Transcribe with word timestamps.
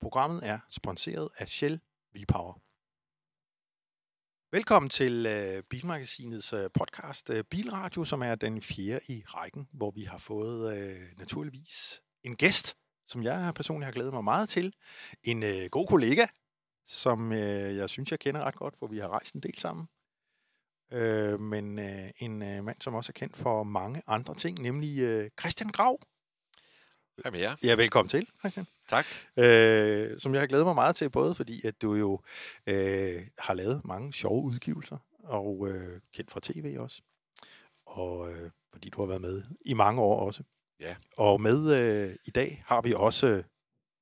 Programmet 0.00 0.48
er 0.48 0.58
sponsoreret 0.70 1.28
af 1.38 1.48
Shell 1.48 1.80
V-Power. 2.14 2.60
Velkommen 4.52 4.90
til 4.90 5.26
øh, 5.26 5.62
Bilmagasinets 5.62 6.52
øh, 6.52 6.70
podcast 6.74 7.30
øh, 7.30 7.44
Bilradio, 7.44 8.04
som 8.04 8.22
er 8.22 8.34
den 8.34 8.62
fjerde 8.62 9.04
i 9.08 9.22
rækken, 9.26 9.68
hvor 9.72 9.90
vi 9.90 10.02
har 10.02 10.18
fået 10.18 10.76
øh, 10.78 11.18
naturligvis 11.18 12.02
en 12.22 12.36
gæst, 12.36 12.76
som 13.06 13.22
jeg 13.22 13.52
personligt 13.56 13.84
har 13.84 13.92
glædet 13.92 14.12
mig 14.12 14.24
meget 14.24 14.48
til. 14.48 14.74
En 15.22 15.42
øh, 15.42 15.68
god 15.70 15.86
kollega, 15.86 16.26
som 16.86 17.32
øh, 17.32 17.76
jeg 17.76 17.90
synes, 17.90 18.10
jeg 18.10 18.18
kender 18.18 18.44
ret 18.44 18.54
godt, 18.54 18.78
hvor 18.78 18.86
vi 18.86 18.98
har 18.98 19.08
rejst 19.08 19.34
en 19.34 19.40
del 19.40 19.58
sammen. 19.58 19.88
Øh, 20.92 21.40
men 21.40 21.78
øh, 21.78 22.10
en 22.16 22.42
øh, 22.42 22.64
mand, 22.64 22.80
som 22.80 22.94
også 22.94 23.10
er 23.10 23.18
kendt 23.18 23.36
for 23.36 23.62
mange 23.62 24.02
andre 24.06 24.34
ting, 24.34 24.58
nemlig 24.58 24.98
øh, 24.98 25.30
Christian 25.40 25.70
Grav. 25.70 25.98
Hej 27.22 27.30
med 27.30 27.40
jer. 27.40 27.56
Ja, 27.62 27.74
velkommen 27.74 28.08
til, 28.08 28.28
Christian. 28.40 28.66
Tak. 28.88 29.06
Øh, 29.36 30.20
som 30.20 30.34
jeg 30.34 30.42
har 30.42 30.46
glædet 30.46 30.66
mig 30.66 30.74
meget 30.74 30.96
til, 30.96 31.10
både 31.10 31.34
fordi, 31.34 31.66
at 31.66 31.82
du 31.82 31.94
jo 31.94 32.20
øh, 32.66 33.26
har 33.38 33.54
lavet 33.54 33.84
mange 33.84 34.12
sjove 34.12 34.42
udgivelser, 34.44 34.96
og 35.24 35.68
øh, 35.68 36.00
kendt 36.12 36.30
fra 36.30 36.40
tv 36.42 36.76
også, 36.78 37.02
og 37.86 38.32
øh, 38.32 38.50
fordi 38.72 38.88
du 38.88 39.00
har 39.02 39.06
været 39.06 39.20
med 39.20 39.42
i 39.66 39.74
mange 39.74 40.00
år 40.02 40.26
også. 40.26 40.42
Ja. 40.80 40.96
Og 41.16 41.40
med 41.40 41.74
øh, 41.80 42.16
i 42.26 42.30
dag 42.30 42.62
har 42.66 42.80
vi 42.80 42.94
også 42.96 43.26
øh, 43.26 43.44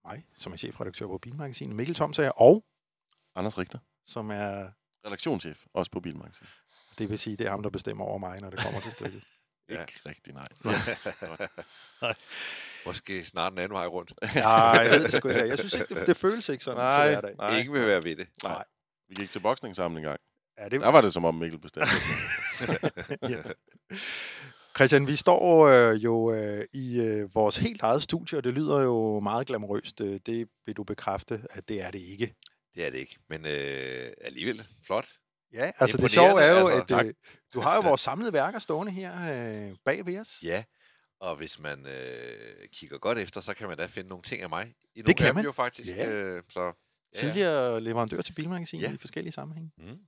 mig, 0.05 0.25
som 0.37 0.53
er 0.53 0.57
chefredaktør 0.57 1.07
på 1.07 1.19
Bilmagasinet, 1.19 1.77
Mikkel 1.77 1.95
Thomsager, 1.95 2.31
og 2.31 2.65
Anders 3.35 3.59
Richter, 3.59 3.79
som 4.05 4.31
er, 4.31 4.69
redaktionschef, 5.07 5.65
også 5.75 5.91
på 5.91 6.01
Bilmagasin. 6.01 6.47
det 6.99 7.11
vil 7.11 7.19
sige, 7.19 7.37
det 7.37 7.47
er 7.47 7.51
ham, 7.51 7.63
der 7.63 7.71
bestemmer 7.71 8.05
over 8.05 8.19
mig, 8.19 8.41
når 8.41 8.51
det 8.51 8.59
kommer 8.59 8.81
til 8.81 8.93
stykket. 8.93 9.25
Ja. 9.69 9.81
Ikke 9.81 10.01
rigtig, 10.07 10.35
nej. 10.35 10.49
Måske 12.87 13.25
snart 13.25 13.53
en 13.53 13.59
anden 13.59 13.75
vej 13.75 13.87
rundt. 13.87 14.13
Nej, 14.35 14.53
jeg 14.53 14.91
ved 14.91 15.03
det 15.05 15.13
sgu 15.15 15.29
ikke. 15.29 15.41
Jeg 15.49 15.59
synes 15.59 15.75
ikke, 15.75 15.95
det, 15.95 16.07
det 16.07 16.17
føles 16.17 16.49
ikke 16.49 16.65
sådan 16.65 16.79
Nej, 16.79 17.07
til 17.07 17.13
hverdag. 17.15 17.37
nej. 17.37 17.59
Ingen 17.59 17.73
vil 17.75 17.87
være 17.87 18.05
ved 18.05 18.17
det. 18.17 18.29
nej. 18.45 18.65
Vi 19.09 19.15
gik 19.15 19.31
til 19.31 19.41
boksning 19.41 19.77
sammen 19.77 19.99
en 19.99 20.05
gang. 20.05 20.21
Ja, 20.59 20.69
det, 20.69 20.81
Der 20.81 20.89
var 20.89 21.01
det 21.01 21.13
som 21.13 21.25
om 21.25 21.35
Mikkel 21.35 21.61
bestemte. 21.61 21.91
ja. 23.33 23.37
Christian, 24.77 25.07
vi 25.07 25.17
står 25.17 25.67
øh, 25.67 26.05
jo 26.05 26.33
øh, 26.35 26.65
i 26.75 27.01
øh, 27.01 27.35
vores 27.35 27.57
helt 27.57 27.83
eget 27.83 28.03
studie, 28.03 28.39
og 28.39 28.45
det 28.45 28.53
lyder 28.55 28.81
jo 28.83 29.21
meget 29.21 29.47
glamourøst. 29.47 30.01
Øh, 30.01 30.19
Det 30.27 30.49
vil 30.67 30.77
du 30.77 30.85
bekræfte, 30.85 31.41
at 31.51 31.69
det 31.69 31.83
er 31.87 31.91
det 31.91 31.99
ikke. 32.01 32.35
Det 32.75 32.87
er 32.87 32.91
det 32.91 32.99
ikke. 32.99 33.17
Men 33.29 33.47
øh, 33.47 34.11
alligevel 34.21 34.67
flot. 34.87 35.07
Ja, 35.55 35.71
altså 35.79 35.97
det 35.97 36.11
sjove 36.11 36.43
er 36.43 36.61
jo, 36.61 36.69
altså. 36.69 36.99
at 36.99 37.07
øh, 37.07 37.15
du 37.55 37.61
har 37.61 37.75
jo 37.75 37.81
vores 37.81 38.01
samlede 38.01 38.33
værker 38.33 38.59
stående 38.59 38.93
her 38.93 39.13
øh, 39.69 39.77
bag 39.85 40.07
ved 40.07 40.19
os. 40.21 40.29
Ja. 40.43 40.65
Og 41.23 41.37
hvis 41.37 41.59
man 41.59 41.87
øh, 41.87 42.69
kigger 42.73 42.99
godt 42.99 43.19
efter, 43.19 43.41
så 43.41 43.55
kan 43.55 43.69
man 43.69 43.77
da 43.77 43.87
finde 43.87 44.09
nogle 44.09 44.23
ting 44.23 44.43
af 44.43 44.49
mig. 44.49 44.75
I 44.95 44.99
nogle 45.01 45.07
Det 45.07 45.17
kan 45.17 45.35
man. 45.35 45.45
Jo 45.45 45.53
faktisk. 45.53 45.89
Ja. 45.97 46.11
Øh, 46.11 46.43
så, 46.49 46.61
ja. 46.63 47.21
Tidligere 47.21 47.81
leverandør 47.81 48.21
til 48.23 48.33
Bilmagasinet 48.33 48.83
Ja. 48.83 48.93
i 48.93 48.97
forskellige 48.97 49.33
sammenhænge. 49.33 49.71
Mm. 49.79 49.99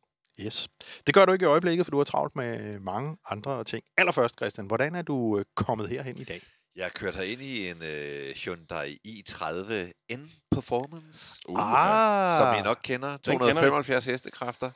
Yes. 0.40 0.68
Det 1.06 1.14
gør 1.14 1.24
du 1.24 1.32
ikke 1.32 1.42
i 1.42 1.46
øjeblikket, 1.46 1.86
for 1.86 1.90
du 1.90 1.96
har 1.96 2.04
travlt 2.04 2.36
med 2.36 2.78
mange 2.78 3.16
andre 3.30 3.64
ting. 3.64 3.84
Allerførst, 3.96 4.34
Christian, 4.36 4.66
hvordan 4.66 4.94
er 4.94 5.02
du 5.02 5.38
øh, 5.38 5.44
kommet 5.56 5.88
herhen 5.88 6.18
i 6.20 6.24
dag? 6.24 6.40
Jeg 6.76 6.84
har 6.84 6.90
kørt 6.90 7.16
herind 7.16 7.42
i 7.42 7.68
en 7.68 7.82
øh, 7.82 8.34
Hyundai 8.34 8.98
i30 9.08 9.72
N 10.16 10.30
Performance, 10.50 11.40
Uh, 11.48 11.58
ah, 11.60 12.38
som 12.38 12.58
I 12.60 12.62
nok 12.62 12.80
kender. 12.82 13.16
kender 13.16 13.32
vi. 13.46 13.50
275 13.52 14.04
hestekræfter 14.04 14.70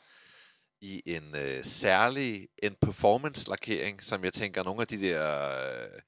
i 0.80 1.02
en 1.06 1.34
øh, 1.36 1.64
særlig 1.64 2.48
en 2.62 2.75
performance 2.83 3.48
lakering, 3.50 4.02
som 4.02 4.25
jeg 4.25 4.33
tænker 4.33 4.62
nogle 4.62 4.80
af 4.80 4.86
de 4.86 5.00
der 5.02 5.50
øh, 5.50 6.00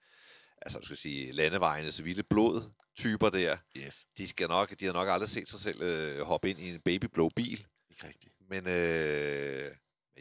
altså 0.63 0.79
du 0.79 0.85
skal 0.85 0.97
sige 0.97 1.33
landevejenes 1.33 2.05
vilde 2.05 2.23
blod 2.23 2.63
typer 2.97 3.31
der, 3.31 3.57
Yes, 3.77 4.07
de 4.19 4.29
skal 4.29 4.49
nok 4.49 4.81
de 4.81 4.85
har 4.87 4.93
nok 4.93 5.09
aldrig 5.09 5.29
set 5.29 5.49
sig 5.49 5.61
selv 5.61 5.83
øh, 5.83 6.21
hoppe 6.21 6.51
ind 6.51 6.59
i 6.61 6.69
en 6.75 6.81
babyblå 6.81 7.31
bil, 7.37 7.67
ikke 7.91 8.07
rigtigt. 8.07 8.35
men 8.51 8.69
øh, 8.69 9.71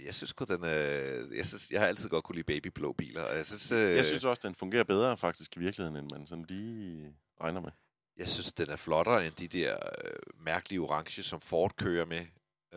jeg 0.05 0.15
synes 0.15 0.29
sgu 0.29 0.45
den 0.45 0.63
øh, 0.65 1.37
jeg 1.37 1.45
synes 1.45 1.71
jeg 1.71 1.79
har 1.79 1.87
altid 1.87 2.09
godt 2.09 2.23
kunne 2.23 2.35
lide 2.35 2.43
babyblå 2.53 2.93
biler, 2.93 3.23
og 3.23 3.35
jeg 3.35 3.45
synes 3.45 3.71
øh, 3.71 3.95
Jeg 3.95 4.05
synes 4.05 4.23
også, 4.23 4.41
den 4.47 4.55
fungerer 4.55 4.83
bedre 4.83 5.17
faktisk 5.17 5.55
i 5.57 5.59
virkeligheden, 5.59 5.97
end 5.97 6.09
man 6.13 6.27
sådan 6.27 6.45
lige 6.49 7.13
regner 7.41 7.61
med. 7.61 7.71
Jeg 8.17 8.27
synes, 8.27 8.53
den 8.53 8.69
er 8.69 8.75
flottere 8.75 9.25
end 9.25 9.35
de 9.35 9.47
der 9.47 9.75
øh, 10.03 10.43
mærkelige 10.45 10.79
orange, 10.81 11.23
som 11.23 11.41
Ford 11.41 11.75
kører 11.75 12.05
med. 12.05 12.25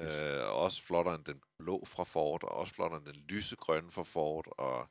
Yes. 0.04 0.18
Øh, 0.20 0.42
og 0.42 0.54
også 0.54 0.82
flottere 0.82 1.14
end 1.14 1.24
den 1.24 1.40
blå 1.58 1.84
fra 1.86 2.04
Ford, 2.04 2.44
og 2.44 2.50
også 2.50 2.74
flottere 2.74 2.98
end 3.06 3.14
den 3.14 3.22
lysegrønne 3.28 3.92
fra 3.92 4.02
Ford, 4.02 4.46
og 4.58 4.90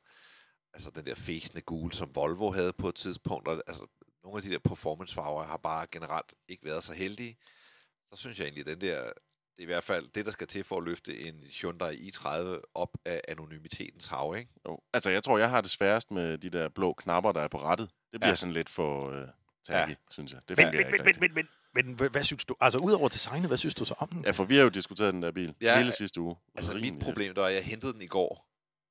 altså 0.74 0.90
den 0.90 1.06
der 1.06 1.14
fæsende 1.14 1.60
gule, 1.62 1.92
som 1.92 2.14
Volvo 2.14 2.50
havde 2.50 2.72
på 2.72 2.88
et 2.88 2.94
tidspunkt. 2.94 3.48
Og, 3.48 3.62
altså, 3.66 3.86
nogle 4.24 4.36
af 4.36 4.42
de 4.42 4.50
der 4.50 4.58
performancefarver 4.58 5.44
har 5.44 5.56
bare 5.56 5.86
generelt 5.92 6.32
ikke 6.48 6.64
været 6.64 6.84
så 6.84 6.92
heldige. 6.92 7.36
Så 8.12 8.20
synes 8.20 8.38
jeg 8.38 8.44
egentlig, 8.44 8.60
at 8.60 8.80
den 8.80 8.88
der, 8.88 9.02
det 9.56 9.58
er 9.58 9.62
i 9.62 9.64
hvert 9.64 9.84
fald 9.84 10.08
det, 10.08 10.24
der 10.26 10.32
skal 10.32 10.46
til 10.46 10.64
for 10.64 10.76
at 10.76 10.84
løfte 10.84 11.20
en 11.20 11.34
Hyundai 11.60 11.96
i30 12.10 12.60
op 12.74 12.88
af 13.04 13.20
anonymitetens 13.28 14.06
hav, 14.06 14.34
ikke? 14.38 14.50
Jo. 14.68 14.78
Altså, 14.92 15.10
jeg 15.10 15.22
tror, 15.24 15.38
jeg 15.38 15.50
har 15.50 15.60
det 15.60 15.70
sværest 15.70 16.10
med 16.10 16.38
de 16.38 16.50
der 16.50 16.68
blå 16.68 16.92
knapper, 16.92 17.32
der 17.32 17.40
er 17.40 17.48
på 17.48 17.58
rettet. 17.62 17.90
Det 18.12 18.20
bliver 18.20 18.30
Ja. 18.30 18.36
sådan 18.36 18.52
lidt 18.52 18.68
for 18.68 19.10
øh, 19.10 19.28
tacky, 19.64 19.90
ja. 19.90 19.94
synes 20.10 20.32
jeg. 20.32 20.40
Det 20.48 20.56
Men, 20.56 20.64
fungerer 20.66 20.72
men, 20.72 20.94
ikke 20.94 20.98
men, 20.98 21.06
rigtigt. 21.06 21.34
men, 21.34 21.48
men, 21.74 21.96
men, 21.98 22.10
hvad, 22.10 22.24
synes 22.24 22.44
du? 22.44 22.54
Altså, 22.60 22.78
udover 22.78 23.08
designet, 23.08 23.48
hvad 23.48 23.58
synes 23.58 23.74
du 23.74 23.84
så 23.84 23.94
om 23.98 24.08
den? 24.08 24.24
Ja, 24.24 24.30
for 24.30 24.44
vi 24.44 24.56
har 24.56 24.62
jo 24.62 24.68
diskuteret 24.68 25.14
den 25.14 25.22
der 25.22 25.32
bil 25.32 25.54
Ja, 25.60 25.78
hele 25.78 25.92
sidste 25.92 26.20
uge. 26.20 26.36
Altså 26.54 26.74
mit 26.74 26.94
problem, 27.02 27.34
der 27.34 27.42
er, 27.42 27.46
at 27.46 27.54
jeg 27.54 27.64
hentede 27.64 27.92
den 27.92 28.02
i 28.02 28.06
går, 28.06 28.48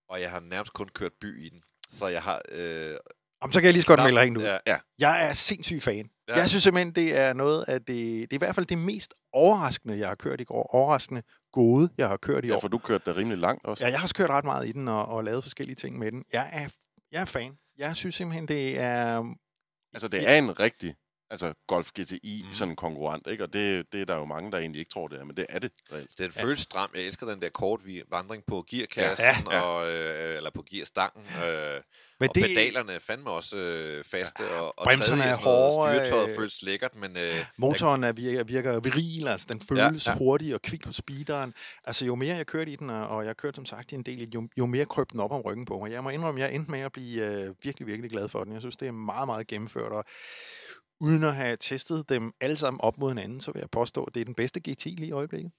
og 0.09 0.21
jeg 0.21 0.31
har 0.31 0.39
nærmest 0.39 0.73
kun 0.73 0.87
kørt 0.89 1.13
by 1.13 1.45
i 1.45 1.49
den. 1.49 1.63
Så 1.97 2.07
jeg 2.07 2.21
har... 2.21 2.41
Øh, 2.51 2.95
Jamen, 3.43 3.53
så 3.53 3.59
kan 3.59 3.65
jeg 3.65 3.73
lige 3.73 3.81
så 3.81 3.87
godt 3.87 4.03
melde 4.03 4.21
dig 4.21 4.37
ud. 4.37 4.43
Ja, 4.43 4.57
Ja. 4.67 4.77
Jeg 4.99 5.25
er 5.25 5.33
sindssyg 5.33 5.81
fan. 5.81 5.95
Ja. 6.27 6.33
Ja. 6.33 6.39
Jeg 6.39 6.49
synes 6.49 6.63
simpelthen, 6.63 6.95
det 6.95 7.17
er 7.17 7.33
noget 7.33 7.65
af 7.67 7.79
det... 7.79 7.87
Det 7.87 8.23
er 8.33 8.35
i 8.35 8.37
hvert 8.37 8.55
fald 8.55 8.65
det 8.65 8.77
mest 8.77 9.13
overraskende, 9.33 9.99
jeg 9.99 10.07
har 10.07 10.15
kørt 10.15 10.41
i 10.41 10.43
går. 10.43 10.75
Overraskende 10.75 11.21
gode, 11.53 11.89
jeg 11.97 12.07
har 12.07 12.17
kørt 12.17 12.45
i 12.45 12.47
Ja, 12.47 12.55
år. 12.55 12.59
for 12.61 12.67
du 12.67 12.77
kørte 12.77 13.11
da 13.11 13.17
rimelig 13.17 13.37
langt 13.37 13.65
også. 13.65 13.83
Ja, 13.83 13.89
jeg 13.89 13.99
har 13.99 14.03
også 14.05 14.15
kørt 14.15 14.29
ret 14.29 14.45
meget 14.45 14.67
i 14.67 14.71
den 14.71 14.87
og, 14.87 15.05
og 15.05 15.23
lavet 15.23 15.43
forskellige 15.43 15.75
ting 15.75 15.99
med 15.99 16.11
den. 16.11 16.23
Jeg 16.33 16.49
er, 16.53 16.67
jeg 17.11 17.21
er 17.21 17.25
fan. 17.25 17.57
Jeg 17.77 17.95
synes 17.95 18.15
simpelthen, 18.15 18.47
det 18.47 18.79
er... 18.79 19.33
Altså, 19.93 20.07
det 20.07 20.29
er 20.29 20.35
en 20.37 20.59
rigtig 20.59 20.95
altså 21.31 21.53
Golf 21.67 21.91
GTI, 21.99 22.43
mm. 22.47 22.53
sådan 22.53 22.69
en 22.69 22.75
konkurrent, 22.75 23.27
ikke? 23.27 23.43
Og 23.43 23.53
det, 23.53 23.85
det 23.91 24.01
er 24.01 24.05
der 24.05 24.15
jo 24.15 24.25
mange, 24.25 24.51
der 24.51 24.57
egentlig 24.57 24.79
ikke 24.79 24.91
tror, 24.91 25.07
det 25.07 25.19
er, 25.19 25.23
men 25.23 25.37
det 25.37 25.45
er 25.49 25.59
det 25.59 25.71
reelt. 25.93 26.17
den 26.17 26.31
føles 26.31 26.59
stram. 26.59 26.89
Jeg 26.95 27.03
elsker 27.03 27.29
den 27.29 27.41
der 27.41 27.49
kort 27.49 27.79
vandring 28.11 28.43
på 28.47 28.65
gearkassen, 28.69 29.25
Ja, 29.25 29.35
ja, 29.51 29.57
ja. 29.57 29.61
Og, 29.61 29.91
øh, 29.91 30.37
eller 30.37 30.49
på 30.49 30.63
gearstangen. 30.71 31.23
Øh, 31.47 31.81
Men 32.19 32.29
og 32.29 32.35
det, 32.35 32.43
pedalerne 32.43 32.93
er 32.93 32.99
fandme 32.99 33.29
også 33.29 33.57
øh, 33.57 34.03
faste. 34.03 34.41
Og, 34.59 34.79
og 34.79 34.83
bremserne 34.83 35.23
er 35.23 35.35
hårde, 35.35 35.95
Styretøjet 35.95 36.29
øh, 36.29 36.35
føles 36.35 36.61
lækkert, 36.61 36.95
men... 36.95 37.17
Øh, 37.17 37.45
Motoren 37.57 38.03
er, 38.03 38.11
virker, 38.11 38.43
virker 38.43 38.79
viril, 38.79 39.27
altså 39.27 39.47
den 39.49 39.61
føles 39.61 40.07
ja, 40.07 40.11
ja. 40.11 40.15
ja. 40.15 40.17
hurtig 40.17 40.53
og 40.53 40.61
kvik 40.61 40.83
på 40.83 40.93
speederen. 40.93 41.53
Altså 41.83 42.05
jo 42.05 42.15
mere 42.15 42.35
jeg 42.35 42.47
kørte 42.47 42.71
i 42.71 42.75
den, 42.75 42.89
og 42.89 43.21
og 43.21 43.27
jeg 43.27 43.37
kørte 43.37 43.55
som 43.55 43.65
sagt 43.65 43.91
i 43.91 43.95
en 43.95 44.03
del, 44.03 44.29
jo, 44.33 44.47
jo 44.57 44.65
mere 44.65 44.85
krøb 44.85 45.11
den 45.11 45.19
op 45.19 45.31
om 45.31 45.41
ryggen 45.41 45.65
på 45.65 45.79
mig. 45.79 45.91
Jeg 45.91 46.03
må 46.03 46.09
indrømme, 46.09 46.41
jeg 46.41 46.55
endte 46.55 46.71
med 46.71 46.79
at 46.79 46.91
blive 46.91 47.25
øh, 47.25 47.55
virkelig, 47.63 47.87
virkelig 47.87 48.11
glad 48.11 48.29
for 48.29 48.43
den. 48.43 48.53
Jeg 48.53 48.61
synes, 48.61 48.77
det 48.77 48.87
er 48.87 48.91
meget, 48.91 49.27
meget 49.27 49.47
gennemført, 49.47 49.91
og 49.91 50.05
uden 51.01 51.23
at 51.23 51.35
have 51.35 51.57
testet 51.57 52.09
dem 52.09 52.33
alle 52.41 52.57
sammen 52.57 52.81
op 52.81 52.97
mod 52.97 53.09
hinanden, 53.09 53.41
så 53.41 53.51
vil 53.51 53.59
jeg 53.59 53.69
påstå, 53.69 54.03
at 54.03 54.13
det 54.13 54.21
er 54.21 54.25
den 54.25 54.35
bedste 54.35 54.59
GT 54.59 54.85
lige 54.85 55.07
i 55.07 55.11
øjeblikket. 55.11 55.51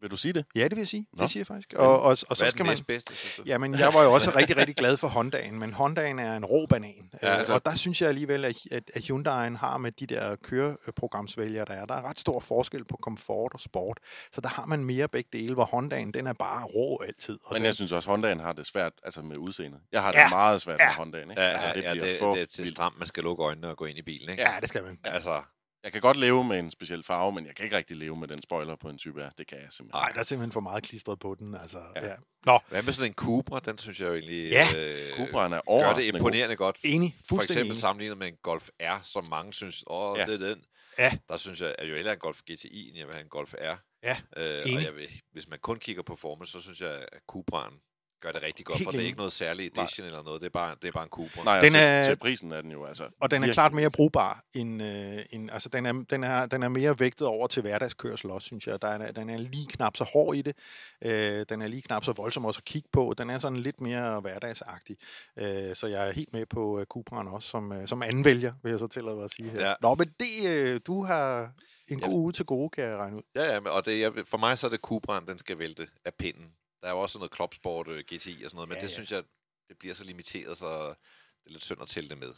Vil 0.00 0.10
du 0.10 0.16
sige 0.16 0.32
det? 0.32 0.44
Ja, 0.54 0.62
det 0.64 0.70
vil 0.70 0.78
jeg 0.78 0.88
sige. 0.88 1.06
Nå. 1.12 1.22
Det 1.22 1.30
siger 1.30 1.40
jeg 1.40 1.46
faktisk. 1.46 1.72
Og, 1.76 2.00
og, 2.02 2.08
og 2.10 2.18
så 2.18 2.26
hvad 2.28 2.46
er 2.46 2.50
skal 2.50 2.66
den 2.66 2.78
man... 2.88 3.00
du? 3.36 3.42
Jamen, 3.46 3.74
jeg 3.78 3.94
var 3.94 4.02
jo 4.02 4.12
også 4.12 4.30
rigtig, 4.36 4.56
rigtig 4.56 4.76
glad 4.76 4.96
for 4.96 5.08
Hondaen, 5.08 5.58
men 5.58 5.72
Hondaen 5.72 6.18
er 6.18 6.36
en 6.36 6.44
rå 6.44 6.66
banan. 6.66 6.90
Ja, 7.12 7.18
altså- 7.28 7.28
altså, 7.38 7.52
og 7.52 7.64
der 7.64 7.74
synes 7.74 8.00
jeg 8.00 8.08
alligevel, 8.08 8.44
at, 8.44 8.56
at, 8.70 8.82
at 8.94 9.02
Hyundai'en 9.02 9.56
har 9.58 9.76
med 9.78 9.92
de 9.92 10.06
der 10.06 10.36
køreprogramsvælgere, 10.36 11.64
der 11.64 11.72
er, 11.74 11.84
der 11.86 11.94
er 11.94 12.02
ret 12.08 12.18
stor 12.20 12.40
forskel 12.40 12.84
på 12.84 12.96
komfort 13.02 13.54
og 13.54 13.60
sport. 13.60 13.98
Så 14.32 14.40
der 14.40 14.48
har 14.48 14.66
man 14.66 14.84
mere 14.84 15.08
begge 15.08 15.30
dele, 15.32 15.54
hvor 15.54 15.64
Hondaen, 15.64 16.14
den 16.14 16.26
er 16.26 16.32
bare 16.32 16.64
rå 16.64 17.02
altid. 17.06 17.38
Og 17.44 17.52
Men 17.52 17.56
den, 17.56 17.66
jeg 17.66 17.74
synes 17.74 17.92
også, 17.92 18.10
Hondaen 18.10 18.40
har 18.40 18.52
det 18.52 18.66
svært 18.66 18.92
altså 19.04 19.22
med 19.22 19.36
udseendet. 19.36 19.80
Jeg 19.92 20.02
har 20.02 20.12
det 20.12 20.18
Ja. 20.18 20.28
meget 20.28 20.60
svært 20.60 20.80
Ja. 20.80 20.86
med 20.86 20.94
Hondaen. 20.94 21.30
Ikke? 21.30 21.42
Ja, 21.42 21.48
altså, 21.48 21.66
det 21.74 21.82
ja, 21.82 21.92
bliver 21.92 22.04
det, 22.06 22.18
for 22.18 22.34
det 22.34 22.42
er 22.42 22.46
til 22.46 22.68
stramt, 22.70 22.98
man 22.98 23.06
skal 23.08 23.22
lukke 23.22 23.42
øjnene 23.44 23.68
og 23.68 23.76
gå 23.76 23.84
ind 23.84 23.98
i 23.98 24.02
bilen, 24.02 24.28
ikke? 24.30 24.42
ja, 24.42 24.52
det 24.60 24.68
skal 24.68 24.84
man. 24.84 24.98
Altså, 25.04 25.42
Jeg 25.84 25.92
kan 25.92 26.00
godt 26.00 26.16
leve 26.16 26.44
med 26.44 26.58
en 26.58 26.70
speciel 26.70 27.02
farve, 27.02 27.32
men 27.32 27.46
jeg 27.46 27.54
kan 27.56 27.64
ikke 27.64 27.76
rigtig 27.76 27.96
leve 27.96 28.16
med 28.16 28.28
den 28.28 28.42
spoiler 28.42 28.76
på 28.76 28.88
en 28.88 28.98
Type 28.98 29.22
R. 29.26 29.30
Det 29.38 29.46
kan 29.46 29.58
jeg 29.58 29.66
simpelthen 29.70 30.00
Nej, 30.02 30.12
der 30.12 30.18
er 30.18 30.22
simpelthen 30.24 30.52
for 30.52 30.60
meget 30.60 30.82
klistret 30.84 31.18
på 31.18 31.34
den. 31.38 31.54
Altså, 31.54 31.78
Ja. 31.96 32.06
ja. 32.06 32.14
Nå, 32.46 32.58
hvad 32.68 32.82
med 32.82 32.92
sådan 32.92 33.10
en 33.10 33.14
Cupra? 33.14 33.60
Den 33.60 33.78
synes 33.78 34.00
jeg 34.00 34.08
jo 34.08 34.14
egentlig 34.14 34.50
Ja. 34.50 34.66
øh, 34.76 35.20
er 35.20 35.82
gør 35.82 35.94
det 35.94 36.04
imponerende 36.04 36.56
godt. 36.56 36.78
enig. 36.84 37.16
For 37.28 37.36
eksempel 37.36 37.66
enig. 37.66 37.78
sammenlignet 37.78 38.18
med 38.18 38.28
en 38.28 38.36
Golf 38.42 38.68
R, 38.82 39.00
som 39.04 39.24
mange 39.30 39.54
synes, 39.54 39.84
åh, 39.86 40.18
Ja. 40.18 40.24
det 40.26 40.42
er 40.42 40.48
den. 40.48 40.64
Ja. 40.98 41.12
Der 41.28 41.36
synes 41.36 41.60
jeg, 41.60 41.74
at 41.78 41.88
jo 41.90 41.94
hellere 41.94 42.14
en 42.14 42.20
Golf 42.20 42.40
GTI, 42.42 42.88
end 42.88 42.98
jeg 42.98 43.06
vil 43.06 43.14
have 43.14 43.22
en 43.24 43.28
Golf 43.28 43.54
R. 43.54 43.76
Ja, 44.02 44.16
øh, 44.36 44.62
enig. 44.66 44.76
og 44.76 44.82
jeg 44.84 44.94
vil, 44.96 45.08
hvis 45.32 45.48
man 45.48 45.58
kun 45.58 45.78
kigger 45.78 46.02
på 46.02 46.12
performance, 46.14 46.52
så 46.52 46.60
synes 46.60 46.80
jeg, 46.80 46.90
at 46.90 47.08
Cupraen 47.28 47.74
gør 48.20 48.32
det 48.32 48.42
rigtig 48.42 48.66
godt, 48.66 48.78
Helt 48.78 48.86
for 48.86 48.92
det 48.92 49.00
er 49.00 49.04
ikke 49.06 49.16
noget 49.18 49.32
særligt 49.32 49.78
edition 49.78 50.06
eller 50.06 50.22
noget. 50.22 50.40
Det 50.40 50.46
er 50.46 50.50
bare, 50.50 50.76
det 50.82 50.88
er 50.88 50.92
bare 50.92 51.02
en 51.04 51.08
Cupra. 51.10 51.44
Nej, 51.44 51.60
Den 51.60 51.72
til, 51.72 51.80
er- 51.82 52.04
til 52.04 52.16
prisen 52.16 52.52
er 52.52 52.60
den 52.60 52.70
jo 52.70 52.84
altså... 52.84 53.08
Og 53.20 53.30
den 53.30 53.42
er 53.44 53.52
klart 53.52 53.74
mere 53.74 53.90
brugbar 53.90 54.44
end, 54.54 54.82
øh, 54.82 55.18
end 55.30 55.50
altså 55.52 55.68
den 55.68 55.86
er, 55.86 56.04
den, 56.10 56.24
er, 56.24 56.46
den 56.46 56.62
er 56.62 56.68
mere 56.68 57.00
vægtet 57.00 57.26
over 57.26 57.46
til 57.46 57.62
hverdagskørsel 57.62 58.30
også, 58.30 58.46
synes 58.46 58.66
jeg. 58.66 58.82
Der 58.82 58.88
er, 58.88 59.12
den 59.12 59.30
er 59.30 59.38
lige 59.38 59.66
knap 59.66 59.96
så 59.96 60.04
hård 60.04 60.36
i 60.36 60.42
det. 60.42 60.56
Øh, 61.04 61.46
den 61.48 61.62
er 61.62 61.66
lige 61.66 61.82
knap 61.82 62.04
så 62.04 62.12
voldsom 62.12 62.44
også 62.44 62.58
at 62.60 62.64
kigge 62.64 62.88
på. 62.92 63.14
Den 63.18 63.30
er 63.30 63.38
sådan 63.38 63.58
lidt 63.58 63.80
mere 63.80 64.20
hverdagsagtig. 64.20 64.96
Øh, 65.38 65.74
så 65.74 65.86
jeg 65.86 66.08
er 66.08 66.12
helt 66.12 66.32
med 66.32 66.46
på 66.46 66.78
uh, 66.78 66.84
Cupraen 66.84 67.28
også 67.28 67.48
som, 67.48 67.70
uh, 67.70 67.76
som 67.86 68.02
anvælger, 68.02 68.52
vil 68.62 68.70
jeg 68.70 68.78
så 68.78 68.86
tillade 68.86 69.16
mig 69.16 69.24
at 69.24 69.30
sige 69.30 69.50
her. 69.50 69.68
Ja. 69.68 69.74
Nå, 69.82 69.94
men 69.94 70.08
det, 70.20 70.48
øh, 70.50 70.80
du 70.86 71.04
har 71.04 71.50
en 71.90 71.98
Ja. 72.00 72.06
god 72.06 72.14
uge 72.14 72.32
til 72.32 72.44
gode, 72.44 72.70
kan 72.70 72.84
jeg 72.84 72.96
regne 72.96 73.16
ud. 73.16 73.22
Ja, 73.36 73.52
ja, 73.54 73.60
men- 73.60 73.72
og 73.72 73.86
det, 73.86 74.04
er- 74.04 74.10
for 74.26 74.38
mig 74.38 74.58
så 74.58 74.66
er 74.66 74.70
det 74.70 74.80
Cupraen, 74.80 75.26
den 75.26 75.38
skal 75.38 75.58
vælte 75.58 75.86
af 76.04 76.14
pinden. 76.18 76.44
Der 76.82 76.88
er 76.88 76.92
jo 76.92 77.00
også 77.00 77.18
noget 77.18 77.30
Klopsport 77.30 77.88
øh, 77.88 78.04
GTI 78.04 78.42
og 78.44 78.50
sådan 78.50 78.56
noget, 78.56 78.68
men 78.68 78.76
Ja, 78.76 78.80
ja, 78.80 78.82
det 78.86 78.88
ja. 78.88 78.94
synes 78.94 79.12
jeg, 79.12 79.22
det 79.68 79.78
bliver 79.78 79.94
så 79.94 80.04
limiteret, 80.04 80.58
så 80.58 80.88
det 80.88 81.46
er 81.46 81.50
lidt 81.50 81.64
synd 81.64 81.82
at 81.82 81.88
tælle 81.88 82.08
det 82.10 82.18
med. 82.18 82.32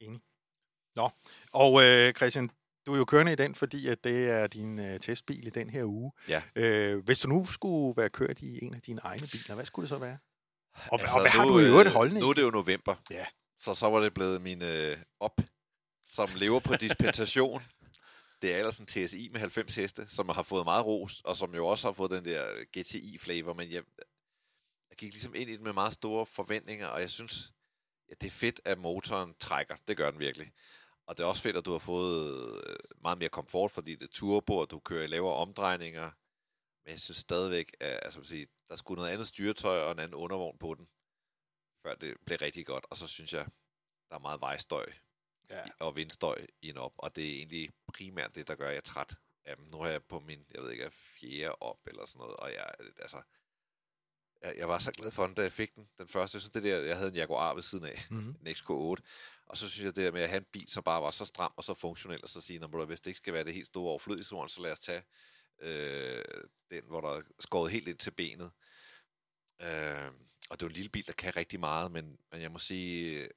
Enig. 0.00 0.20
Nå, 0.96 1.10
og 1.52 1.82
øh, 1.84 2.12
Christian, 2.14 2.50
du 2.86 2.92
er 2.92 2.98
jo 2.98 3.04
kørende 3.04 3.32
i 3.32 3.36
den, 3.36 3.54
fordi 3.54 3.88
at 3.88 4.04
det 4.04 4.30
er 4.30 4.46
din 4.46 4.78
øh, 4.78 5.00
testbil 5.00 5.46
i 5.46 5.50
den 5.50 5.70
her 5.70 5.84
uge. 5.84 6.12
Ja. 6.28 6.42
Øh, 6.56 7.04
hvis 7.04 7.20
du 7.20 7.28
nu 7.28 7.46
skulle 7.46 7.96
være 7.96 8.10
kørt 8.10 8.42
i 8.42 8.64
en 8.64 8.74
af 8.74 8.80
dine 8.82 9.00
egne 9.04 9.26
biler, 9.26 9.54
hvad 9.54 9.64
skulle 9.64 9.84
det 9.84 9.88
så 9.88 9.98
være? 9.98 10.18
Og, 10.74 11.00
altså, 11.00 11.14
og 11.14 11.20
hvad 11.20 11.30
har 11.30 11.44
nu, 11.44 11.52
du 11.52 11.58
i 11.58 11.64
øvrigt 11.64 11.88
øh, 11.88 11.94
holdning? 11.94 12.20
Nu 12.20 12.30
er 12.30 12.34
det 12.34 12.42
jo 12.42 12.50
november. 12.50 12.94
Ja. 13.10 13.26
Så 13.58 13.74
så 13.74 13.90
var 13.90 14.00
det 14.00 14.14
blevet 14.14 14.42
min 14.42 14.62
øh, 14.62 14.98
op, 15.20 15.40
som 16.04 16.28
lever 16.36 16.60
på 16.60 16.74
dispensation. 16.76 17.62
Det 18.42 18.54
er 18.54 18.58
ellers 18.58 18.78
en 18.78 18.86
TSI 18.86 19.28
med 19.32 19.40
90 19.40 19.74
heste, 19.74 20.08
som 20.08 20.28
har 20.28 20.42
fået 20.42 20.64
meget 20.64 20.86
ros, 20.86 21.20
og 21.20 21.36
som 21.36 21.54
jo 21.54 21.66
også 21.66 21.88
har 21.88 21.92
fået 21.92 22.10
den 22.10 22.24
der 22.24 22.64
GTI-flavor, 22.78 23.54
men 23.54 23.70
jeg, 23.70 23.82
jeg 24.90 24.96
gik 24.98 25.12
ligesom 25.12 25.34
ind 25.34 25.50
i 25.50 25.56
den 25.56 25.64
med 25.64 25.72
meget 25.72 25.92
store 25.92 26.26
forventninger, 26.26 26.86
og 26.86 27.00
jeg 27.00 27.10
synes, 27.10 27.52
ja, 28.08 28.14
det 28.20 28.26
er 28.26 28.30
fedt, 28.30 28.60
at 28.64 28.78
motoren 28.78 29.34
trækker. 29.34 29.76
Det 29.88 29.96
gør 29.96 30.10
den 30.10 30.20
virkelig. 30.20 30.52
Og 31.06 31.16
det 31.16 31.24
er 31.24 31.28
også 31.28 31.42
fedt, 31.42 31.56
at 31.56 31.64
du 31.64 31.72
har 31.72 31.78
fået 31.78 32.44
øh, 32.66 32.76
meget 33.02 33.18
mere 33.18 33.28
komfort, 33.28 33.70
fordi 33.70 33.94
det 33.94 34.02
er 34.02 34.12
turbo, 34.12 34.56
og 34.56 34.70
du 34.70 34.78
kører 34.78 35.04
i 35.04 35.06
lavere 35.06 35.34
omdrejninger. 35.34 36.10
Men 36.84 36.90
jeg 36.90 37.00
synes 37.00 37.18
stadigvæk, 37.18 37.76
at 37.80 38.00
altså, 38.02 38.20
at 38.20 38.26
sige, 38.26 38.46
der 38.68 38.76
skulle 38.76 38.98
noget 38.98 39.12
andet 39.12 39.26
styretøj 39.26 39.78
og 39.78 39.92
en 39.92 39.98
anden 39.98 40.14
undervogn 40.14 40.58
på 40.58 40.74
den, 40.74 40.88
før 41.82 41.94
det 41.94 42.16
blev 42.26 42.38
rigtig 42.42 42.66
godt. 42.66 42.86
Og 42.90 42.96
så 42.96 43.06
synes 43.06 43.32
jeg, 43.32 43.46
der 44.10 44.14
er 44.14 44.20
meget 44.20 44.40
vejstøj 44.40 44.92
Ja. 45.50 45.62
og 45.80 45.96
vindstøj 45.96 46.46
i 46.62 46.68
en 46.68 46.76
op, 46.76 46.92
og 46.96 47.16
det 47.16 47.28
er 47.28 47.36
egentlig 47.36 47.70
primært 47.86 48.34
det, 48.34 48.48
der 48.48 48.54
gør, 48.54 48.66
at 48.66 48.70
jeg 48.70 48.76
er 48.76 48.80
træt 48.80 49.14
af 49.44 49.56
dem. 49.56 49.64
Nu 49.64 49.76
har 49.82 49.88
jeg 49.88 50.04
på 50.04 50.20
min, 50.20 50.46
jeg 50.54 50.62
ved 50.62 50.70
ikke, 50.70 50.90
fjerde 50.90 51.54
op 51.60 51.86
eller 51.86 52.06
sådan 52.06 52.18
noget, 52.18 52.36
og 52.36 52.52
jeg, 52.52 52.70
altså, 52.98 53.22
jeg, 54.42 54.54
jeg 54.56 54.68
var 54.68 54.78
så 54.78 54.92
glad 54.92 55.10
for 55.10 55.26
den, 55.26 55.34
da 55.34 55.42
jeg 55.42 55.52
fik 55.52 55.74
den. 55.74 55.88
Den 55.98 56.08
første, 56.08 56.40
synes, 56.40 56.52
det 56.52 56.62
der, 56.62 56.78
jeg 56.78 56.96
havde 56.96 57.10
en 57.10 57.16
Jaguar 57.16 57.54
ved 57.54 57.62
siden 57.62 57.84
af, 57.84 57.98
Mm-hmm. 58.10 58.36
en 58.46 58.46
XK8, 58.46 59.02
og 59.46 59.56
så 59.56 59.68
synes 59.68 59.84
jeg 59.84 59.96
det 59.96 60.04
der 60.04 60.12
med 60.12 60.22
at 60.22 60.28
have 60.28 60.38
en 60.40 60.46
bil, 60.52 60.68
som 60.68 60.82
bare 60.82 61.02
var 61.02 61.10
så 61.10 61.24
stram 61.24 61.52
og 61.56 61.64
så 61.64 61.74
funktionel, 61.74 62.20
og 62.22 62.28
så 62.28 62.40
sige, 62.40 62.58
når 62.58 62.84
hvis 62.84 63.00
det 63.00 63.06
ikke 63.06 63.18
skal 63.18 63.34
være 63.34 63.44
det 63.44 63.54
helt 63.54 63.66
store 63.66 63.90
overflødighedsorden, 63.90 64.48
så 64.48 64.62
lad 64.62 64.72
os 64.72 64.80
tage 64.80 65.02
øh, 65.60 66.24
den, 66.70 66.84
hvor 66.86 67.00
der 67.00 67.08
er 67.08 67.22
skåret 67.40 67.72
helt 67.72 67.88
ind 67.88 67.98
til 67.98 68.10
benet. 68.10 68.50
Øh, 69.62 70.10
og 70.50 70.60
det 70.60 70.62
er 70.62 70.66
en 70.66 70.72
lille 70.72 70.90
bil, 70.90 71.06
der 71.06 71.12
kan 71.12 71.36
rigtig 71.36 71.60
meget, 71.60 71.92
men, 71.92 72.18
men 72.32 72.42
jeg 72.42 72.52
må 72.52 72.58
sige, 72.58 73.28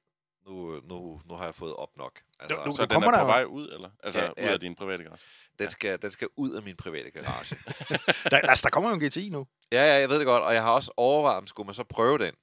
nu, 0.46 0.80
nu, 0.88 1.20
nu 1.28 1.34
har 1.34 1.44
jeg 1.44 1.54
fået 1.54 1.74
op 1.74 1.96
nok. 1.96 2.20
Altså, 2.40 2.56
Nu- 2.66 2.72
Så 2.72 2.82
nu 2.82 2.86
den 2.86 2.88
kommer 2.88 3.08
er 3.08 3.12
der 3.12 3.18
på 3.18 3.26
jo- 3.26 3.32
vej 3.32 3.44
ud, 3.44 3.68
eller? 3.72 3.90
Altså 4.02 4.20
Ja, 4.20 4.30
ud 4.30 4.52
af 4.52 4.60
din 4.60 4.74
private 4.74 5.04
garage? 5.04 5.24
den, 5.58 5.70
skal, 5.70 6.02
den 6.02 6.10
skal 6.10 6.28
ud 6.36 6.50
af 6.52 6.62
min 6.62 6.76
private 6.76 7.10
garage. 7.10 7.56
Der, 8.30 8.36
altså, 8.38 8.62
der 8.64 8.70
kommer 8.70 8.90
jo 8.90 8.94
en 8.96 9.00
GTI 9.08 9.28
nu. 9.28 9.46
ja, 9.72 9.82
ja, 9.92 9.98
jeg 10.00 10.08
ved 10.08 10.18
det 10.18 10.26
godt, 10.26 10.42
og 10.42 10.54
jeg 10.54 10.62
har 10.62 10.70
også 10.72 10.92
overvejet, 10.96 11.36
om 11.38 11.46
skulle 11.46 11.66
man 11.66 11.74
så 11.74 11.84
prøve 11.84 12.18
den. 12.18 12.34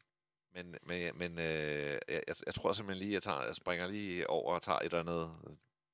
Men, 0.55 0.75
men, 0.87 1.11
men 1.15 1.31
øh, 1.39 1.45
jeg, 2.09 2.21
jeg, 2.45 2.53
tror 2.55 2.73
simpelthen 2.73 3.03
lige, 3.03 3.13
jeg, 3.13 3.23
tager, 3.23 3.43
jeg 3.45 3.55
springer 3.55 3.87
lige 3.87 4.29
over 4.29 4.53
og 4.55 4.61
tager 4.61 4.79
et 4.79 4.85
eller 4.85 4.99
andet 4.99 5.29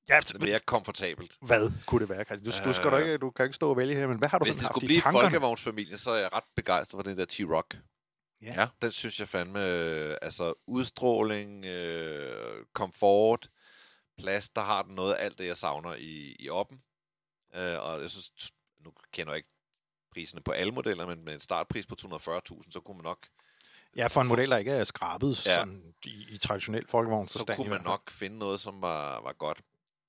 Ja, 0.09 0.19
mere 0.42 0.59
komfortabelt. 0.59 1.31
hvad 1.42 1.71
kunne 1.86 2.00
det 2.01 2.09
være? 2.09 2.24
Du, 2.45 2.51
du, 2.69 2.74
skal 2.74 2.92
da 2.92 2.98
ikke, 2.98 3.18
du 3.18 3.30
kan 3.31 3.45
ikke 3.45 3.56
stå 3.56 3.69
og 3.69 3.77
vælge 3.77 3.95
her, 3.95 4.07
men 4.07 4.18
hvad 4.18 4.30
har 4.30 4.39
du 4.39 4.45
Hvis 4.45 4.54
sådan 4.54 4.63
det 4.68 4.71
skulle 4.74 4.88
blive 4.88 5.01
tankerne? 5.01 5.25
folkevognsfamilien, 5.25 5.98
så 5.98 6.12
er 6.12 6.18
jeg 6.18 6.33
ret 6.33 6.44
begejstret 6.56 6.98
for 6.98 7.04
den 7.09 7.18
der 7.18 7.25
T-Rock. 7.25 7.77
Ja. 8.41 8.61
ja. 8.61 8.67
Den 8.81 8.91
synes 8.91 9.19
jeg 9.19 9.29
fandme, 9.29 9.65
øh, 9.67 10.17
altså 10.21 10.53
udstråling, 10.67 11.65
øh, 11.65 12.65
komfort, 12.73 13.49
plads, 14.17 14.49
der 14.49 14.61
har 14.61 14.83
den 14.83 14.95
noget 14.95 15.13
af 15.13 15.25
alt 15.25 15.37
det, 15.37 15.47
jeg 15.47 15.57
savner 15.57 15.95
i, 15.95 16.35
i 16.39 16.49
oppen. 16.49 16.81
Øh, 17.55 17.79
og 17.81 18.01
jeg 18.01 18.09
synes, 18.09 18.51
nu 18.79 18.93
kender 19.11 19.33
jeg 19.33 19.37
ikke 19.37 19.49
priserne 20.11 20.41
på 20.43 20.51
alle 20.51 20.71
modeller, 20.73 21.05
men 21.05 21.25
med 21.25 21.33
en 21.33 21.39
startpris 21.39 21.85
på 21.85 21.95
240.000, 22.01 22.71
så 22.71 22.79
kunne 22.85 22.97
man 22.97 23.03
nok, 23.03 23.27
Ja, 23.95 24.07
for 24.07 24.21
en 24.21 24.27
model, 24.27 24.49
der 24.51 24.57
ikke 24.57 24.71
er 24.71 24.83
skrabet 24.83 25.45
Ja. 25.45 25.55
sådan 25.55 25.95
i, 26.05 26.25
i 26.29 26.37
traditionel 26.37 26.87
folkevogn 26.87 27.27
så 27.27 27.53
kunne 27.55 27.69
man 27.69 27.81
nok 27.81 28.11
finde 28.11 28.37
noget, 28.37 28.59
som 28.59 28.81
var, 28.81 29.21
var 29.21 29.33
godt. 29.33 29.61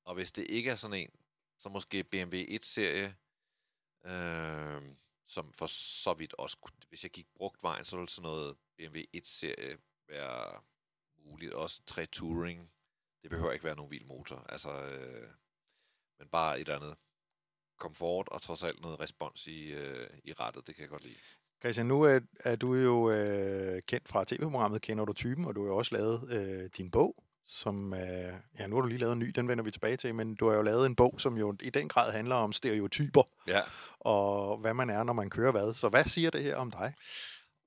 Og 0.04 0.14
hvis 0.14 0.32
det 0.32 0.46
ikke 0.48 0.70
er 0.70 0.74
sådan 0.74 0.96
en, 0.96 1.10
så 1.58 1.68
måske 1.68 2.04
BMW 2.04 2.36
1-serie, 2.36 3.14
øh, 4.06 4.82
som 5.28 5.52
for 5.52 5.66
så 6.04 6.14
vidt 6.14 6.34
også, 6.38 6.56
kunne- 6.60 6.88
hvis 6.88 7.02
jeg 7.02 7.10
gik 7.10 7.26
brugt 7.36 7.62
vejen, 7.62 7.84
så 7.84 7.96
ville 7.96 8.08
sådan 8.08 8.28
noget 8.30 8.56
BMW 8.76 8.98
1-serie 9.16 9.78
være 10.08 10.60
muligt. 11.24 11.52
Også 11.52 11.82
3 11.86 12.06
Touring. 12.06 12.70
Det 13.22 13.30
behøver 13.30 13.52
ikke 13.52 13.64
være 13.64 13.76
nogen 13.76 13.90
vild 13.90 14.04
motor. 14.04 14.46
Altså, 14.48 14.70
øh, 14.70 15.28
men 16.18 16.28
bare 16.28 16.56
et 16.56 16.60
eller 16.60 16.76
andet 16.76 16.96
komfort 17.78 18.28
og 18.28 18.42
trods 18.42 18.62
alt 18.64 18.80
noget 18.80 19.00
respons 19.00 19.46
i, 19.46 19.72
øh, 19.72 20.10
i 20.24 20.32
rettet. 20.32 20.66
Det 20.66 20.74
kan 20.74 20.82
jeg 20.82 20.90
godt 20.90 21.02
lide. 21.04 21.16
Christian, 21.60 21.86
nu 21.86 22.02
er, 22.02 22.20
er 22.44 22.56
du 22.56 22.74
jo 22.74 23.10
øh, 23.10 23.82
kendt 23.82 24.08
fra 24.08 24.24
tv-programmet 24.24 24.82
Kender 24.82 25.04
du 25.04 25.12
typen, 25.12 25.44
og 25.44 25.54
du 25.54 25.60
har 25.62 25.68
jo 25.68 25.76
også 25.76 25.94
lavet 25.94 26.30
øh, 26.32 26.70
din 26.76 26.90
bog, 26.90 27.24
som, 27.48 27.94
øh, 27.94 28.32
ja, 28.58 28.66
nu 28.66 28.74
har 28.76 28.80
du 28.82 28.88
lige 28.88 28.98
lavet 28.98 29.12
en 29.12 29.18
ny, 29.18 29.30
den 29.34 29.48
vender 29.48 29.64
vi 29.64 29.70
tilbage 29.70 29.96
til, 29.96 30.14
men 30.14 30.34
du 30.34 30.48
har 30.48 30.56
jo 30.56 30.62
lavet 30.62 30.86
en 30.86 30.94
bog, 30.96 31.14
som 31.18 31.38
jo 31.38 31.56
i 31.62 31.70
den 31.70 31.88
grad 31.88 32.12
handler 32.12 32.34
om 32.34 32.52
stereotyper, 32.52 33.22
Ja. 33.46 33.60
og 34.00 34.56
hvad 34.58 34.74
man 34.74 34.90
er, 34.90 35.02
når 35.02 35.12
man 35.12 35.30
kører 35.30 35.50
hvad. 35.52 35.74
Så 35.74 35.88
hvad 35.88 36.04
siger 36.04 36.30
det 36.30 36.42
her 36.42 36.56
om 36.56 36.70
dig? 36.70 36.94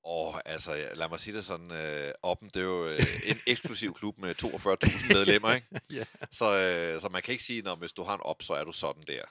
Og 0.04 0.42
altså, 0.50 0.74
ja, 0.74 0.94
lad 0.94 1.10
mig 1.10 1.20
sige 1.20 1.36
det 1.38 1.46
sådan, 1.46 1.72
øh, 1.72 2.12
Oppen, 2.24 2.48
det 2.54 2.58
er 2.60 2.62
jo 2.66 2.86
øh, 2.86 3.00
en 3.28 3.38
eksklusiv 3.48 3.94
klub 3.94 4.18
med 4.18 4.36
42.000 4.44 5.14
medlemmer, 5.18 5.54
ikke? 5.54 5.68
Ja. 5.92 6.04
Så, 6.32 6.46
øh, 6.96 7.02
så 7.02 7.10
man 7.10 7.22
kan 7.22 7.32
ikke 7.32 7.44
sige, 7.44 7.70
at 7.72 7.78
hvis 7.78 7.94
du 7.94 8.04
har 8.04 8.14
en 8.14 8.22
op, 8.24 8.42
så 8.42 8.54
er 8.54 8.64
du 8.64 8.72
sådan 8.72 9.04
der. 9.08 9.22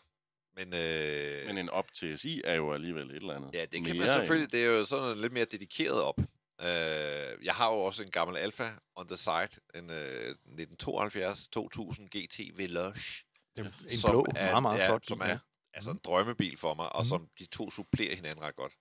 Men, 0.56 0.74
øh, 0.74 1.46
Men 1.46 1.58
en 1.58 1.68
op 1.70 1.92
TSI 1.92 2.40
er 2.44 2.54
jo 2.54 2.72
alligevel 2.72 3.10
et 3.10 3.16
eller 3.16 3.34
andet. 3.36 3.50
ja, 3.54 3.60
det 3.60 3.70
kan 3.72 3.82
mere 3.82 3.94
man 4.06 4.06
selvfølgelig. 4.08 4.52
Det 4.52 4.60
er 4.64 4.66
jo 4.66 4.84
sådan 4.84 5.16
lidt 5.16 5.32
mere 5.32 5.44
dedikeret 5.44 6.02
op. 6.02 6.16
Øh, 6.60 7.44
jeg 7.44 7.54
har 7.54 7.68
jo 7.70 7.80
også 7.80 8.02
en 8.02 8.10
gammel 8.10 8.36
Alfa 8.36 8.70
on 8.96 9.08
the 9.08 9.16
side, 9.16 9.48
en 9.74 9.90
øh, 9.90 10.34
1972-2000 10.46 12.08
GT 12.18 12.58
Veloce. 12.58 13.24
En, 13.58 13.66
en 13.66 13.72
som 13.72 14.10
blå, 14.10 14.26
er- 14.36 14.50
meget, 14.50 14.62
meget 14.62 14.78
ja, 14.78 14.88
flot 14.88 15.06
som 15.06 15.18
bil, 15.18 15.26
er 15.26 15.30
ja. 15.30 15.38
altså 15.74 15.90
en 15.90 16.00
drømmebil 16.04 16.56
for 16.56 16.74
mig, 16.74 16.92
og 16.92 17.02
Mhm. 17.02 17.08
som 17.08 17.28
de 17.38 17.46
to 17.46 17.70
supplerer 17.70 18.14
hinanden 18.16 18.44
ret 18.44 18.56
godt. 18.56 18.72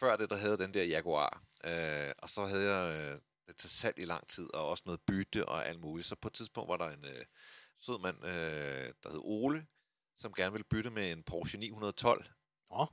Før 0.00 0.16
det, 0.16 0.30
der 0.30 0.36
havde 0.36 0.58
den 0.58 0.74
der 0.74 0.84
Jaguar, 0.84 1.42
øh, 1.64 2.12
og 2.18 2.28
så 2.28 2.44
havde 2.46 2.74
jeg 2.74 3.00
øh, 3.14 3.20
det 3.48 3.56
til 3.56 3.70
salg 3.70 3.98
i 3.98 4.04
lang 4.04 4.28
tid, 4.28 4.54
og 4.54 4.68
også 4.68 4.82
noget 4.86 5.00
bytte 5.06 5.48
og 5.48 5.66
alt 5.68 5.80
muligt. 5.80 6.08
Så 6.08 6.16
på 6.16 6.28
et 6.28 6.34
tidspunkt 6.34 6.68
var 6.68 6.76
der 6.76 6.90
en 6.90 7.04
øh, 7.04 7.24
sød 7.80 7.98
mand, 8.00 8.24
øh, 8.24 8.92
der 9.02 9.10
hed 9.10 9.20
Ole, 9.22 9.66
som 10.16 10.32
gerne 10.34 10.52
ville 10.52 10.64
bytte 10.70 10.90
med 10.90 11.12
en 11.12 11.22
Porsche 11.22 11.58
912. 11.58 12.26
Nå. 12.70 12.86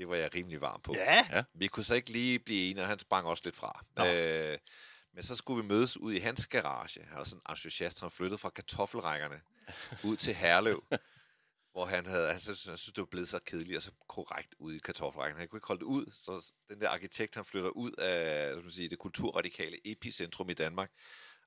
Det 0.00 0.08
var 0.08 0.16
jeg 0.16 0.34
rimelig 0.34 0.60
varm 0.60 0.80
på. 0.80 0.94
Ja, 0.96 1.44
Vi 1.54 1.66
kunne 1.66 1.84
så 1.84 1.94
ikke 1.94 2.10
lige 2.10 2.38
blive 2.38 2.70
enige, 2.70 2.84
og 2.84 2.88
han 2.88 2.98
sprang 2.98 3.26
også 3.26 3.42
lidt 3.44 3.56
fra. 3.56 3.84
Nå. 3.96 4.04
Øh, 4.06 4.58
men 5.14 5.22
så 5.22 5.36
skulle 5.36 5.62
vi 5.62 5.68
mødes 5.68 5.96
ud 5.96 6.12
i 6.12 6.18
hans 6.18 6.46
garage. 6.46 7.02
Han 7.02 7.18
var 7.18 7.24
sådan 7.24 7.42
en 7.48 7.52
entusiast, 7.52 8.00
han 8.00 8.10
flyttede 8.10 8.38
fra 8.38 8.50
kartoffelrækkerne 8.50 9.40
ud 10.04 10.16
til 10.16 10.34
Herlev, 10.34 10.84
hvor 11.72 11.84
han 11.84 12.06
havde, 12.06 12.32
han 12.32 12.40
synes, 12.40 12.64
han 12.64 12.76
synes, 12.76 12.94
det 12.94 13.00
var 13.00 13.06
blevet 13.06 13.28
så 13.28 13.38
kedeligt 13.38 13.76
og 13.76 13.82
så 13.82 13.90
korrekt 14.08 14.54
ude 14.58 14.76
i 14.76 14.78
kartoffelrækkerne. 14.78 15.40
Han 15.40 15.48
kunne 15.48 15.58
ikke 15.58 15.66
holde 15.66 15.80
det 15.80 15.86
ud, 15.86 16.10
så 16.12 16.52
den 16.68 16.80
der 16.80 16.88
arkitekt, 16.88 17.34
han 17.34 17.44
flytter 17.44 17.70
ud 17.70 17.92
af 17.92 18.56
man 18.56 18.70
sige, 18.70 18.88
det 18.88 18.98
kulturradikale 18.98 19.78
epicentrum 19.84 20.50
i 20.50 20.54
Danmark, 20.54 20.90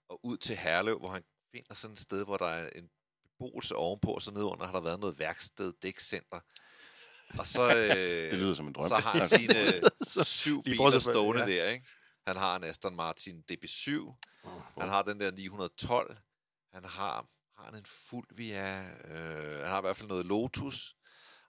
og 0.10 0.26
ud 0.26 0.38
til 0.38 0.58
Herlev, 0.58 1.00
hvor 1.00 1.10
han 1.10 1.24
finder 1.52 1.74
sådan 1.74 1.94
et 1.94 2.00
sted, 2.00 2.24
hvor 2.24 2.38
der 2.38 2.46
er 2.46 2.70
en 2.70 2.90
beboelse 3.22 3.76
ovenpå, 3.76 4.12
og 4.12 4.22
så 4.22 4.32
nedenunder 4.32 4.66
har 4.66 4.74
der 4.74 4.82
været 4.82 5.00
noget 5.00 5.20
værksted, 5.20 5.74
dækcenter. 5.82 6.40
Og 7.40 7.48
så, 7.48 7.70
øh, 7.70 8.32
Det 8.32 8.40
lyder 8.40 8.54
som 8.54 8.68
en 8.68 8.74
drøm. 8.74 8.88
så 8.90 8.96
har 8.96 9.12
han 9.20 9.28
sine 9.28 10.26
syv 10.26 10.64
biler 10.64 11.00
stående 11.00 11.42
ja. 11.44 11.52
der, 11.52 11.70
ikke? 11.70 11.88
Han 12.28 12.36
har 12.36 12.56
en 12.56 12.64
Aston 12.64 12.96
Martin 12.96 13.44
DB7, 13.52 13.92
Åh. 14.44 14.52
han 14.80 14.90
har 14.90 15.02
den 15.04 15.20
der 15.20 15.32
912, 15.32 16.18
han 16.74 16.84
har, 16.86 17.28
har 17.58 17.66
han 17.66 17.76
en 17.76 17.86
fuld 17.86 18.28
via, 18.36 18.82
øh, 19.08 19.60
han 19.60 19.68
har 19.70 19.78
i 19.78 19.82
hvert 19.82 19.98
fald 19.98 20.08
noget 20.10 20.26
Lotus, 20.26 20.96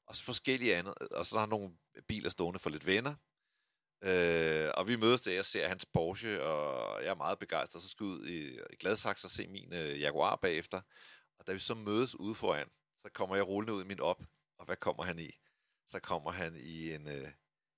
og 0.07 0.17
så 0.17 0.25
forskellige 0.25 0.76
andet, 0.76 0.95
og 1.11 1.26
så 1.26 1.35
har 1.35 1.41
han 1.41 1.49
nogle 1.49 1.71
biler 2.09 2.31
stående 2.31 2.59
for 2.59 2.71
lidt 2.71 2.87
venner. 2.87 3.14
Øh, 4.05 4.71
og 4.75 4.88
vi 4.88 4.97
mødes 4.97 5.21
der, 5.21 5.33
jeg 5.33 5.45
ser 5.45 5.69
hans 5.69 5.87
Porsche, 5.87 6.43
og 6.43 7.03
jeg 7.05 7.11
er 7.11 7.14
meget 7.14 7.38
begejstret, 7.38 7.83
så 7.83 7.88
skal 7.88 8.05
jeg 8.05 8.12
ud 8.12 8.26
i, 8.26 8.55
i 8.73 8.76
Gladsaxe 8.81 9.26
og 9.26 9.31
se 9.31 9.47
min 9.49 9.73
øh, 9.75 10.00
Jaguar 10.00 10.37
bagefter. 10.37 10.81
Og 11.38 11.47
da 11.47 11.53
vi 11.53 11.59
så 11.59 11.75
mødes 11.75 12.17
ude 12.21 12.35
foran, 12.35 12.69
så 13.03 13.09
kommer 13.14 13.37
jeg 13.37 13.49
rullende 13.49 13.75
ud 13.75 13.85
i 13.85 13.87
min 13.87 14.00
op, 14.00 14.23
og 14.59 14.67
hvad 14.67 14.76
kommer 14.76 15.03
han 15.05 15.19
i? 15.19 15.31
Så 15.87 16.00
kommer 16.00 16.31
han 16.33 16.57
i 16.61 16.95
en, 16.95 17.09
øh, 17.09 17.23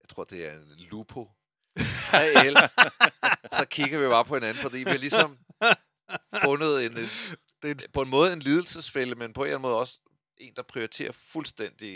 jeg 0.00 0.08
tror 0.08 0.24
det 0.24 0.46
er 0.46 0.52
en 0.52 0.74
Lupo 0.78 1.30
3L. 1.80 2.68
så 3.58 3.66
kigger 3.70 3.98
vi 4.00 4.06
bare 4.08 4.24
på 4.24 4.34
hinanden, 4.36 4.62
fordi 4.62 4.78
vi 4.78 4.90
har 4.90 4.98
ligesom 4.98 5.38
fundet 6.44 6.84
en, 6.84 6.92
Det 6.92 7.70
er 7.70 7.70
en- 7.70 7.92
på 7.92 8.02
en 8.02 8.08
måde 8.10 8.32
en 8.32 8.38
lidelsesfælde, 8.38 9.14
men 9.14 9.32
på 9.32 9.40
en 9.40 9.46
eller 9.46 9.58
anden 9.58 9.68
måde 9.68 9.78
også 9.78 10.00
en, 10.38 10.52
der 10.56 10.62
prioriterer 10.62 11.12
fuldstændig 11.12 11.94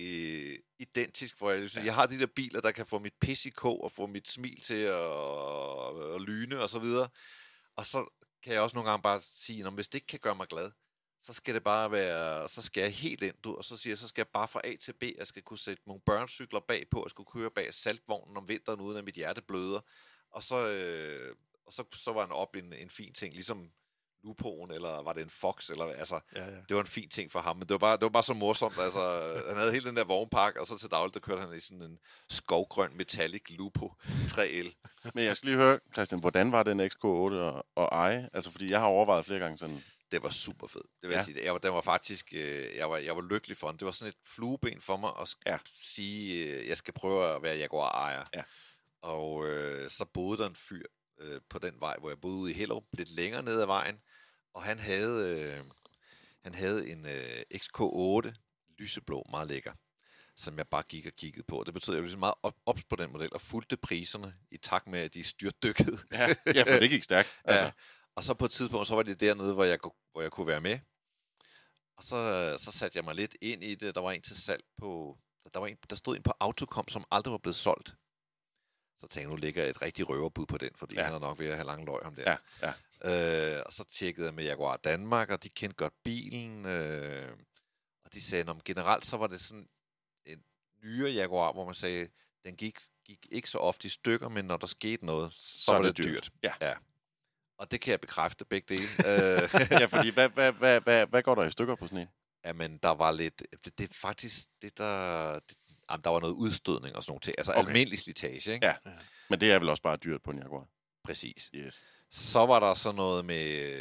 identisk. 0.78 1.38
Hvor 1.38 1.50
jeg, 1.50 1.74
ja. 1.76 1.84
jeg 1.84 1.94
har 1.94 2.06
de 2.06 2.18
der 2.18 2.26
biler, 2.36 2.60
der 2.60 2.70
kan 2.70 2.86
få 2.86 2.98
mit 2.98 3.14
pis 3.20 3.46
i 3.46 3.50
kog 3.50 3.84
og 3.84 3.92
få 3.92 4.06
mit 4.06 4.28
smil 4.28 4.60
til 4.60 4.74
at, 4.82 6.14
at 6.14 6.20
lyne 6.20 6.60
og 6.60 6.70
så 6.70 6.78
videre. 6.78 7.08
Og 7.76 7.86
så 7.86 8.22
kan 8.42 8.52
jeg 8.52 8.62
også 8.62 8.74
nogle 8.74 8.90
gange 8.90 9.02
bare 9.02 9.20
sige, 9.22 9.70
hvis 9.70 9.88
det 9.88 9.94
ikke 9.94 10.06
kan 10.06 10.18
gøre 10.18 10.34
mig 10.34 10.46
glad, 10.48 10.70
så 11.22 11.32
skal 11.32 11.54
det 11.54 11.64
bare 11.64 11.92
være, 11.92 12.48
så 12.48 12.62
skal 12.62 12.80
jeg 12.80 12.92
helt 12.92 13.22
ind, 13.22 13.34
du, 13.44 13.54
og 13.54 13.64
så 13.64 13.76
siger 13.76 13.90
jeg, 13.90 13.98
så 13.98 14.08
skal 14.08 14.20
jeg 14.20 14.28
bare 14.32 14.48
fra 14.48 14.60
A 14.64 14.76
til 14.80 14.92
B, 14.92 15.02
jeg 15.18 15.26
skal 15.26 15.42
kunne 15.42 15.58
sætte 15.58 15.82
nogle 15.86 16.02
børncykler 16.06 16.60
bagpå, 16.68 17.02
jeg 17.06 17.10
skulle 17.10 17.28
køre 17.32 17.50
bag 17.50 17.74
saltvognen 17.74 18.36
om 18.36 18.48
vinteren, 18.48 18.80
uden 18.80 18.98
at 18.98 19.04
mit 19.04 19.14
hjerte 19.14 19.42
bløder. 19.42 19.80
Og 20.30 20.42
så, 20.42 20.68
øh, 20.68 21.34
og 21.66 21.72
så, 21.72 21.84
så 21.94 22.12
var 22.12 22.20
han 22.20 22.32
op 22.32 22.56
en, 22.56 22.72
en 22.72 22.90
fin 22.90 23.14
ting, 23.14 23.34
ligesom 23.34 23.70
Lupoen, 24.24 24.70
eller 24.70 25.02
var 25.02 25.12
det 25.12 25.22
en 25.22 25.30
Fox, 25.30 25.70
eller 25.70 25.84
altså, 25.84 26.20
Ja, 26.36 26.44
ja. 26.44 26.56
det 26.68 26.76
var 26.76 26.80
en 26.80 26.86
fin 26.86 27.08
ting 27.08 27.32
for 27.32 27.40
ham, 27.40 27.56
men 27.56 27.62
det 27.62 27.70
var 27.70 27.78
bare, 27.78 27.96
det 27.96 28.02
var 28.02 28.08
bare 28.08 28.22
så 28.22 28.34
morsomt, 28.34 28.78
altså, 28.78 29.34
han 29.48 29.56
havde 29.56 29.72
hele 29.72 29.88
den 29.88 29.96
der 29.96 30.04
vognpark, 30.04 30.56
og 30.56 30.66
så 30.66 30.78
til 30.78 30.90
dagligt, 30.90 31.14
der 31.14 31.20
kørte 31.20 31.42
han 31.42 31.56
i 31.56 31.60
sådan 31.60 31.82
en 31.82 31.98
skovgrøn 32.28 32.96
metallic 32.96 33.42
Lupo 33.50 33.92
3L. 34.02 34.90
Men 35.14 35.24
jeg 35.24 35.36
skal 35.36 35.46
lige 35.48 35.58
høre, 35.58 35.78
Christian, 35.92 36.20
hvordan 36.20 36.52
var 36.52 36.62
den 36.62 36.80
XK8 36.80 37.34
at, 37.34 37.62
at 37.76 37.88
eje? 37.92 38.28
Altså, 38.32 38.50
fordi 38.50 38.70
jeg 38.70 38.80
har 38.80 38.86
overvejet 38.86 39.24
flere 39.24 39.40
gange 39.40 39.58
sådan... 39.58 39.82
Det 40.12 40.22
var 40.22 40.30
super 40.30 40.66
fedt. 40.66 40.86
Det 41.00 41.08
vil 41.08 41.10
Ja. 41.14 41.16
jeg 41.16 41.24
sige. 41.24 41.44
Jeg 41.44 41.52
var, 41.52 41.58
den 41.58 41.72
var 41.72 41.80
faktisk, 41.80 42.32
øh, 42.32 42.76
jeg, 42.76 42.90
var, 42.90 42.96
jeg 42.96 43.16
var 43.16 43.22
lykkelig 43.22 43.56
for 43.56 43.68
den. 43.70 43.78
Det 43.78 43.86
var 43.86 43.92
sådan 43.92 44.08
et 44.08 44.16
flueben 44.26 44.80
for 44.80 44.96
mig 44.96 45.12
at 45.20 45.34
Ja. 45.46 45.58
sige, 45.74 46.46
øh, 46.54 46.68
jeg 46.68 46.76
skal 46.76 46.94
prøve 46.94 47.34
at 47.36 47.42
være 47.42 47.56
Jaguar-ejer. 47.56 48.24
Ja. 48.34 48.42
Og 49.02 49.46
øh, 49.48 49.90
så 49.90 50.04
boede 50.04 50.38
der 50.38 50.46
en 50.48 50.56
fyr 50.56 50.82
øh, 51.20 51.40
på 51.50 51.58
den 51.58 51.74
vej, 51.80 51.96
hvor 52.00 52.08
jeg 52.08 52.20
boede 52.20 52.36
ude 52.36 52.50
i 52.50 52.54
Hellerup, 52.54 52.84
lidt 52.92 53.10
længere 53.10 53.42
ned 53.42 53.60
ad 53.60 53.66
vejen. 53.66 54.00
Og 54.54 54.62
han 54.62 54.78
havde, 54.78 55.40
øh, 55.58 55.64
han 56.42 56.54
havde 56.54 56.88
en 56.90 57.06
øh, 57.06 57.42
XK8 57.54 58.32
lyseblå, 58.78 59.26
meget 59.30 59.48
lækker, 59.48 59.72
som 60.36 60.58
jeg 60.58 60.68
bare 60.68 60.82
gik 60.82 61.06
og 61.06 61.12
kiggede 61.12 61.44
på. 61.48 61.62
Det 61.66 61.74
betød, 61.74 61.94
at 61.94 61.96
jeg 62.02 62.04
blev 62.08 62.18
meget 62.18 62.34
op, 62.42 62.54
ops 62.66 62.84
på 62.84 62.96
den 62.96 63.12
model 63.12 63.28
og 63.32 63.40
fulgte 63.40 63.76
priserne 63.76 64.34
i 64.50 64.56
takt 64.56 64.86
med, 64.86 65.00
at 65.00 65.14
de 65.14 65.24
styrtdykkede. 65.24 65.98
Ja, 66.12 66.28
ja 66.54 66.74
for 66.74 66.80
det 66.80 66.90
gik 66.90 67.02
stærkt. 67.04 67.38
Altså, 67.44 67.64
Ja. 67.64 67.70
Og 68.14 68.24
så 68.24 68.34
på 68.34 68.44
et 68.44 68.50
tidspunkt, 68.50 68.86
så 68.88 68.94
var 68.94 69.02
det 69.02 69.20
dernede, 69.20 69.54
hvor 69.54 69.64
jeg, 69.64 69.80
kunne- 69.80 69.92
hvor 70.12 70.22
jeg 70.22 70.30
kunne 70.30 70.46
være 70.46 70.60
med. 70.60 70.78
Og 71.96 72.02
så, 72.04 72.56
så 72.58 72.72
satte 72.72 72.96
jeg 72.96 73.04
mig 73.04 73.14
lidt 73.14 73.36
ind 73.40 73.64
i 73.64 73.74
det. 73.74 73.94
Der 73.94 74.00
var 74.00 74.12
en 74.12 74.22
til 74.22 74.42
salg 74.42 74.64
på... 74.76 75.18
Der, 75.54 75.60
var 75.60 75.66
en, 75.66 75.76
der 75.90 75.96
stod 75.96 76.16
en 76.16 76.22
på 76.22 76.32
Autocom, 76.40 76.88
som 76.88 77.04
aldrig 77.10 77.32
var 77.32 77.38
blevet 77.38 77.56
solgt. 77.56 77.94
Så 79.00 79.06
tænkte 79.06 79.20
jeg, 79.20 79.28
nu 79.28 79.36
ligger 79.36 79.64
et 79.64 79.82
rigtig 79.82 80.08
røverbud 80.08 80.46
på 80.46 80.58
den, 80.58 80.70
fordi 80.76 80.94
Ja. 80.94 81.02
han 81.04 81.14
er 81.14 81.18
nok 81.18 81.38
ved 81.38 81.46
at 81.48 81.54
have 81.54 81.66
lang 81.66 81.84
løg 81.86 82.02
om 82.02 82.14
der. 82.14 82.36
ja, 82.62 82.72
ja. 83.02 83.56
Øh, 83.56 83.62
og 83.66 83.72
så 83.72 83.84
tjekkede 83.84 84.26
jeg 84.26 84.34
med 84.34 84.44
Jaguar 84.44 84.76
Danmark, 84.76 85.30
og 85.30 85.42
de 85.42 85.48
kendte 85.48 85.76
godt 85.76 85.94
bilen. 86.04 86.66
Øh, 86.66 87.32
og 88.04 88.12
de 88.14 88.22
sagde, 88.22 88.50
at 88.50 88.64
generelt 88.64 89.06
så 89.06 89.16
var 89.16 89.26
det 89.26 89.40
sådan 89.40 89.68
en 90.26 90.44
nyere 90.82 91.10
Jaguar, 91.10 91.52
hvor 91.52 91.64
man 91.64 91.74
sagde, 91.74 92.08
den 92.44 92.56
gik, 92.56 92.78
gik 93.04 93.26
ikke 93.30 93.50
så 93.50 93.58
ofte 93.58 93.86
i 93.86 93.88
stykker, 93.88 94.28
men 94.28 94.44
når 94.44 94.56
der 94.56 94.66
skete 94.66 95.06
noget, 95.06 95.32
så, 95.34 95.60
så 95.64 95.72
var 95.72 95.82
det 95.82 95.96
det 95.96 96.04
dyrt. 96.04 96.14
dyrt. 96.24 96.30
Ja. 96.42 96.52
ja. 96.68 96.74
Og 97.60 97.70
det 97.70 97.80
kan 97.80 97.90
jeg 97.90 98.00
bekræfte 98.00 98.44
begge 98.44 98.74
dele. 98.74 98.88
øh, 99.10 99.50
ja, 99.70 99.84
fordi 99.84 100.10
hvad, 100.10 100.28
hvad, 100.28 100.52
hvad, 100.52 100.80
hvad, 100.80 101.06
hvad 101.06 101.22
går 101.22 101.34
der 101.34 101.46
i 101.46 101.50
stykker 101.50 101.74
på 101.74 101.86
sådan 101.86 101.98
en? 101.98 102.08
Jamen, 102.44 102.78
der 102.82 102.88
var 102.94 103.12
lidt... 103.12 103.42
Det, 103.64 103.78
det 103.78 103.90
er 103.90 103.94
faktisk 103.94 104.38
det, 104.62 104.78
der... 104.78 105.34
Det, 105.34 105.56
jamen, 105.90 106.04
der 106.04 106.10
var 106.10 106.20
noget 106.20 106.34
udstødning 106.34 106.96
og 106.96 107.02
sådan 107.02 107.10
nogle 107.10 107.20
ting. 107.20 107.34
Altså 107.38 107.52
Okay. 107.52 107.68
almindelig 107.68 107.98
slitage, 107.98 108.52
ikke? 108.54 108.66
Ja. 108.66 108.74
Men 109.30 109.40
det 109.40 109.52
er 109.52 109.58
vel 109.58 109.68
også 109.68 109.82
bare 109.82 109.96
dyrt 109.96 110.22
på 110.22 110.30
en 110.30 110.38
Jaguar. 110.38 110.66
Præcis. 111.04 111.50
Yes. 111.54 111.84
Så 112.10 112.46
var 112.46 112.60
der 112.60 112.74
så 112.74 112.92
noget 112.92 113.24
med... 113.24 113.72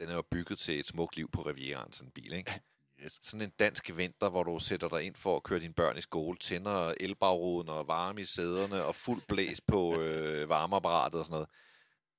Den 0.00 0.08
er 0.08 0.14
jo 0.14 0.22
bygget 0.30 0.58
til 0.58 0.78
et 0.78 0.86
smukt 0.86 1.16
liv 1.16 1.30
på 1.30 1.42
Rivieraen, 1.42 1.92
sådan 1.92 2.08
en 2.08 2.12
bil, 2.12 2.32
ikke? 2.32 2.60
Yes. 3.04 3.20
Sådan 3.22 3.42
en 3.42 3.52
dansk 3.58 3.96
vinter, 3.96 4.28
hvor 4.28 4.42
du 4.42 4.58
sætter 4.58 4.88
dig 4.88 5.02
ind 5.02 5.14
for 5.14 5.36
at 5.36 5.42
køre 5.42 5.60
dine 5.60 5.74
børn 5.74 5.96
i 5.96 6.00
skole, 6.00 6.38
tænder 6.38 6.94
elbagruden 7.00 7.68
og 7.68 7.88
varme 7.88 8.20
i 8.20 8.24
sæderne 8.24 8.84
og 8.84 8.94
fuld 8.94 9.22
blæs 9.28 9.60
på 9.60 9.94
øh, 10.00 10.48
varmeapparatet 10.48 11.18
og 11.18 11.24
sådan 11.24 11.34
noget. 11.34 11.48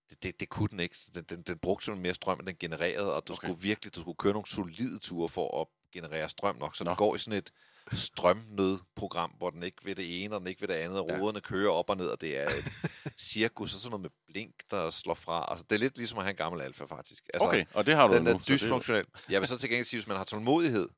Det, 0.10 0.24
det, 0.24 0.40
det 0.40 0.50
kunne 0.50 0.68
den 0.72 0.80
ikke. 0.80 0.96
Den, 1.16 1.24
den, 1.24 1.42
den 1.42 1.58
brugte 1.58 1.86
simpelthen 1.86 2.04
mere 2.04 2.14
strøm, 2.14 2.40
end 2.40 2.48
den 2.48 2.56
genererede, 2.60 3.14
og 3.14 3.28
du 3.28 3.34
Okay. 3.34 3.48
skulle 3.48 3.62
virkelig 3.62 3.96
du 3.96 4.02
skulle 4.02 4.18
køre 4.18 4.34
nogle 4.34 4.48
solide 4.48 5.00
ture 5.00 5.30
for 5.30 5.62
at 5.62 5.68
generere 5.94 6.30
strøm 6.30 6.56
nok. 6.56 6.76
Så 6.76 6.84
Nå. 6.84 6.90
den 6.90 6.98
går 6.98 7.16
i 7.16 7.20
sådan 7.20 7.38
et 7.38 7.52
strømnødprogram, 7.94 9.32
hvor 9.38 9.50
den 9.50 9.64
ikke 9.64 9.78
ved 9.86 9.96
det 9.96 10.24
ene, 10.24 10.36
og 10.36 10.40
den 10.40 10.48
ikke 10.48 10.62
ved 10.62 10.68
det 10.68 10.74
andet, 10.74 11.00
og 11.00 11.10
Ja. 11.10 11.20
roderne 11.20 11.42
kører 11.42 11.72
op 11.72 11.90
og 11.90 11.98
ned, 11.98 12.08
og 12.08 12.22
det 12.22 12.38
er 12.38 12.48
et 12.50 12.66
cirkus, 13.32 13.74
og 13.74 13.80
sådan 13.80 13.90
noget 13.92 14.02
med 14.02 14.10
blink, 14.34 14.56
der 14.72 14.90
slår 14.90 15.14
fra. 15.14 15.46
Altså, 15.50 15.66
det 15.70 15.76
er 15.76 15.80
lidt 15.80 15.98
ligesom 15.98 16.18
at 16.18 16.24
have 16.24 16.30
en 16.32 16.36
gammel 16.38 16.62
alfa, 16.62 16.86
faktisk. 16.86 17.24
Altså, 17.34 17.48
Okay, 17.48 17.66
og 17.74 17.86
det 17.86 17.96
har 17.96 18.08
du 18.08 18.14
den 18.16 18.24
nu. 18.24 18.30
er 18.30 18.34
så 18.34 18.40
det- 18.40 18.48
dysfunktionel. 18.48 19.06
Jeg 19.30 19.42
vil 19.42 19.48
så 19.48 19.58
til 19.58 19.70
gengæld 19.70 19.86
sige, 19.86 20.00
hvis 20.00 20.08
man 20.08 20.18
har 20.18 20.24
tålmodighed, 20.24 20.90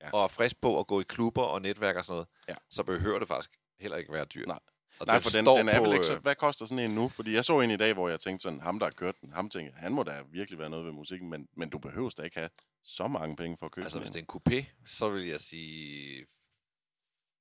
ja. 0.00 0.10
og 0.12 0.24
er 0.24 0.28
frisk 0.28 0.60
på 0.60 0.80
at 0.80 0.86
gå 0.86 1.00
i 1.00 1.04
klubber 1.08 1.42
og 1.42 1.62
netværk 1.62 1.96
og 1.96 2.04
sådan 2.04 2.14
noget, 2.14 2.28
Ja. 2.48 2.54
så 2.70 2.82
behøver 2.82 3.18
det 3.18 3.28
faktisk 3.28 3.50
heller 3.80 3.96
ikke 3.96 4.12
være 4.12 4.24
dyrt. 4.24 4.46
Nej. 4.46 4.58
Og 5.00 5.06
Nej, 5.06 5.20
for 5.20 5.30
den, 5.30 5.46
den 5.46 5.68
er 5.68 5.78
på, 5.78 5.84
vel 5.84 5.92
ikke 5.92 6.06
så... 6.06 6.14
øh, 6.14 6.22
Hvad 6.22 6.34
koster 6.34 6.66
sådan 6.66 6.84
en 6.84 6.94
nu? 6.94 7.08
Fordi 7.08 7.32
jeg 7.34 7.44
så 7.44 7.60
en 7.60 7.70
i 7.70 7.76
dag, 7.76 7.92
hvor 7.94 8.08
jeg 8.08 8.20
tænkte 8.20 8.42
sådan, 8.42 8.60
ham 8.60 8.78
der 8.78 8.86
har 8.86 8.90
kørt 8.90 9.20
den, 9.20 9.32
ham 9.32 9.50
tænkte, 9.50 9.78
han 9.78 9.92
må 9.92 10.02
da 10.02 10.22
virkelig 10.30 10.58
være 10.58 10.70
noget 10.70 10.84
ved 10.86 10.92
musikken, 10.92 11.30
men, 11.30 11.48
men 11.56 11.70
du 11.70 11.78
behøver 11.78 12.10
da 12.10 12.22
ikke 12.22 12.38
have 12.38 12.50
så 12.84 13.08
mange 13.08 13.36
penge 13.36 13.56
for 13.58 13.66
at 13.66 13.72
købe 13.72 13.84
Altså, 13.84 13.98
sådan 13.98 14.02
hvis 14.12 14.12
det 14.12 14.20
er 14.28 14.52
en 14.54 14.62
coupé, 14.62 14.84
så 14.86 15.08
vil 15.08 15.26
jeg 15.26 15.40
sige, 15.40 16.26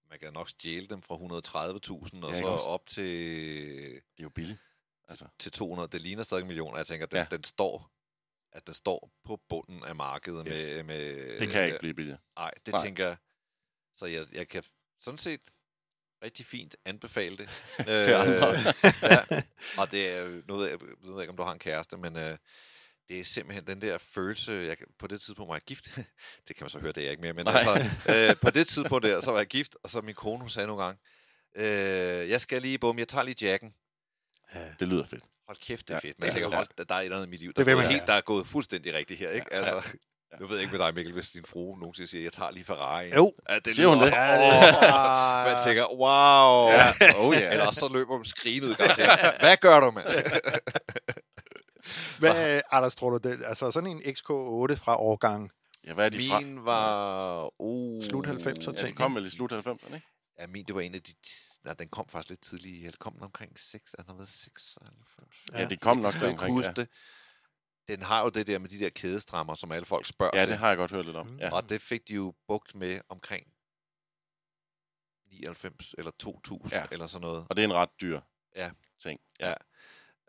man 0.09 0.19
kan 0.19 0.33
nok 0.33 0.49
stjæle 0.49 0.87
dem 0.87 1.01
fra 1.01 1.15
130.000 1.15 2.25
og 2.25 2.31
Ja, 2.33 2.39
så 2.39 2.45
også? 2.47 2.65
op 2.65 2.85
til, 2.87 3.03
Det 3.93 4.19
er 4.19 4.23
jo 4.23 4.29
billigt. 4.29 4.59
Altså, 5.09 5.25
til 5.39 5.51
200. 5.51 5.89
Det 5.91 6.01
ligner 6.01 6.23
stadig 6.23 6.45
millioner. 6.45 6.77
Jeg 6.77 6.87
tænker, 6.87 7.05
den, 7.05 7.17
Ja. 7.17 7.25
den 7.31 7.43
står 7.43 7.91
at 8.51 8.67
den 8.67 8.73
står 8.73 9.11
på 9.23 9.41
bunden 9.49 9.83
af 9.83 9.95
markedet 9.95 10.47
Yes. 10.47 10.53
med, 10.75 10.83
med... 10.83 11.39
det 11.39 11.49
kan 11.49 11.65
ikke 11.65 11.79
blive 11.79 11.93
billigere. 11.93 12.19
Nej, 12.37 12.51
det. 12.65 12.73
Nej. 12.73 12.83
tænker 12.85 13.05
jeg. 13.07 13.17
Så 13.95 14.05
jeg, 14.05 14.25
jeg 14.31 14.47
kan 14.47 14.63
sådan 14.99 15.17
set 15.17 15.41
rigtig 16.23 16.45
fint 16.45 16.75
anbefale 16.85 17.37
det. 17.37 17.49
Til 18.05 18.11
andre. 18.11 18.47
ja. 19.01 19.41
Og 19.81 19.91
det 19.91 20.09
er 20.13 20.21
jo 20.21 20.41
noget, 20.47 20.69
jeg, 20.71 20.77
jeg 20.81 21.13
ved 21.13 21.21
ikke, 21.21 21.31
om 21.31 21.37
du 21.37 21.43
har 21.43 21.53
en 21.53 21.59
kæreste, 21.59 21.97
men 21.97 22.17
øh, 22.17 22.37
det 23.09 23.19
er 23.19 23.23
simpelthen 23.23 23.67
den 23.67 23.81
der 23.81 23.97
følelse, 23.97 24.51
jeg, 24.51 24.77
på 24.99 25.07
det 25.07 25.21
tidspunkt 25.21 25.49
var 25.49 25.55
jeg 25.55 25.61
gift. 25.61 25.85
det 26.47 26.55
kan 26.55 26.63
man 26.63 26.69
så 26.69 26.79
høre, 26.79 26.91
det 26.91 26.97
er 26.97 27.05
jeg 27.05 27.11
ikke 27.11 27.21
mere, 27.21 27.33
men 27.33 27.45
Nej. 27.45 27.53
altså, 27.55 27.89
øh, 28.29 28.35
på 28.41 28.49
det 28.49 28.67
tidspunkt 28.67 29.05
der, 29.05 29.21
så 29.21 29.31
var 29.31 29.37
jeg 29.39 29.47
gift, 29.47 29.75
og 29.83 29.89
så 29.89 30.01
min 30.01 30.15
kone, 30.15 30.39
hun 30.39 30.49
sagde 30.49 30.67
nogle 30.67 30.83
gange, 30.83 30.99
øh, 31.55 32.29
jeg 32.29 32.41
skal 32.41 32.61
lige, 32.61 32.77
bum, 32.79 32.99
jeg 32.99 33.07
tager 33.07 33.23
lige 33.23 33.45
jacken. 33.47 33.73
Ja. 34.55 34.59
Det 34.79 34.87
lyder 34.87 35.05
fedt. 35.05 35.23
Hold 35.47 35.57
kæft, 35.57 35.87
det 35.87 35.93
Ja, 35.93 35.97
er 35.97 35.99
fedt. 36.01 36.19
Men 36.19 36.21
det 36.21 36.27
jeg 36.27 36.33
tænker, 36.33 36.49
er- 36.49 36.55
hold, 36.55 36.85
der 36.87 36.95
er 36.95 36.99
et 36.99 37.03
eller 37.03 37.17
andet 37.17 37.27
i 37.27 37.29
mit 37.29 37.39
liv, 37.39 37.53
der, 37.53 37.63
Det 37.63 37.73
er, 37.73 37.81
helt, 37.81 38.07
der 38.07 38.13
er 38.13 38.21
gået 38.21 38.47
fuldstændig 38.47 38.93
rigtigt 38.93 39.19
her. 39.19 39.29
Ikke? 39.29 39.47
Ja. 40.31 40.37
Nu 40.39 40.47
ved 40.47 40.55
jeg 40.55 40.63
ikke 40.63 40.77
med 40.77 40.85
dig, 40.85 40.93
Mikkel, 40.95 41.13
hvis 41.13 41.29
din 41.29 41.45
frue 41.45 41.79
nogensinde 41.79 42.09
siger, 42.09 42.23
jeg 42.23 42.33
tager 42.33 42.51
lige 42.51 42.65
Ferrari. 42.65 43.09
Jo. 43.15 43.33
Ja, 43.49 43.59
det 43.59 43.75
Siger 43.75 43.87
hun 43.87 43.97
det? 43.97 44.13
Åh, 44.13 45.51
man 45.51 45.57
tænker, 45.65 45.85
wow. 45.91 46.69
Ja. 46.71 46.91
Oh, 47.19 47.35
ja. 47.35 47.51
Eller 47.51 47.71
så 47.71 47.89
løber 47.93 48.15
hun 48.15 48.25
skrigende 48.25 48.67
ud. 48.69 48.75
Hvad 49.39 49.57
gør 49.57 49.79
du, 49.79 49.91
mand? 49.91 50.07
Hvad, 52.19 52.61
Anders, 52.71 52.95
tror 52.95 53.09
du, 53.09 53.29
det, 53.29 53.43
altså 53.45 53.71
sådan 53.71 53.89
en 53.89 54.01
XK8 54.01 54.75
fra 54.75 54.97
årgang 54.99 55.51
Ja, 55.87 55.93
hvad 55.93 56.05
er 56.05 56.09
de 56.09 56.29
fra? 56.29 56.39
Min 56.39 56.65
var... 56.65 57.61
Uh, 57.61 58.03
Slut 58.03 58.27
90'er 58.27 58.47
Ja, 58.47 58.53
ting. 58.77 58.87
de 58.87 58.93
kom 58.93 59.15
vel 59.15 59.25
i 59.25 59.29
slut 59.29 59.51
90'erne, 59.51 59.93
ikke? 59.95 60.07
Ja, 60.39 60.47
min, 60.47 60.65
det 60.65 60.75
var 60.75 60.81
en 60.81 60.95
af 60.95 61.01
de... 61.01 61.13
Nej, 61.65 61.73
den 61.73 61.89
kom 61.89 62.05
faktisk 62.09 62.29
lidt 62.29 62.41
tidligt. 62.41 62.83
Ja, 62.83 62.87
det 62.87 62.99
kom 62.99 63.13
den 63.13 63.23
omkring 63.23 63.59
6, 63.59 63.91
den 63.91 64.05
har 64.07 64.13
været 64.15 64.29
96. 64.29 65.27
Ja, 65.53 65.65
de 65.65 65.77
kom 65.77 65.97
nok 65.97 66.13
Jeg 66.21 66.35
huske 66.49 66.73
Ja. 66.77 66.81
det. 66.81 66.89
Den 67.87 68.01
har 68.01 68.23
jo 68.23 68.29
det 68.29 68.47
der 68.47 68.59
med 68.59 68.69
de 68.69 68.79
der 68.79 68.89
kædestrammer, 68.89 69.53
som 69.53 69.71
alle 69.71 69.85
folk 69.85 70.05
spørger 70.05 70.31
ja, 70.37 70.41
til. 70.43 70.51
det 70.51 70.59
har 70.59 70.67
jeg 70.67 70.77
godt 70.77 70.91
hørt 70.91 71.05
lidt 71.05 71.17
om. 71.17 71.27
Mm. 71.27 71.39
Ja. 71.39 71.51
Og 71.53 71.69
det 71.69 71.81
fik 71.81 72.07
de 72.07 72.13
jo 72.15 72.33
bugt 72.47 72.75
med 72.75 72.99
omkring 73.09 73.47
99 75.31 75.95
eller 75.97 76.11
2000 76.19 76.71
Ja. 76.73 76.79
ja. 76.79 76.85
eller 76.91 77.07
sådan 77.07 77.21
noget. 77.27 77.45
Og 77.49 77.55
det 77.55 77.63
er 77.63 77.67
en 77.67 77.73
ret 77.73 77.89
dyr 78.01 78.19
Ja. 78.55 78.71
ting. 79.03 79.19
Ja. 79.39 79.53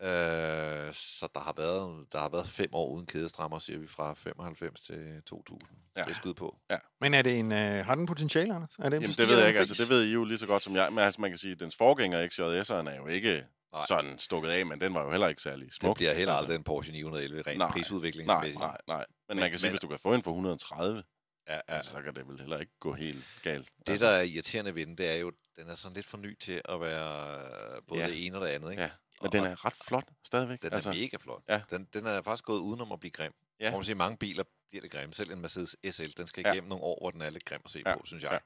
Øh, 0.03 0.95
så 0.95 1.29
der 1.35 1.41
har, 1.41 1.53
været, 1.57 2.07
der 2.13 2.19
har 2.19 2.29
været 2.29 2.49
fem 2.49 2.69
år 2.73 2.89
uden 2.89 3.07
kædestrammer, 3.07 3.59
siger 3.59 3.79
vi, 3.79 3.87
fra 3.87 4.15
95 4.15 4.81
til 4.81 5.23
2000. 5.27 5.71
Ja. 5.97 6.01
Ja. 6.01 6.05
Det 6.05 6.11
er 6.11 6.15
skud 6.15 6.35
på. 6.35 6.59
Men 7.01 7.15
er 7.15 7.23
det 7.23 7.39
en, 7.39 7.53
øh, 7.53 7.87
har 7.87 7.95
den 7.95 8.07
potentiale, 8.07 8.55
Anders? 8.55 8.75
Er 8.79 8.83
det 8.89 8.97
en 8.97 9.03
Jamen, 9.03 9.17
det 9.17 9.29
ved 9.29 9.39
jeg 9.39 9.49
ikke. 9.49 9.61
Altså, 9.61 9.83
det 9.85 9.91
ved 9.91 10.05
I 10.05 10.13
jo 10.13 10.25
lige 10.25 10.39
så 10.39 10.47
godt 10.47 10.63
som 10.65 10.77
jeg. 10.77 10.93
Men 10.93 10.99
altså, 10.99 11.21
man 11.21 11.31
kan 11.31 11.39
sige, 11.39 11.53
at 11.53 11.61
dens 11.61 11.77
forgænger, 11.77 12.27
XJS'eren, 12.29 12.89
er 12.91 12.97
jo 12.97 13.07
ikke 13.07 13.47
Nej. 13.73 13.85
sådan 13.89 14.19
stukket 14.19 14.51
af, 14.51 14.67
men 14.67 14.81
den 14.81 14.95
var 14.95 15.05
jo 15.05 15.11
heller 15.11 15.29
ikke 15.29 15.43
særlig 15.43 15.73
smuk. 15.73 15.89
Det 15.89 15.97
bliver 15.97 16.15
heller 16.15 16.33
altså. 16.35 16.43
aldrig 16.45 16.57
en 16.57 16.65
Porsche 16.65 16.93
911 16.93 17.43
rent 17.47 17.59
Nej. 17.59 17.71
prisudviklingsmæssigt. 17.71 18.59
Nej, 18.59 18.67
nej, 18.69 18.79
nej. 18.87 19.07
Men, 19.29 19.37
Men- 19.37 19.41
man 19.41 19.51
kan 19.51 19.59
sige, 19.59 19.69
men- 19.69 19.73
hvis 19.73 19.81
du 19.81 19.89
kan 19.89 19.99
få 19.99 20.15
en 20.15 20.23
for 20.23 20.31
130, 20.31 21.03
Ja, 21.49 21.55
ja. 21.55 21.61
altså, 21.69 21.91
så 21.91 22.03
kan 22.03 22.15
det 22.15 22.29
vel 22.29 22.41
heller 22.41 22.59
ikke 22.59 22.73
gå 22.81 22.93
helt 22.93 23.25
galt. 23.43 23.73
Det, 23.79 23.89
altså, 23.91 24.07
der 24.07 24.13
er 24.13 24.23
irriterende 24.23 24.75
ved 24.75 24.87
den, 24.87 24.99
det 24.99 25.11
er 25.11 25.15
jo, 25.17 25.33
den 25.57 25.69
er 25.69 25.75
sådan 25.75 25.95
lidt 25.97 26.07
for 26.07 26.17
ny 26.19 26.39
til 26.39 26.63
at 26.65 26.81
være 26.81 27.35
øh, 27.77 27.83
både 27.89 28.01
Ja. 28.01 28.07
ja. 28.07 28.13
det 28.13 28.27
ene 28.27 28.37
og 28.39 28.45
det 28.47 28.49
andet. 28.53 28.71
Ikke? 28.71 28.83
Ja, 28.83 28.91
Men 29.21 29.27
Og- 29.27 29.33
den 29.33 29.45
er 29.45 29.65
ret 29.65 29.77
flot 29.85 30.05
stadigvæk. 30.25 30.63
Den 30.63 30.71
er 30.71 30.75
altså, 30.75 30.91
mega 30.93 31.17
flot. 31.21 31.43
Ja. 31.49 31.61
Den, 31.71 31.89
den 31.93 32.07
er 32.07 32.23
faktisk 32.23 32.45
gået 32.45 32.59
udenom 32.61 32.93
at 32.93 33.01
blive 33.01 33.11
grim. 33.13 33.33
Ja. 33.61 33.65
Ja. 33.65 33.71
Hvor 33.71 33.79
man 33.79 33.85
siger, 33.85 33.97
mange 33.97 34.17
biler 34.17 34.45
bliver 34.71 34.83
lidt 34.83 34.93
grimme. 34.93 35.15
Selv 35.15 35.31
en 35.31 35.41
Mercedes 35.41 35.77
SL, 35.91 36.11
den 36.17 36.27
skal 36.27 36.43
Ja. 36.47 36.53
igennem 36.53 36.69
nogle 36.69 36.85
år, 36.85 36.99
hvor 37.03 37.11
den 37.11 37.23
er 37.23 37.31
lidt 37.31 37.45
grim 37.45 37.61
at 37.65 37.71
se 37.71 37.83
Ja. 37.87 37.97
på, 37.97 38.03
synes 38.07 38.23
jeg. 38.23 38.33
Ja. 38.33 38.39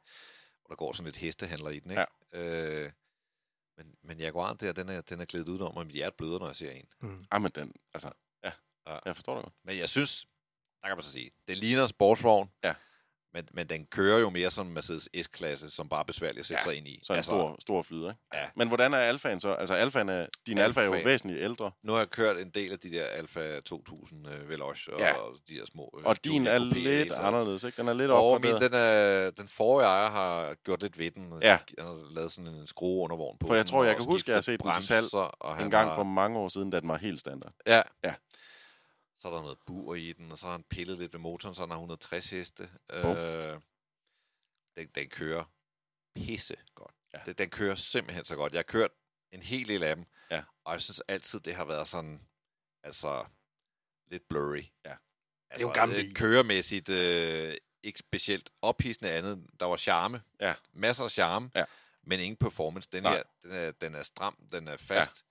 Hvor 0.60 0.68
der 0.68 0.76
går 0.76 0.92
sådan 0.92 1.04
lidt 1.04 1.16
hestehandler 1.16 1.70
i 1.70 1.78
den, 1.78 1.90
ikke? 1.90 2.06
Øh, 2.32 2.90
Men, 3.84 3.96
men 4.02 4.18
Jaguaren 4.18 4.56
der, 4.56 4.72
den 4.72 4.88
er, 4.88 5.00
den 5.00 5.20
er 5.20 5.24
glædet 5.24 5.48
udenom, 5.48 5.76
og 5.76 5.86
mit 5.86 5.94
hjerte 5.94 6.16
bløder, 6.16 6.38
når 6.38 6.46
jeg 6.46 6.56
ser 6.56 6.70
en. 6.70 6.84
Mm. 7.00 7.24
Ah, 7.30 7.42
men 7.42 7.50
den, 7.54 7.72
altså, 7.94 8.10
ja. 8.44 8.52
Ja. 8.86 8.98
Jeg 9.04 9.16
forstår 9.16 9.34
det 9.34 9.44
godt. 9.44 9.54
Men 9.64 9.78
jeg 9.78 9.88
synes, 9.88 10.26
der 10.82 10.88
kan 10.88 10.96
man 10.96 11.02
så 11.02 11.12
sige, 11.12 11.30
det 11.48 11.56
ligner 11.58 11.82
en 11.82 11.88
sportsvogn, 11.88 12.50
Ja. 12.64 12.74
Men, 13.34 13.48
men 13.52 13.66
den 13.66 13.86
kører 13.86 14.18
jo 14.18 14.30
mere 14.30 14.50
som 14.50 14.66
Mercedes 14.66 15.08
S-klasse, 15.22 15.70
som 15.70 15.88
bare 15.88 16.00
er 16.00 16.04
besværlig 16.04 16.38
at 16.40 16.46
sætte 16.46 16.60
Ja, 16.66 16.70
sig 16.70 16.78
ind 16.78 16.88
i. 16.88 17.00
Så 17.02 17.12
en 17.12 17.16
altså, 17.16 17.28
stor, 17.30 17.56
stor 17.60 17.82
flyder, 17.82 18.08
ikke? 18.10 18.20
Ja. 18.34 18.38
Men 18.56 18.68
hvordan 18.68 18.94
er 18.94 18.98
alfaen 18.98 19.40
så? 19.40 19.52
Altså, 19.52 19.74
alfaen 19.74 20.08
er, 20.08 20.26
din 20.46 20.58
alfa, 20.58 20.80
er 20.80 20.84
jo 20.84 20.94
væsentligt 21.04 21.40
ældre. 21.42 21.70
Nu 21.82 21.92
har 21.92 21.98
jeg 21.98 22.10
kørt 22.10 22.36
en 22.38 22.50
del 22.50 22.72
af 22.72 22.78
de 22.78 22.90
der 22.90 23.04
Alfa 23.04 23.60
2000 23.60 24.28
øh, 24.28 24.48
Veloce 24.48 24.94
og 24.94 25.00
Ja. 25.00 25.12
de 25.48 25.54
der 25.54 25.66
små... 25.66 25.94
øh, 25.98 26.04
Og 26.04 26.24
din 26.24 26.46
er 26.46 26.58
lidt 26.58 27.12
anderledes, 27.12 27.64
ikke? 27.64 27.76
Den 27.76 27.88
er 27.88 27.92
lidt 27.94 28.10
Og 28.10 28.40
min, 28.40 28.54
den, 28.54 28.74
er, 28.74 29.30
den 29.30 29.48
forrige 29.48 29.86
ejer 29.86 30.10
har 30.10 30.54
gjort 30.64 30.82
lidt 30.82 30.98
ved 30.98 31.10
den. 31.10 31.32
Ja. 31.42 31.58
Han 31.78 31.86
har 31.86 32.14
lavet 32.14 32.32
sådan 32.32 32.50
en 32.50 32.66
skrue 32.66 33.04
undervogn 33.04 33.36
på 33.38 33.46
For 33.46 33.54
jeg 33.54 33.66
tror, 33.66 33.84
jeg 33.84 33.94
og 33.94 34.00
kan 34.00 34.06
huske, 34.12 34.30
jeg 34.30 34.36
har 34.36 34.42
set 34.42 34.62
den 34.62 34.72
til 34.72 34.86
salg 34.86 35.14
og 35.14 35.62
En 35.62 35.70
gang 35.70 35.88
har, 35.88 35.94
for 35.94 36.02
mange 36.04 36.38
år 36.38 36.48
siden, 36.48 36.70
da 36.70 36.80
den 36.80 36.88
var 36.88 36.98
helt 36.98 37.20
standard. 37.20 37.52
Ja. 37.66 37.82
Ja. 38.04 38.14
Så 39.22 39.28
er 39.28 39.32
der 39.34 39.42
noget 39.42 39.58
bur 39.66 39.94
i 39.94 40.12
den, 40.12 40.32
og 40.32 40.38
så 40.38 40.46
har 40.46 40.52
han 40.52 40.62
pillet 40.62 40.98
lidt 40.98 41.12
ved 41.12 41.20
motoren, 41.20 41.54
så 41.54 41.62
han 41.62 41.70
har 41.70 41.76
160 41.76 42.30
heste. 42.30 42.70
Bum. 43.02 43.16
Øh, 43.16 43.60
den, 44.76 44.88
den 44.88 45.08
kører 45.08 45.44
pisse 46.14 46.56
godt. 46.74 46.94
Ja. 47.14 47.20
Den, 47.26 47.34
den 47.34 47.50
kører 47.50 47.74
simpelthen 47.74 48.24
så 48.24 48.36
godt. 48.36 48.52
Jeg 48.52 48.58
har 48.58 48.62
kørt 48.62 48.90
en 49.32 49.42
hel 49.42 49.68
del 49.68 49.82
af 49.82 49.96
dem, 49.96 50.04
Ja. 50.30 50.42
og 50.64 50.72
jeg 50.72 50.82
synes 50.82 51.00
altid, 51.08 51.40
det 51.40 51.54
har 51.54 51.64
været 51.64 51.88
sådan, 51.88 52.28
altså, 52.82 53.24
lidt 54.06 54.28
blurry. 54.28 54.64
Ja. 54.84 54.96
er 55.50 55.60
jo 55.60 55.68
en 55.68 55.74
gammel 55.74 55.98
øh. 56.08 56.14
Køremæssigt, 56.14 56.88
øh, 56.88 57.56
ikke 57.82 57.98
specielt 57.98 58.50
ophidsende 58.62 59.10
andet. 59.10 59.46
Der 59.60 59.66
var 59.66 59.76
charme. 59.76 60.22
Ja. 60.40 60.54
Masser 60.72 61.04
af 61.04 61.10
charme, 61.10 61.50
Ja. 61.54 61.64
men 62.02 62.20
ingen 62.20 62.36
performance. 62.36 62.88
Den 62.92 63.02
Nej. 63.02 63.12
her, 63.16 63.22
den 63.42 63.52
er, 63.52 63.70
den 63.70 63.94
er 63.94 64.02
stram, 64.02 64.48
den 64.52 64.68
er 64.68 64.76
fast, 64.76 65.24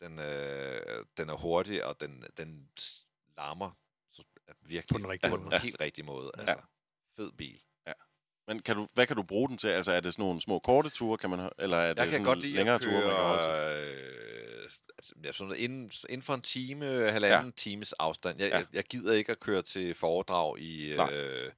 ja. 0.00 0.06
den, 0.06 0.18
øh, 0.18 1.04
den 1.16 1.28
er 1.28 1.34
hurtig, 1.36 1.84
og 1.84 2.00
den, 2.00 2.24
den 2.36 2.70
larmer 3.40 3.70
så, 4.12 4.22
virkelig 4.62 4.94
På 4.94 4.98
den 4.98 5.08
rigtige 5.08 5.30
på 5.30 5.36
måde. 5.36 5.50
den 5.50 5.60
helt 5.60 5.80
rigtige 5.80 6.04
måde. 6.04 6.30
Altså, 6.38 6.56
fed 7.16 7.32
bil. 7.32 7.60
Men 8.46 8.62
kan 8.62 8.76
du, 8.76 8.88
hvad 8.94 9.06
kan 9.06 9.16
du 9.16 9.22
bruge 9.22 9.48
den 9.48 9.58
til? 9.58 9.68
Altså, 9.68 9.92
er 9.92 10.00
det 10.00 10.12
sådan 10.12 10.22
nogle 10.22 10.40
små 10.40 10.58
korte 10.58 10.88
ture, 10.90 11.18
kan 11.18 11.30
man, 11.30 11.50
eller 11.58 11.76
er 11.76 11.88
det 11.88 11.96
Jeg 11.98 12.06
sådan 12.06 12.12
kan 12.12 12.24
godt 12.24 12.38
lide 12.38 12.54
længere 12.54 12.78
ture, 12.78 12.92
man 12.92 13.02
kan 13.02 13.10
holde 13.12 13.42
til? 13.42 13.94
øh, 15.18 15.24
ja, 15.24 15.32
sådan 15.32 15.54
inden, 15.56 15.92
inden 16.08 16.22
for 16.22 16.34
en 16.34 16.40
time, 16.42 16.84
halvanden 17.10 17.46
ja. 17.46 17.52
times 17.56 17.92
afstand. 17.92 18.40
Jeg, 18.40 18.48
Ja. 18.48 18.56
ja. 18.56 18.58
jeg, 18.58 18.74
jeg 18.74 18.84
gider 18.84 19.12
ikke 19.14 19.32
at 19.32 19.40
køre 19.40 19.62
til 19.62 19.94
foredrag 19.94 20.58
i 20.58 20.94
Nej. 20.96 21.12
øh, 21.12 21.52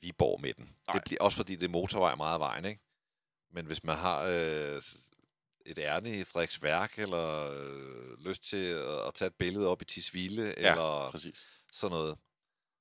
Viborg 0.00 0.40
med 0.40 0.54
den. 0.54 0.64
Nej. 0.64 0.92
Det 0.94 1.02
bliver 1.04 1.22
også 1.22 1.36
fordi 1.36 1.56
det 1.56 1.64
er 1.64 1.68
motorvej 1.70 2.14
meget 2.14 2.34
af 2.34 2.40
vejen, 2.40 2.64
ikke? 2.64 2.80
Men 3.52 3.66
hvis 3.66 3.84
man 3.84 3.96
har 3.96 4.22
øh, 4.22 4.82
et 5.70 5.78
ærne 5.78 6.18
i 6.18 6.24
Frederiksværk, 6.24 6.98
eller 6.98 7.50
øh, 7.52 8.18
lyst 8.18 8.44
til 8.44 8.66
at, 8.66 9.06
at 9.06 9.14
tage 9.14 9.26
et 9.26 9.34
billede 9.34 9.66
op 9.66 9.82
i 9.82 9.84
Tisvilde, 9.84 10.54
Ja, 10.56 10.70
eller 10.70 11.10
Præcis. 11.10 11.46
sådan 11.72 11.96
noget, 11.96 12.18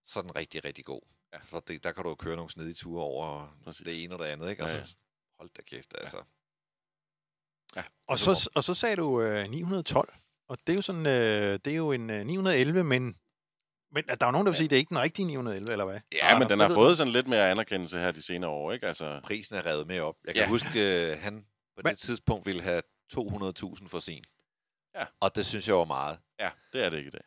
så 0.06 0.20
er 0.20 0.24
den 0.24 0.36
rigtig, 0.36 0.66
rigtig 0.66 0.86
god. 0.86 1.02
Ja. 1.34 1.38
For 1.44 1.60
det, 1.60 1.84
der 1.84 1.92
kan 1.92 2.04
du 2.04 2.10
jo 2.10 2.16
køre 2.16 2.36
nogle 2.36 2.52
snedige 2.52 2.74
ture 2.74 3.04
over 3.04 3.58
Præcis. 3.64 3.86
det 3.86 4.04
ene 4.04 4.16
og 4.16 4.20
det 4.20 4.26
andet, 4.26 4.50
ikke? 4.50 4.64
Ja, 4.64 4.70
Altså, 4.70 4.80
ja. 4.80 4.86
hold 5.40 5.50
da 5.58 5.62
kæft, 5.62 5.94
altså. 5.98 6.18
Og 8.08 8.20
så, 8.20 8.50
og 8.56 8.64
så 8.64 8.74
sagde 8.74 8.96
du 8.96 9.22
øh, 9.22 9.50
912, 9.50 10.14
og 10.50 10.58
det 10.68 10.74
er 10.74 10.76
jo 10.76 10.82
sådan, 10.82 11.06
øh, 11.06 11.60
det 11.66 11.68
er 11.68 11.76
jo 11.76 11.92
en 11.92 12.10
øh, 12.10 12.26
911, 12.26 12.84
men, 12.84 13.16
men 13.92 14.04
der 14.08 14.12
er 14.22 14.26
jo 14.26 14.32
nogen, 14.32 14.46
der 14.46 14.52
vil 14.52 14.58
sige, 14.58 14.66
at 14.66 14.70
det 14.70 14.76
er 14.76 14.80
ikke 14.80 14.90
den 14.90 15.00
rigtige 15.00 15.26
911, 15.26 15.72
eller 15.72 15.86
hvad? 15.86 16.00
Ja, 16.14 16.34
men 16.34 16.36
Anders, 16.36 16.50
den 16.52 16.60
har 16.60 16.70
fået 16.70 16.98
sådan 16.98 17.14
lidt 17.14 17.28
mere 17.28 17.50
anerkendelse 17.52 18.00
her 18.00 18.12
de 18.12 18.22
senere 18.22 18.50
år, 18.50 18.72
ikke? 18.72 18.88
Altså, 18.88 19.20
prisen 19.24 19.56
er 19.56 19.66
revet 19.66 19.88
med 19.88 20.00
op. 20.00 20.16
Jeg 20.26 20.34
kan 20.34 20.40
Ja. 20.40 20.44
ja. 20.44 20.50
huske, 20.50 21.12
øh, 21.12 21.18
han 21.22 21.46
på 21.84 21.88
Men- 21.88 21.92
det 21.96 22.00
tidspunkt 22.00 22.46
ville 22.46 22.62
have 22.62 22.82
200.000 23.14 23.88
for 23.88 24.00
sin. 24.00 24.24
Ja. 24.96 25.06
Og 25.20 25.36
det 25.36 25.46
synes 25.46 25.68
jeg 25.68 25.76
var 25.76 25.86
meget. 25.86 26.20
ja, 26.40 26.52
det 26.74 26.86
er 26.86 26.90
det 26.90 26.98
ikke 26.98 27.08
i 27.08 27.12
dag. 27.12 27.22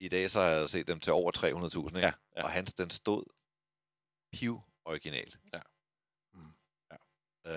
I 0.00 0.08
dag 0.08 0.30
så 0.30 0.40
har 0.40 0.48
jeg 0.48 0.68
set 0.68 0.86
dem 0.88 1.00
til 1.00 1.12
over 1.12 1.30
300.000, 1.32 1.86
ikke? 1.96 1.98
Ja, 2.06 2.12
ja. 2.36 2.42
Og 2.44 2.50
hans, 2.50 2.74
den 2.74 2.90
stod 2.90 3.24
piv 4.32 4.60
originalt. 4.84 5.38
Ja. 5.54 5.60
Mm. 6.34 6.40
Øh, 7.46 7.52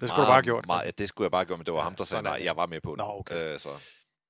det 0.00 0.08
skulle 0.08 0.10
du 0.10 0.16
bare 0.16 0.32
have 0.32 0.42
gjort. 0.42 0.66
Meget, 0.66 0.84
ja, 0.86 0.90
det 0.90 1.08
skulle 1.08 1.24
jeg 1.24 1.30
bare 1.30 1.38
have 1.40 1.46
gjort, 1.46 1.58
men 1.58 1.66
det 1.66 1.72
var 1.74 1.78
Ja, 1.78 1.82
ja, 1.84 1.88
ham, 1.88 1.96
der 1.96 2.04
sagde 2.04 2.18
er 2.18 2.22
nej. 2.22 2.40
Jeg 2.44 2.56
var 2.56 2.66
med 2.66 2.80
på 2.80 2.90
det. 2.90 2.98
Nå, 2.98 3.04
okay. 3.18 3.54
Øh, 3.54 3.60
så 3.60 3.68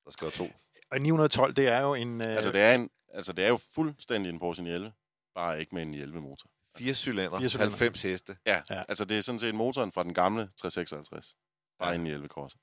der 0.05 0.11
skal 0.11 0.25
være 0.25 0.33
to. 0.33 0.51
Og 0.91 0.99
912, 1.01 1.55
det 1.57 1.69
er 1.69 1.81
jo 1.81 1.95
en... 1.95 2.21
Øh, 2.21 2.27
Altså, 2.29 2.53
det 2.53 2.61
er, 2.61 2.75
en, 2.75 2.91
altså, 3.09 3.33
det 3.33 3.45
er 3.45 3.49
jo 3.49 3.57
fuldstændig 3.75 4.31
en 4.31 4.39
Porsche 4.39 4.63
911, 4.65 4.93
bare 5.35 5.61
ikke 5.61 5.75
med 5.75 5.83
en 5.83 5.95
911-motor. 5.95 6.51
Fire 6.79 6.95
cylinder, 6.95 7.39
Fire 7.39 7.49
cylinder. 7.49 7.71
90 7.71 8.03
heste. 8.03 8.37
Ja, 8.47 8.63
Ja. 8.71 8.75
ja, 8.75 8.85
altså 8.89 9.05
det 9.05 9.19
er 9.19 9.23
sådan 9.23 9.39
set 9.39 9.55
motoren 9.55 9.93
fra 9.93 10.03
den 10.05 10.15
gamle 10.15 10.51
356, 10.57 11.37
bare 11.79 11.89
Ja. 11.91 11.95
en 11.95 12.01
911 12.05 12.29
Corsa. 12.29 12.57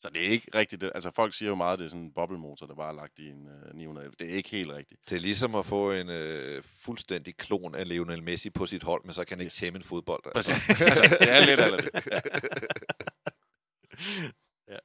Så 0.00 0.10
det 0.10 0.26
er 0.26 0.30
ikke 0.30 0.48
rigtigt. 0.54 0.80
Det, 0.80 0.92
altså 0.94 1.10
folk 1.10 1.34
siger 1.34 1.48
jo 1.48 1.54
meget, 1.54 1.72
at 1.72 1.78
det 1.78 1.84
er 1.84 1.88
sådan 1.88 2.02
en 2.04 2.12
boblemotor, 2.14 2.66
der 2.66 2.74
bare 2.74 2.88
er 2.88 2.92
lagt 2.92 3.18
i 3.18 3.28
en 3.28 3.46
uh, 3.46 3.76
911. 3.76 4.14
Det 4.18 4.30
er 4.30 4.34
ikke 4.34 4.48
helt 4.50 4.70
rigtigt. 4.70 5.00
Det 5.10 5.16
er 5.16 5.20
ligesom 5.20 5.54
at 5.54 5.66
få 5.66 5.92
en 5.92 6.08
øh, 6.10 6.62
fuldstændig 6.82 7.36
klon 7.36 7.74
af 7.74 7.88
Lionel 7.88 8.22
Messi 8.22 8.50
på 8.50 8.66
sit 8.66 8.82
hold, 8.82 9.04
men 9.04 9.14
så 9.14 9.24
kan 9.24 9.36
han 9.38 9.40
ikke 9.40 9.52
tæmme 9.52 9.76
en 9.76 9.82
fodbold. 9.82 10.22
Altså. 10.34 10.52
Præcis. 10.52 10.80
altså, 10.80 11.16
det 11.20 11.32
er 11.32 11.46
lidt 11.46 11.60
eller 11.60 11.78
det. 11.78 11.90
Ja. 14.68 14.78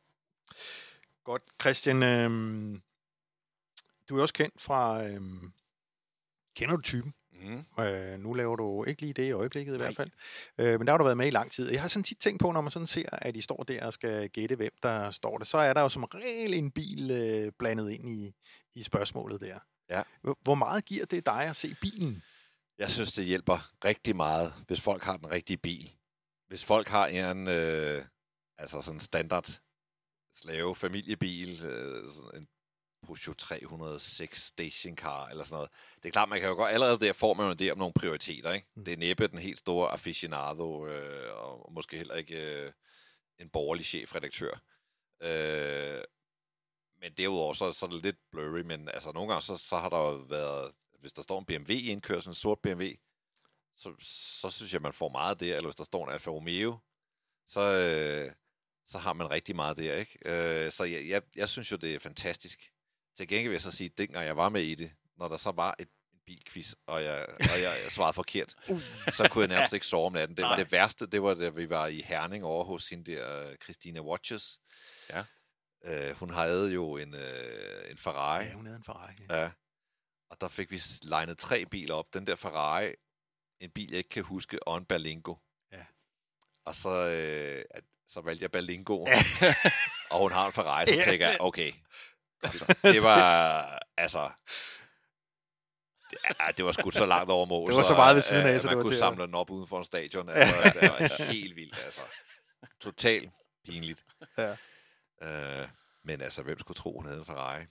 Godt. 1.23 1.41
Christian, 1.61 2.03
øhm, 2.03 2.81
du 4.09 4.17
er 4.17 4.21
også 4.21 4.33
kendt 4.33 4.61
fra... 4.61 5.03
Øhm, 5.07 5.53
kender 6.55 6.75
du 6.75 6.81
typen? 6.81 7.13
Mm. 7.41 7.83
Øh, 7.83 8.19
nu 8.19 8.33
laver 8.33 8.55
du 8.55 8.83
ikke 8.83 9.01
lige 9.01 9.13
det 9.13 9.23
i 9.27 9.31
øjeblikket 9.31 9.73
i 9.73 9.77
Nej. 9.77 9.85
hvert 9.85 9.95
fald. 9.95 10.09
Øh, 10.57 10.79
men 10.79 10.87
der 10.87 10.93
har 10.93 10.97
du 10.97 11.03
været 11.03 11.17
med 11.17 11.27
i 11.27 11.29
lang 11.29 11.51
tid. 11.51 11.71
Jeg 11.71 11.81
har 11.81 11.87
sådan 11.87 12.03
tit 12.03 12.17
tænkt 12.19 12.41
på, 12.41 12.51
når 12.51 12.61
man 12.61 12.71
sådan 12.71 12.87
ser, 12.87 13.09
at 13.11 13.35
I 13.35 13.41
står 13.41 13.63
der 13.63 13.85
og 13.85 13.93
skal 13.93 14.29
gætte, 14.29 14.55
hvem 14.55 14.71
der 14.83 15.11
står 15.11 15.37
der, 15.37 15.45
så 15.45 15.57
er 15.57 15.73
der 15.73 15.81
jo 15.81 15.89
som 15.89 16.03
regel 16.03 16.53
en 16.53 16.71
bil 16.71 17.11
øh, 17.11 17.51
blandet 17.59 17.91
ind 17.91 18.09
i, 18.09 18.33
i 18.75 18.83
spørgsmålet 18.83 19.41
der. 19.41 19.59
Ja. 19.89 20.03
Hvor- 20.21 20.37
Hvor 20.43 20.55
meget 20.55 20.85
giver 20.85 21.05
det 21.05 21.25
dig 21.25 21.43
at 21.43 21.55
se 21.55 21.75
bilen? 21.81 22.23
Jeg 22.77 22.89
synes, 22.91 23.13
det 23.13 23.25
hjælper 23.25 23.69
rigtig 23.85 24.15
meget, 24.15 24.53
hvis 24.67 24.81
folk 24.81 25.03
har 25.03 25.17
den 25.17 25.31
rigtige 25.31 25.57
bil. 25.57 25.91
Hvis 26.47 26.65
folk 26.65 26.87
har 26.87 27.07
en 27.07 27.47
øh, 27.47 28.05
altså 28.57 28.81
sådan 28.81 28.99
standard 28.99 29.59
slave 30.35 30.75
familiebil, 30.75 31.49
øh, 31.65 32.11
sådan 32.11 32.41
en 32.41 32.47
Peugeot 33.05 33.37
306 33.37 34.41
stationcar 34.41 35.27
eller 35.27 35.43
sådan 35.43 35.55
noget. 35.55 35.69
Det 36.03 36.07
er 36.07 36.11
klart, 36.11 36.29
man 36.29 36.39
kan 36.39 36.49
jo 36.49 36.55
godt, 36.55 36.71
allerede 36.71 36.99
der 36.99 37.13
får 37.13 37.33
man 37.33 37.47
jo 37.47 37.53
det 37.53 37.71
om 37.71 37.77
nogle 37.77 37.93
prioriteter. 37.93 38.53
Ikke? 38.53 38.67
Mm. 38.75 38.85
Det 38.85 38.93
er 38.93 38.97
næppe 38.97 39.27
den 39.27 39.39
helt 39.39 39.59
store 39.59 39.91
aficionado, 39.91 40.87
øh, 40.87 41.35
og 41.37 41.73
måske 41.73 41.97
heller 41.97 42.15
ikke 42.15 42.63
øh, 42.65 42.71
en 43.39 43.49
borgerlig 43.49 43.85
chefredaktør. 43.85 44.61
Øh, 45.21 46.03
men 47.01 47.13
derudover, 47.13 47.53
så, 47.53 47.71
så 47.71 47.85
er 47.85 47.89
det 47.89 48.03
lidt 48.03 48.17
blurry, 48.31 48.61
men 48.61 48.89
altså 48.89 49.11
nogle 49.11 49.29
gange, 49.29 49.41
så, 49.41 49.57
så 49.57 49.77
har 49.77 49.89
der 49.89 49.97
jo 49.97 50.11
været, 50.11 50.71
hvis 50.99 51.13
der 51.13 51.21
står 51.21 51.39
en 51.39 51.45
BMW 51.45 51.71
i 51.71 51.89
indkørslen, 51.89 52.31
en 52.31 52.35
sort 52.35 52.59
BMW, 52.59 52.85
så, 53.75 53.93
så 54.01 54.49
synes 54.49 54.73
jeg, 54.73 54.81
man 54.81 54.93
får 54.93 55.09
meget 55.09 55.39
der, 55.39 55.55
eller 55.55 55.67
hvis 55.67 55.75
der 55.75 55.83
står 55.83 56.05
en 56.05 56.13
Alfa 56.13 56.31
Romeo, 56.31 56.77
så, 57.47 57.61
øh, 57.61 58.31
så 58.85 58.97
har 58.97 59.13
man 59.13 59.31
rigtig 59.31 59.55
meget 59.55 59.77
der, 59.77 59.95
ikke? 59.95 60.19
Øh, 60.25 60.71
så 60.71 60.83
jeg, 60.83 61.07
jeg, 61.07 61.21
jeg 61.35 61.49
synes 61.49 61.71
jo, 61.71 61.77
det 61.77 61.95
er 61.95 61.99
fantastisk. 61.99 62.71
Til 63.17 63.27
gengæld 63.27 63.49
vil 63.49 63.55
jeg 63.55 63.61
så 63.61 63.71
sige, 63.71 63.89
at 63.91 63.97
dengang 63.97 64.25
jeg 64.25 64.37
var 64.37 64.49
med 64.49 64.61
i 64.61 64.75
det, 64.75 64.91
når 65.17 65.27
der 65.27 65.37
så 65.37 65.51
var 65.51 65.75
et 65.79 65.87
en 66.17 66.35
bilquiz, 66.35 66.73
og 66.87 67.03
jeg, 67.03 67.25
og 67.39 67.61
jeg, 67.61 67.79
jeg 67.83 67.91
svarede 67.91 68.13
forkert, 68.13 68.55
så 69.17 69.27
kunne 69.31 69.41
jeg 69.41 69.47
nærmest 69.47 69.73
ikke 69.73 69.85
sove 69.85 70.05
om 70.05 70.13
natten. 70.13 70.37
Det, 70.37 70.41
Nej. 70.43 70.55
det 70.57 70.71
værste, 70.71 71.07
det 71.07 71.23
var, 71.23 71.33
da 71.33 71.49
vi 71.49 71.69
var 71.69 71.87
i 71.87 72.01
Herning 72.01 72.43
over 72.43 72.63
hos 72.63 72.89
hende 72.89 73.11
der, 73.11 73.55
Christina 73.63 74.01
Watches. 74.01 74.59
Ja. 75.09 75.23
Øh, 75.85 76.15
hun 76.15 76.29
havde 76.29 76.73
jo 76.73 76.97
en, 76.97 77.15
øh, 77.15 77.91
en 77.91 77.97
Ferrari. 77.97 78.43
Ja, 78.45 78.53
hun 78.53 78.65
havde 78.65 78.77
en 78.77 78.83
Ferrari. 78.83 79.13
Ja. 79.29 79.41
Ja. 79.41 79.51
Og 80.29 80.41
der 80.41 80.47
fik 80.47 80.71
vi 80.71 80.81
legnet 81.03 81.37
tre 81.37 81.65
biler 81.65 81.95
op. 81.95 82.13
Den 82.13 82.27
der 82.27 82.35
Ferrari, 82.35 82.91
en 83.59 83.69
bil, 83.69 83.89
jeg 83.89 83.97
ikke 83.97 84.09
kan 84.09 84.23
huske, 84.23 84.67
og 84.67 84.77
en 84.77 84.85
Berlingo. 84.85 85.35
Ja. 85.71 85.85
Og 86.65 86.75
så, 86.75 86.89
øh, 86.89 87.81
så 88.07 88.21
valgte 88.21 88.43
jeg 88.43 88.51
Berlingo. 88.51 89.05
og 90.11 90.19
hun 90.19 90.31
har 90.31 90.45
en 90.45 90.53
Ferrari, 90.53 90.85
så 90.85 90.95
Ja. 90.95 91.03
tænker 91.09 91.27
jeg, 91.27 91.37
okay. 91.39 91.71
Det, 92.43 92.77
det 92.83 93.03
var, 93.03 93.79
altså... 93.97 94.29
Det, 96.11 96.17
ja, 96.39 96.51
det 96.57 96.65
var 96.65 96.71
sgu 96.71 96.91
så 96.91 97.05
langt 97.05 97.31
over 97.31 97.45
mål. 97.45 97.69
Det 97.69 97.77
var 97.77 97.83
så 97.83 97.93
meget 97.95 98.15
ved 98.15 98.21
siden 98.23 98.45
af, 98.47 98.53
øh, 98.55 98.59
så 98.61 98.67
man 98.67 98.71
det 98.71 98.77
var 98.77 98.83
kunne 98.83 98.93
at- 98.93 98.99
samle 98.99 99.23
den 99.25 99.35
op 99.35 99.49
uden 99.49 99.67
for 99.67 99.77
en 99.77 99.83
stadion. 99.83 100.29
Altså, 100.29 100.79
det 100.81 100.89
var 100.89 101.23
helt 101.23 101.55
vildt, 101.55 101.79
altså. 101.85 102.01
Totalt 102.81 103.29
pinligt. 103.65 104.05
Ja. 104.37 104.55
Øh, 105.21 105.67
men 106.03 106.21
altså, 106.21 106.41
hvem 106.41 106.59
skulle 106.59 106.75
tro, 106.75 106.93
hun 106.95 107.05
havde 107.05 107.19
en 107.19 107.25
Ferrari? 107.25 107.63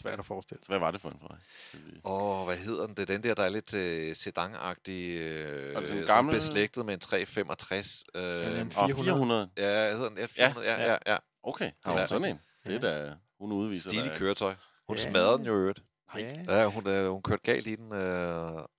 Svært 0.00 0.18
at 0.18 0.26
forestille 0.26 0.60
sig. 0.64 0.68
Hvad 0.68 0.78
var 0.78 0.90
det 0.90 1.00
for 1.00 1.10
en 1.10 1.18
Ferrari? 1.20 1.38
Åh, 2.04 2.40
oh, 2.40 2.46
hvad 2.46 2.56
hedder 2.56 2.86
den? 2.86 2.94
Det 2.96 3.02
er 3.02 3.06
den 3.14 3.22
der, 3.22 3.34
der 3.34 3.42
er 3.44 3.48
lidt 3.48 3.74
øh, 3.74 4.14
sedan-agtig. 4.16 5.20
Øh, 5.20 5.74
Er 5.74 5.78
det 5.80 5.88
sådan 5.88 5.98
en 6.02 6.06
sådan 6.06 6.06
gammel- 6.06 6.34
beslægtet 6.34 6.86
med 6.86 6.94
en 6.94 7.00
365. 7.00 8.04
Øh, 8.14 8.22
en 8.22 8.66
Og 8.66 8.72
400. 8.72 8.94
400. 8.94 9.50
ja, 9.56 9.92
hedder 9.92 10.08
den 10.08 10.18
F400? 10.18 10.32
Ja, 10.38 10.54
ja, 10.62 10.82
ja. 10.92 10.98
ja. 11.06 11.16
Okay, 11.42 11.70
har 11.84 11.98
Ja. 12.00 12.06
sådan 12.06 12.24
en? 12.28 12.40
Det 12.66 12.74
er 12.74 12.80
da, 12.80 13.14
hun 13.40 13.52
udviser 13.52 13.88
Stilig 13.90 14.10
da- 14.10 14.18
køretøj. 14.18 14.54
Hun 14.88 14.96
Ja. 14.96 15.10
smadrede 15.10 15.38
den 15.38 15.46
jo 15.46 15.54
øvrigt. 15.54 15.82
Ja. 16.18 16.44
Ja, 16.48 16.66
hun, 16.70 16.88
øh, 16.88 17.10
hun 17.10 17.22
kørte 17.22 17.42
galt 17.42 17.66
i 17.66 17.74
den 17.76 17.92
øh, 17.92 18.52
og, 18.54 18.70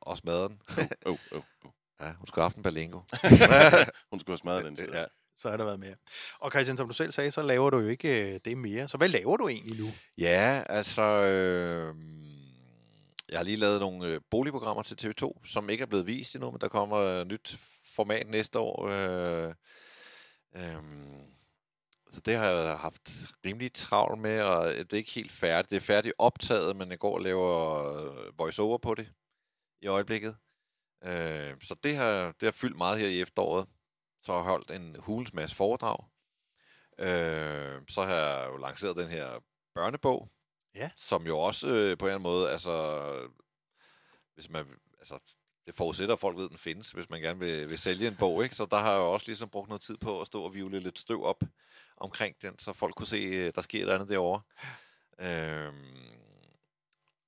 og 0.00 0.16
smadrede 0.18 0.48
den. 0.48 0.60
Åh, 1.06 1.12
åh, 1.32 1.38
åh. 1.64 1.70
Ja, 2.00 2.12
hun 2.12 2.26
skulle 2.26 2.42
have 2.42 2.48
haft 2.48 2.56
en 2.56 2.62
Berlingo. 2.62 3.00
Hun 4.10 4.20
skulle 4.20 4.32
have 4.32 4.38
smadret 4.38 4.64
den 4.64 4.76
sted. 4.76 4.92
ja. 4.92 5.04
så 5.36 5.50
har 5.50 5.56
der 5.56 5.64
været 5.64 5.80
mere. 5.80 5.94
Og 6.40 6.50
Christian, 6.50 6.76
som 6.76 6.86
du 6.88 6.94
selv 6.94 7.12
sagde, 7.12 7.30
så 7.30 7.42
laver 7.42 7.70
du 7.70 7.78
jo 7.78 7.88
ikke 7.88 8.34
øh, 8.34 8.40
det 8.44 8.58
mere. 8.58 8.88
Så 8.88 8.96
hvad 8.96 9.08
laver 9.08 9.36
du 9.36 9.48
egentlig 9.48 9.80
nu? 9.80 9.86
Ja, 10.18 10.62
altså... 10.68 11.02
Øh, 11.02 11.94
jeg 13.30 13.38
har 13.38 13.44
lige 13.44 13.56
lavet 13.56 13.80
nogle 13.80 14.06
øh, 14.06 14.20
boligprogrammer 14.30 14.82
til 14.82 14.94
TV2, 15.08 15.46
som 15.46 15.70
ikke 15.70 15.82
er 15.82 15.86
blevet 15.86 16.06
vist 16.06 16.34
endnu, 16.34 16.50
men 16.50 16.60
der 16.60 16.68
kommer 16.68 16.96
et 16.98 17.26
nyt 17.26 17.58
format 17.96 18.26
næste 18.30 18.58
år. 18.58 18.86
Øh, 18.86 19.54
øh, 20.56 20.74
så 22.10 22.20
det 22.20 22.36
har 22.36 22.46
jeg 22.46 22.78
haft 22.78 23.10
rimelig 23.46 23.72
travlt 23.72 24.20
med, 24.20 24.42
og 24.42 24.66
det 24.68 24.92
er 24.92 24.96
ikke 24.96 25.10
helt 25.10 25.32
færdigt. 25.32 25.70
Det 25.70 25.76
er 25.76 25.80
færdigt 25.80 26.14
optaget, 26.18 26.76
men 26.76 26.90
jeg 26.90 26.98
går 26.98 27.14
og 27.14 27.20
laver 27.20 27.84
øh, 27.94 28.38
voice-over 28.38 28.78
på 28.78 28.94
det 28.94 29.12
i 29.82 29.86
øjeblikket. 29.86 30.36
Øh, 31.04 31.54
så 31.62 31.76
det 31.82 31.96
har, 31.96 32.26
det 32.32 32.42
har 32.42 32.50
fyldt 32.52 32.76
meget 32.76 32.98
her 32.98 33.08
i 33.08 33.20
efteråret. 33.20 33.68
Så 34.22 34.32
har 34.32 34.38
jeg 34.38 34.44
holdt 34.44 34.70
en 34.70 34.96
hulens 34.98 35.32
masse 35.34 35.56
foredrag. 35.56 36.04
Øh, 36.98 37.82
så 37.88 38.02
har 38.04 38.14
jeg 38.14 38.48
jo 38.48 38.56
lanceret 38.56 38.96
den 38.96 39.08
her 39.08 39.40
børnebog, 39.74 40.30
Ja. 40.74 40.90
som 40.96 41.26
jo 41.26 41.38
også 41.38 41.68
øh, 41.68 41.98
på 41.98 42.08
en 42.08 42.22
måde, 42.22 42.50
altså, 42.50 43.02
hvis 44.34 44.50
man, 44.50 44.66
altså, 44.98 45.18
det 45.66 45.74
forudsætter, 45.74 46.14
at 46.14 46.20
folk 46.20 46.36
ved, 46.36 46.44
at 46.44 46.50
den 46.50 46.58
findes, 46.58 46.90
hvis 46.90 47.10
man 47.10 47.20
gerne 47.20 47.38
vil, 47.38 47.70
vil 47.70 47.78
sælge 47.78 48.08
en 48.08 48.16
bog, 48.16 48.44
ikke? 48.44 48.56
Så 48.56 48.66
der 48.70 48.76
har 48.76 48.90
jeg 48.92 48.98
jo 48.98 49.12
også 49.12 49.26
ligesom 49.26 49.48
brugt 49.48 49.68
noget 49.68 49.80
tid 49.82 49.96
på 49.96 50.20
at 50.20 50.26
stå 50.26 50.42
og 50.42 50.54
vivle 50.54 50.80
lidt 50.80 50.98
støv 50.98 51.24
op 51.24 51.42
omkring 51.96 52.36
den, 52.42 52.58
så 52.58 52.72
folk 52.72 52.94
kunne 52.94 53.06
se, 53.06 53.16
øh, 53.16 53.52
der 53.54 53.60
sker 53.60 53.78
et 53.78 53.82
eller 53.82 53.94
andet 53.94 54.08
derovre. 54.08 54.42
Øhm, 55.18 56.16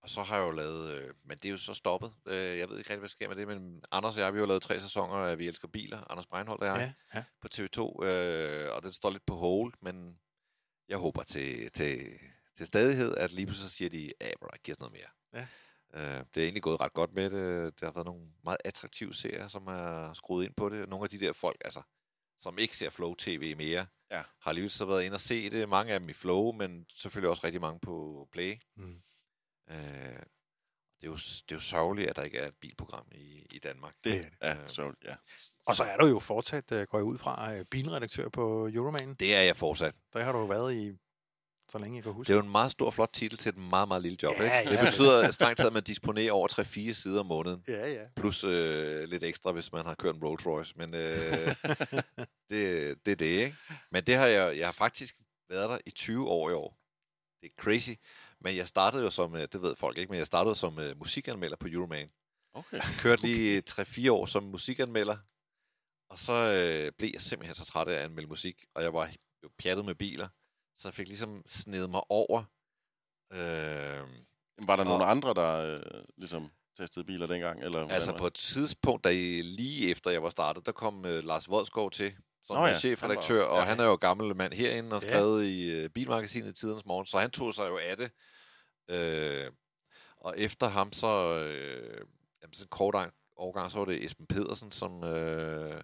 og 0.03 0.11
så 0.11 0.23
har 0.23 0.37
jeg 0.37 0.47
jo 0.47 0.51
lavet, 0.51 0.95
øh, 0.95 1.15
men 1.25 1.39
det 1.39 1.45
er 1.45 1.51
jo 1.51 1.57
så 1.57 1.75
stoppet. 1.75 2.15
Øh, 2.27 2.35
jeg 2.59 2.69
ved 2.69 2.79
ikke 2.79 2.91
rigtig, 2.91 2.99
hvad 2.99 3.09
der 3.09 3.17
sker 3.17 3.29
med 3.29 3.37
det, 3.37 3.49
men 3.49 3.85
Anders 3.93 4.17
og 4.17 4.23
jeg, 4.23 4.33
vi 4.33 4.39
har 4.39 4.43
jo 4.43 4.47
lavet 4.47 4.63
tre 4.63 4.81
sæsoner 4.81 5.15
af 5.15 5.39
Vi 5.39 5.49
Elsker 5.49 5.69
Biler, 5.69 6.11
Anders 6.11 6.27
Breinholt 6.27 6.61
og 6.61 6.67
jeg, 6.67 6.95
Ja, 7.15 7.19
ja. 7.19 7.25
på 7.41 7.49
TV2, 7.55 8.05
øh, 8.05 8.75
og 8.77 8.83
den 8.83 8.93
står 8.93 9.11
lidt 9.11 9.27
på 9.27 9.37
hold, 9.37 9.75
men 9.83 10.19
jeg 10.89 10.99
håber 10.99 11.23
til, 11.23 11.71
til, 11.73 12.19
til 12.57 12.67
stadighed, 12.67 13.17
at 13.17 13.33
lige 13.33 13.47
pludselig 13.47 13.71
siger 13.71 13.91
de, 13.91 14.13
at 14.21 14.35
der 14.41 14.59
giver 14.65 14.75
os 14.75 14.81
noget 14.81 14.93
mere. 14.93 15.11
Ja. 15.41 15.47
Øh, 15.95 16.25
det 16.35 16.41
er 16.41 16.45
egentlig 16.45 16.63
gået 16.63 16.81
ret 16.81 16.93
godt 16.93 17.13
med 17.15 17.31
det. 17.31 17.81
Der 17.81 17.87
har 17.87 17.93
været 17.93 18.07
nogle 18.07 18.27
meget 18.45 18.59
attraktive 18.65 19.15
serier, 19.15 19.49
som 19.49 19.67
er 19.67 20.13
skruet 20.13 20.45
ind 20.45 20.55
på 20.55 20.69
det. 20.69 20.89
Nogle 20.89 21.05
af 21.05 21.11
de 21.11 21.21
der 21.21 21.33
folk, 21.33 21.57
altså, 21.65 21.83
som 22.41 22.59
ikke 22.59 22.77
ser 22.77 22.91
Flow 22.91 23.15
TV 23.15 23.55
mere, 23.57 23.87
Ja. 24.11 24.23
har 24.41 24.49
alligevel 24.51 24.71
så 24.71 24.85
været 24.85 25.03
inde 25.05 25.15
og 25.15 25.21
se 25.21 25.51
det. 25.51 25.69
Mange 25.69 25.93
af 25.93 26.01
dem 26.01 26.09
i 26.09 26.13
Flow, 26.13 26.53
men 26.53 26.87
selvfølgelig 26.97 27.31
også 27.31 27.45
rigtig 27.45 27.61
mange 27.61 27.81
på 27.81 28.29
Play. 28.33 28.57
Mm. 28.77 29.03
Øh, 29.71 29.77
det, 31.01 31.07
er 31.07 31.11
jo, 31.11 31.15
det 31.17 31.53
er 31.53 31.55
jo 31.57 31.61
sørgeligt, 31.61 32.11
at 32.11 32.17
der 32.17 32.23
ikke 32.23 32.39
er 32.39 32.49
et 32.49 32.55
bilprogram 32.61 33.07
i, 33.13 33.47
i 33.51 33.59
Danmark. 33.59 33.95
Det 34.05 34.13
er 34.17 34.23
det. 34.23 34.33
Ja, 34.43 34.63
Øh, 34.63 34.69
så, 34.69 34.93
ja. 35.05 35.15
Og 35.67 35.77
så 35.77 35.85
er 35.85 35.97
du 35.97 36.07
jo 36.07 36.19
fortsat, 36.19 36.73
øh, 36.73 36.87
går 36.87 36.99
jeg 36.99 37.05
ud 37.05 37.19
fra, 37.19 37.55
øh, 37.55 37.65
bilredaktør 37.65 38.29
på 38.29 38.69
Euroman. 38.69 39.15
Det 39.15 39.35
er 39.35 39.41
jeg 39.43 39.57
fortsat. 39.57 39.95
Der 40.13 40.25
har 40.25 40.33
du 40.33 40.39
jo 40.39 40.45
været 40.47 40.75
i, 40.75 40.93
så 41.71 41.79
længe 41.79 41.97
jeg 41.97 42.03
kan 42.03 42.13
huske. 42.13 42.29
Det 42.29 42.35
er 42.35 42.39
jo 42.39 42.45
en 42.45 42.51
meget 42.51 42.71
stor, 42.73 42.91
flot 42.91 43.11
titel 43.13 43.39
til 43.39 43.49
et 43.49 43.57
meget, 43.57 43.89
meget 43.89 44.03
lille 44.03 44.19
job. 44.23 44.33
Ja, 44.39 44.45
ikke? 44.45 44.71
ja. 44.71 44.77
Det 44.77 44.87
betyder 44.87 45.31
strengt 45.31 45.57
taget, 45.57 45.67
at 45.67 45.73
man 45.73 45.83
disponerer 45.83 46.33
over 46.33 46.49
3-4 46.53 46.93
sider 46.93 47.21
om 47.21 47.27
måneden. 47.27 47.65
Ja, 47.69 47.91
ja. 47.93 48.05
Plus 48.17 48.45
øh, 48.45 49.09
lidt 49.09 49.25
ekstra, 49.25 49.53
hvis 49.53 49.73
man 49.73 49.87
har 49.87 49.95
kørt 49.95 50.15
en 50.15 50.25
Rolls 50.25 50.47
Royce. 50.47 50.75
Men 50.77 50.95
øh, 50.95 51.01
det, 52.51 52.99
det 53.05 53.13
er 53.13 53.17
det, 53.17 53.27
ikke? 53.27 53.57
Men 53.93 54.05
det 54.05 54.15
har 54.15 54.27
jeg, 54.27 54.59
jeg 54.59 54.67
har 54.67 54.73
faktisk 54.73 55.17
været 55.49 55.71
der 55.71 55.79
i 55.87 55.91
20 55.91 56.29
år 56.29 56.51
i 56.51 56.53
år. 56.53 56.77
Det 57.43 57.53
er 57.53 57.63
crazy. 57.63 57.91
Men 58.41 58.57
jeg 58.57 58.69
startede 58.69 59.03
jo 59.03 59.11
som, 59.11 59.35
øh, 59.35 59.41
det 59.53 59.63
ved 59.63 59.77
folk 59.77 59.99
ikke, 59.99 60.11
men 60.11 60.19
jeg 60.19 60.27
startede 60.27 60.55
som 60.55 60.79
uh, 60.79 60.99
musikanmelder 60.99 61.57
på 61.57 61.69
Euroman. 61.71 62.09
Okay. 62.55 62.77
Jeg 62.77 62.95
kørte 63.01 63.23
lige 63.23 63.63
3-4 63.71 64.11
år 64.11 64.27
som 64.27 64.43
musikanmelder. 64.43 65.17
Og 66.11 66.19
så 66.19 66.33
øh, 66.33 66.93
blev 66.99 67.11
jeg 67.13 67.21
simpelthen 67.21 67.55
så 67.55 67.65
træt 67.65 67.89
af 67.89 67.95
at 67.95 68.05
anmelde 68.05 68.29
musik. 68.29 68.65
Og 68.75 68.83
jeg 68.83 68.95
var 68.95 69.11
jo 69.43 69.51
pjattet 69.59 69.85
med 69.85 69.95
biler. 69.95 70.29
Så 70.79 70.89
jeg 70.89 70.95
fik 70.95 71.09
ligesom 71.09 71.43
snedet 71.47 71.91
mig 71.91 72.01
over. 72.09 72.45
Øh, 73.33 74.07
Var 74.67 74.77
der 74.77 74.83
Og- 74.83 74.89
nogle 74.89 75.05
andre, 75.05 75.35
der 75.35 75.75
øh, 75.75 76.05
ligesom 76.17 76.51
testede 76.77 77.05
biler 77.05 77.27
dengang? 77.27 77.63
Eller 77.63 77.89
Altså 77.89 78.17
på 78.19 78.27
et 78.27 78.35
tidspunkt, 78.35 79.05
da 79.05 79.09
I, 79.09 79.43
lige 79.43 79.91
efter 79.91 80.11
jeg 80.11 80.23
var 80.23 80.31
startet, 80.31 80.67
der 80.67 80.73
kom 80.73 80.99
uh, 80.99 81.05
Lars 81.25 81.49
Vodskov 81.49 81.91
til, 81.91 82.15
som 82.43 82.57
Nå 82.57 82.63
ja, 82.63 82.69
ja, 82.69 82.79
chefredaktør, 82.79 83.35
han 83.39 83.45
var- 83.47 83.51
og 83.53 83.59
ja. 83.59 83.65
han 83.65 83.81
er 83.81 83.85
jo 83.85 83.95
gammel 83.95 84.37
mand 84.37 84.53
herinde 84.53 84.97
og 84.97 85.03
Ja. 85.03 85.09
skrevet 85.09 85.45
i 85.45 85.85
uh, 85.85 85.91
Bilmagasinet 85.91 86.57
Tidens 86.57 86.85
Morgen, 86.87 87.07
så 87.07 87.19
han 87.19 87.31
tog 87.31 87.55
sig 87.55 87.69
jo 87.69 87.79
af 87.83 87.97
det. 87.97 88.11
Uh, 88.93 89.53
og 90.17 90.35
efter 90.39 90.69
ham 90.69 90.93
så, 90.93 91.35
uh, 91.41 92.07
jamen, 92.43 92.55
så 92.55 92.65
en 92.65 92.69
kort 92.69 92.95
ang- 92.95 93.33
overgang, 93.37 93.71
så 93.73 93.79
var 93.79 93.85
det 93.85 94.05
Esben 94.05 94.27
Pedersen, 94.27 94.73
som, 94.73 94.93
uh, 95.03 95.81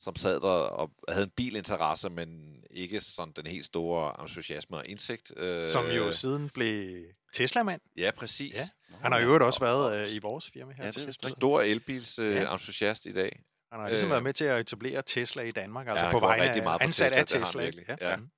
som 0.00 0.16
sad 0.16 0.40
der 0.40 0.48
og 0.48 0.90
havde 1.08 1.24
en 1.24 1.30
bilinteresse, 1.36 2.10
men 2.10 2.54
ikke 2.70 3.00
sådan 3.00 3.32
den 3.36 3.46
helt 3.46 3.64
store 3.64 4.20
entusiasme 4.20 4.76
og 4.76 4.86
indsigt. 4.86 5.32
Uh, 5.42 5.68
Som 5.68 5.86
jo 5.90 6.12
siden 6.12 6.50
blev 6.50 7.04
Tesla-mand. 7.34 7.80
Ja, 7.96 8.10
præcis. 8.16 8.54
Ja. 8.54 8.68
Ja. 8.90 8.96
Han 8.96 9.12
har 9.12 9.18
jo 9.20 9.26
øvrigt 9.26 9.44
også 9.44 9.60
været 9.60 10.00
øh, 10.06 10.14
i 10.14 10.18
vores 10.18 10.50
firma 10.50 10.72
her. 10.72 10.84
Ja, 10.84 10.90
til 10.90 11.00
det 11.00 11.08
er 11.08 11.12
Tesla. 11.12 11.28
Stor 11.28 11.60
elbils 11.60 12.18
uh, 12.18 12.24
Ja. 12.26 12.30
ja. 12.42 12.52
entusiast 12.52 13.06
i 13.06 13.12
dag. 13.12 13.42
Han 13.72 13.80
har 13.80 13.88
ligesom 13.88 14.06
Øh, 14.06 14.10
været 14.10 14.22
med 14.22 14.32
til 14.32 14.44
at 14.44 14.60
etablere 14.60 15.02
Tesla 15.06 15.42
i 15.42 15.50
Danmark, 15.50 15.86
altså 15.88 16.04
han 16.04 16.12
på 16.12 16.20
vegne 16.20 16.44
meget 16.44 16.56
af 16.56 16.62
for 16.62 16.70
ansat 16.84 17.12
Tesla, 17.12 17.16
af 17.36 17.40
han 17.40 17.46
Tesla. 17.46 17.62
virkelig. 17.62 17.90
ikke? 17.90 18.04
Ja. 18.08 18.16
Mm. 18.16 18.28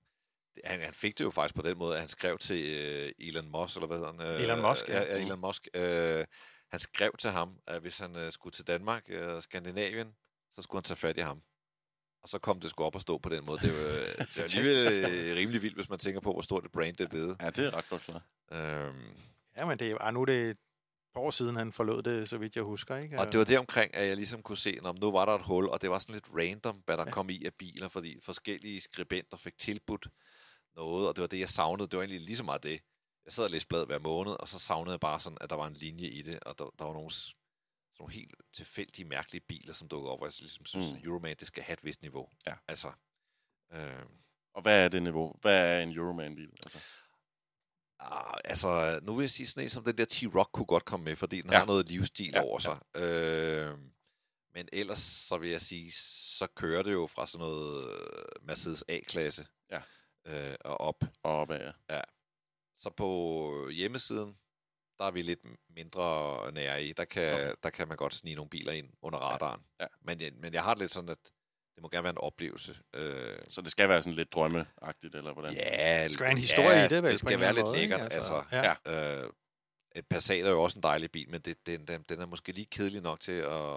han, 0.64 0.80
han 0.80 0.94
fik 0.94 1.18
det 1.18 1.24
jo 1.24 1.30
faktisk 1.30 1.54
på 1.54 1.62
den 1.62 1.78
måde, 1.78 1.94
at 1.94 2.00
han 2.00 2.08
skrev 2.08 2.38
til 2.38 2.64
øh, 2.68 3.12
Elon 3.18 3.50
Musk, 3.50 3.76
eller 3.76 3.86
hvad 3.86 3.96
hedder 3.96 4.12
han? 4.26 4.36
Øh, 4.36 4.42
Elon 4.42 4.60
Musk, 4.62 4.88
ja. 4.88 5.02
ja. 5.02 5.16
ja 5.16 5.24
Elon 5.24 5.40
Musk. 5.40 5.68
Øh, 5.74 6.24
han 6.70 6.80
skrev 6.80 7.10
til 7.18 7.30
ham, 7.30 7.56
at 7.66 7.80
hvis 7.80 7.98
han 7.98 8.16
øh, 8.16 8.32
skulle 8.32 8.52
til 8.52 8.66
Danmark 8.66 9.02
og 9.08 9.14
øh, 9.14 9.42
Skandinavien, 9.42 10.08
så 10.54 10.62
skulle 10.62 10.78
han 10.78 10.84
tage 10.84 10.96
fat 10.96 11.16
i 11.18 11.20
ham. 11.20 11.40
Og 12.22 12.28
så 12.28 12.38
kom 12.38 12.60
det 12.60 12.70
sgu 12.70 12.84
op 12.84 12.94
at 12.96 13.02
stå 13.02 13.18
på 13.18 13.28
den 13.28 13.44
måde. 13.46 13.58
Det 13.62 13.70
er 13.74 13.82
jo 13.82 13.88
øh, 13.88 14.06
det 14.06 14.18
er 14.18 14.24
jo 14.36 14.42
alligevel 14.56 15.30
øh, 15.30 15.36
rimelig 15.36 15.62
vildt, 15.62 15.76
hvis 15.76 15.88
man 15.88 15.98
tænker 15.98 16.20
på, 16.20 16.32
hvor 16.32 16.42
stort 16.42 16.64
et 16.64 16.72
brand 16.72 16.96
det 16.96 17.04
er 17.04 17.08
blevet. 17.08 17.36
Ja, 17.40 17.50
det 17.50 17.66
er 17.66 17.74
ret 17.74 17.88
godt 17.88 18.02
klart. 18.02 18.22
Øhm, 18.52 18.96
Ja, 19.56 19.66
men 19.66 19.78
det 19.78 19.90
er, 19.90 20.10
nu 20.10 20.20
er 20.20 20.24
det 20.26 20.50
et 20.50 20.56
par 21.14 21.20
år 21.20 21.30
siden, 21.30 21.56
han 21.56 21.72
forlod 21.72 22.02
det, 22.02 22.28
så 22.28 22.38
vidt 22.38 22.56
jeg 22.56 22.64
husker. 22.64 22.96
Ikke? 22.96 23.20
og 23.20 23.32
det 23.32 23.38
var 23.38 23.44
det 23.44 23.58
omkring, 23.58 23.94
at 23.94 24.06
jeg 24.08 24.16
ligesom 24.16 24.42
kunne 24.42 24.58
se, 24.58 24.78
at 24.84 24.98
nu 25.00 25.10
var 25.10 25.24
der 25.24 25.32
et 25.34 25.42
hul, 25.44 25.68
og 25.68 25.82
det 25.82 25.90
var 25.90 25.98
sådan 25.98 26.14
lidt 26.14 26.28
random, 26.38 26.82
hvad 26.86 26.96
der 26.96 27.04
Ja. 27.06 27.10
kom 27.10 27.30
i 27.30 27.44
af 27.44 27.54
biler, 27.54 27.88
fordi 27.88 28.18
forskellige 28.22 28.80
skribenter 28.80 29.36
fik 29.36 29.58
tilbudt 29.58 30.08
noget, 30.76 31.08
og 31.08 31.16
det 31.16 31.20
var 31.22 31.28
det, 31.28 31.38
jeg 31.40 31.48
savnede. 31.48 31.88
Det 31.88 31.96
var 31.96 32.02
egentlig 32.02 32.20
lige 32.20 32.36
så 32.36 32.44
meget 32.44 32.62
det. 32.62 32.80
Jeg 33.24 33.32
sad 33.32 33.44
og 33.44 33.50
læste 33.50 33.68
bladet 33.68 33.86
hver 33.86 33.98
måned, 33.98 34.32
og 34.32 34.48
så 34.48 34.58
savnede 34.58 34.92
jeg 34.92 35.00
bare 35.00 35.20
sådan, 35.20 35.38
at 35.40 35.50
der 35.50 35.56
var 35.56 35.66
en 35.66 35.74
linje 35.74 36.06
i 36.08 36.22
det, 36.22 36.38
og 36.42 36.58
der, 36.58 36.64
der 36.78 36.84
var 36.84 36.92
nogle, 36.92 37.10
nogle 38.00 38.14
helt 38.14 38.34
tilfældige, 38.52 39.04
mærkelige 39.08 39.40
biler, 39.48 39.72
som 39.72 39.88
dukkede 39.88 40.12
op, 40.12 40.20
og 40.20 40.26
jeg 40.26 40.32
ligesom 40.40 40.66
synes, 40.66 40.90
Mm. 40.92 40.96
mm. 40.98 41.04
Euroman, 41.04 41.36
det 41.40 41.46
skal 41.46 41.62
have 41.62 41.72
et 41.74 41.84
vist 41.84 42.02
niveau. 42.02 42.28
Ja. 42.46 42.54
Altså, 42.68 42.92
øh, 43.72 44.02
Og 44.54 44.62
hvad 44.62 44.84
er 44.84 44.88
det 44.88 45.02
niveau? 45.02 45.34
Hvad 45.40 45.76
er 45.78 45.82
en 45.82 45.92
Euroman-bil? 45.98 46.50
Altså? 46.64 46.78
Ah, 48.00 48.38
altså, 48.44 49.00
nu 49.02 49.14
vil 49.14 49.22
jeg 49.22 49.30
sige 49.30 49.46
sådan 49.46 49.62
en 49.64 49.70
som 49.70 49.84
den 49.84 49.98
der 49.98 50.04
T-Rock 50.12 50.50
kunne 50.52 50.66
godt 50.66 50.84
komme 50.84 51.04
med, 51.04 51.16
fordi 51.16 51.40
den 51.40 51.50
Ja. 51.50 51.54
ja. 51.54 51.58
har 51.58 51.66
noget 51.66 51.88
livsstil 51.88 52.30
Ja, 52.30 52.38
ja, 52.38 52.44
over 52.44 52.58
sig. 52.58 52.78
Ja. 52.94 53.00
Øh, 53.70 53.78
men 54.54 54.68
ellers, 54.72 54.98
så 54.98 55.38
vil 55.38 55.50
jeg 55.50 55.60
sige, 55.60 55.92
så 56.38 56.46
kører 56.54 56.82
det 56.82 56.92
jo 56.92 57.06
fra 57.06 57.26
sådan 57.26 57.46
noget 57.46 57.90
øh, 57.92 58.46
Mercedes 58.46 58.84
A-klasse 58.88 59.46
Ja. 59.70 59.80
øh, 60.24 60.56
og 60.60 60.80
op. 60.80 61.04
Og 61.22 61.32
opad, 61.40 61.72
ja. 61.90 62.00
Så 62.78 62.90
på 62.90 63.68
hjemmesiden, 63.72 64.38
der 65.00 65.06
er 65.06 65.10
vi 65.10 65.22
lidt 65.22 65.40
mindre 65.76 66.52
nære 66.52 66.84
i. 66.84 66.92
Der 66.92 67.04
kan, 67.04 67.34
Okay. 67.34 67.52
der 67.62 67.70
kan 67.70 67.88
man 67.88 67.96
godt 67.96 68.14
snige 68.14 68.36
nogle 68.36 68.50
biler 68.50 68.72
ind 68.72 68.88
under 69.02 69.18
radaren. 69.18 69.60
ja. 69.80 69.86
Men, 70.02 70.20
jeg- 70.20 70.32
men 70.42 70.54
jeg 70.54 70.62
har 70.62 70.74
det 70.74 70.80
lidt 70.80 70.92
sådan, 70.92 71.08
at 71.10 71.18
det 71.74 71.82
må 71.82 71.88
gerne 71.88 72.02
være 72.04 72.10
en 72.10 72.18
oplevelse. 72.18 72.76
Øh, 72.94 73.38
Så 73.48 73.60
det 73.60 73.70
skal 73.70 73.88
være 73.88 74.02
sådan 74.02 74.16
lidt 74.16 74.32
drømmeagtigt, 74.32 75.14
eller 75.14 75.32
hvordan? 75.32 75.52
Ja, 75.54 76.02
Der 76.04 76.12
skal 76.12 76.24
være 76.24 76.32
en 76.32 76.38
historie 76.38 76.68
ja, 76.78 76.84
i 76.84 76.88
det, 76.88 77.02
vel, 77.02 77.10
Det 77.10 77.18
skal 77.18 77.40
være 77.40 77.54
lidt 77.54 77.66
måde, 77.66 77.80
ikke? 77.80 77.94
lækkert. 77.94 78.12
Altså, 78.12 78.34
Altså, 78.34 78.56
ja. 78.56 78.74
ja. 78.86 79.22
øh, 79.24 79.30
et 79.96 80.06
Passat 80.06 80.46
er 80.46 80.50
jo 80.50 80.62
også 80.62 80.78
en 80.78 80.82
dejlig 80.82 81.10
bil, 81.10 81.30
men 81.30 81.40
det, 81.40 81.66
den, 81.66 81.86
den, 81.88 82.02
den 82.08 82.20
er 82.20 82.26
måske 82.26 82.52
lige 82.52 82.66
kedelig 82.70 83.02
nok 83.02 83.20
til 83.20 83.32
at, 83.32 83.70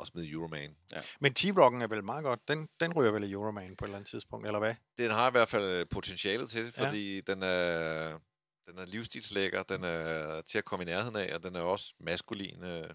at 0.00 0.06
smide 0.06 0.30
Euroman. 0.30 0.76
Men 1.20 1.32
T-Rocken 1.38 1.82
er 1.82 1.86
vel 1.86 2.04
meget 2.04 2.24
godt. 2.24 2.48
Den, 2.48 2.68
den 2.80 2.92
ryger 2.92 3.10
vel 3.10 3.24
i 3.24 3.32
Euroman 3.32 3.76
på 3.76 3.84
et 3.84 3.88
eller 3.88 3.96
andet 3.96 4.10
tidspunkt, 4.10 4.46
eller 4.46 4.58
hvad? 4.58 4.74
Den 4.98 5.10
har 5.10 5.28
i 5.28 5.30
hvert 5.30 5.48
fald 5.48 5.86
potentialet 5.86 6.50
til 6.50 6.64
det, 6.66 6.78
Ja. 6.78 6.86
fordi 6.86 7.20
den 7.20 7.42
er, 7.42 8.18
den 8.66 8.78
er 8.78 8.84
livsstilslækker, 8.84 9.62
den 9.62 9.84
er 9.84 10.40
til 10.42 10.58
at 10.58 10.64
komme 10.64 10.82
i 10.82 10.86
nærheden 10.86 11.16
af, 11.16 11.34
og 11.34 11.42
den 11.42 11.56
er 11.56 11.60
også 11.60 11.94
maskulin. 12.00 12.64
Øh, 12.64 12.90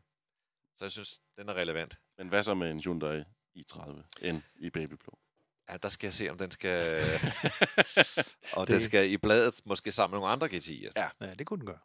så 0.76 0.86
jeg 0.86 0.92
synes, 0.92 1.22
den 1.38 1.50
er 1.50 1.54
relevant. 1.54 1.98
Men 2.18 2.28
hvad 2.28 2.44
så 2.44 2.54
med 2.54 2.72
en 2.72 2.80
Hyundai 2.80 3.24
i30 3.58 4.32
N 4.32 4.44
i 4.56 4.70
babyblå? 4.70 5.18
Ja, 5.70 5.78
der 5.78 5.90
skal 5.90 6.08
jeg 6.08 6.14
se, 6.14 6.30
om 6.30 6.38
den 6.38 6.52
skal... 6.52 7.02
og 8.54 8.68
Det- 8.68 8.74
den 8.74 8.82
skal 8.82 9.12
i 9.12 9.18
bladet 9.18 9.62
måske 9.66 9.92
sammen 9.92 10.14
med 10.16 10.20
nogle 10.20 10.34
andre 10.34 10.48
GTI'er. 10.48 10.92
Ja. 10.96 11.10
Ja, 11.22 11.34
det 11.34 11.48
kunne 11.48 11.60
den 11.60 11.66
gøre. 11.68 11.80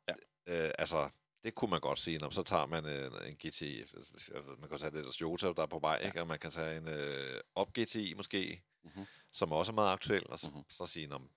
Øh, 0.47 0.71
altså, 0.79 1.09
det 1.45 1.55
kunne 1.55 1.71
man 1.71 1.81
godt 1.81 1.99
sige, 1.99 2.19
når 2.19 2.31
så 2.31 2.43
tager 2.43 2.67
man 2.67 2.87
øh, 2.87 3.11
en 3.29 3.37
GTI, 3.37 3.85
man 4.61 4.69
kan 4.69 4.79
tage 4.79 4.91
det 4.91 5.05
der 5.05 5.11
Toyota, 5.11 5.47
der 5.47 5.63
er 5.63 5.67
på 5.67 5.79
vej, 5.79 5.99
ikke? 6.05 6.21
og 6.21 6.27
man 6.27 6.39
kan 6.39 6.51
tage 6.51 6.77
en 6.77 6.89
øh, 6.89 7.41
op 7.55 7.73
GTI 7.73 8.15
måske, 8.15 8.63
Mhm. 8.85 9.05
som 9.33 9.53
også 9.53 9.73
er 9.73 9.75
meget 9.75 9.93
aktuel, 9.93 10.27
og 10.31 10.39
så, 10.39 10.51
Mhm. 10.51 10.63
så 10.71 10.87
sige, 10.87 11.13
om, 11.15 11.29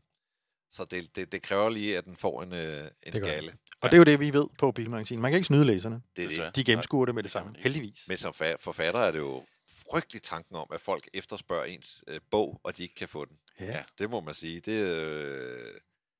så 0.71 0.85
det, 0.85 1.15
det, 1.15 1.31
det 1.31 1.41
kræver 1.41 1.69
lige, 1.69 1.97
at 1.97 2.05
den 2.05 2.15
får 2.17 2.43
en, 2.43 2.53
øh, 2.53 2.83
en 2.83 2.89
Det 3.05 3.15
skalle. 3.15 3.53
Og 3.81 3.89
det 3.91 3.93
er 3.93 3.97
jo 3.97 4.03
det, 4.03 4.19
vi 4.19 4.33
ved 4.33 4.47
på 4.59 4.71
Bilmagasinet. 4.71 5.21
Man 5.21 5.31
kan 5.31 5.37
ikke 5.37 5.47
snyde 5.47 5.65
læserne. 5.65 6.01
Det 6.15 6.25
er 6.39 6.45
det. 6.45 6.55
De 6.55 6.63
gennemskuer 6.63 7.05
det 7.05 7.15
med 7.15 7.23
det 7.23 7.31
samme. 7.31 7.55
Heldigvis. 7.59 8.05
Men 8.09 8.17
som 8.17 8.33
fa- 8.41 8.55
forfatter 8.59 8.99
er 8.99 9.11
det 9.11 9.19
jo 9.19 9.45
frygtelig 9.91 10.21
tanken 10.21 10.55
om, 10.55 10.67
at 10.73 10.81
folk 10.81 11.09
efterspørger 11.13 11.63
ens 11.65 12.03
øh, 12.07 12.19
bog, 12.31 12.61
og 12.63 12.77
de 12.77 12.83
ikke 12.83 12.95
kan 12.95 13.07
få 13.07 13.25
den. 13.25 13.37
Ja. 13.59 13.83
Det 13.99 14.09
må 14.09 14.21
man 14.21 14.33
sige. 14.33 14.59
Det, 14.59 14.71
øh, 14.87 15.65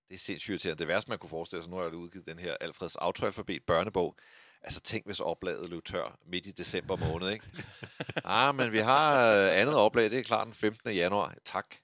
det 0.09 0.15
er 0.15 0.19
sindssygt 0.19 0.49
irriterende. 0.49 0.79
Det 0.79 0.87
værste, 0.87 1.09
man 1.09 1.19
kunne 1.19 1.29
forestille 1.29 1.63
sig, 1.63 1.71
nu 1.71 1.77
har 1.77 1.83
jeg 1.83 1.93
udgivet 1.93 2.27
den 2.27 2.39
her 2.39 2.55
Alfreds 2.61 2.95
autoalfabet 2.95 3.63
børnebog. 3.67 4.15
Altså 4.61 4.81
tænk, 4.81 5.05
hvis 5.05 5.19
oplaget 5.19 5.69
løb 5.69 5.85
tør 5.85 6.19
midt 6.25 6.45
i 6.45 6.51
december 6.51 6.95
måned, 6.95 7.29
ikke? 7.29 7.45
ah, 8.23 8.55
men 8.55 8.71
vi 8.71 8.79
har 8.79 9.31
øh, 9.31 9.59
andet 9.59 9.75
oplag, 9.75 10.11
det 10.11 10.19
er 10.19 10.23
klart 10.23 10.45
den 10.45 10.53
15. 10.53 10.91
januar. 10.91 11.35
Tak. 11.45 11.75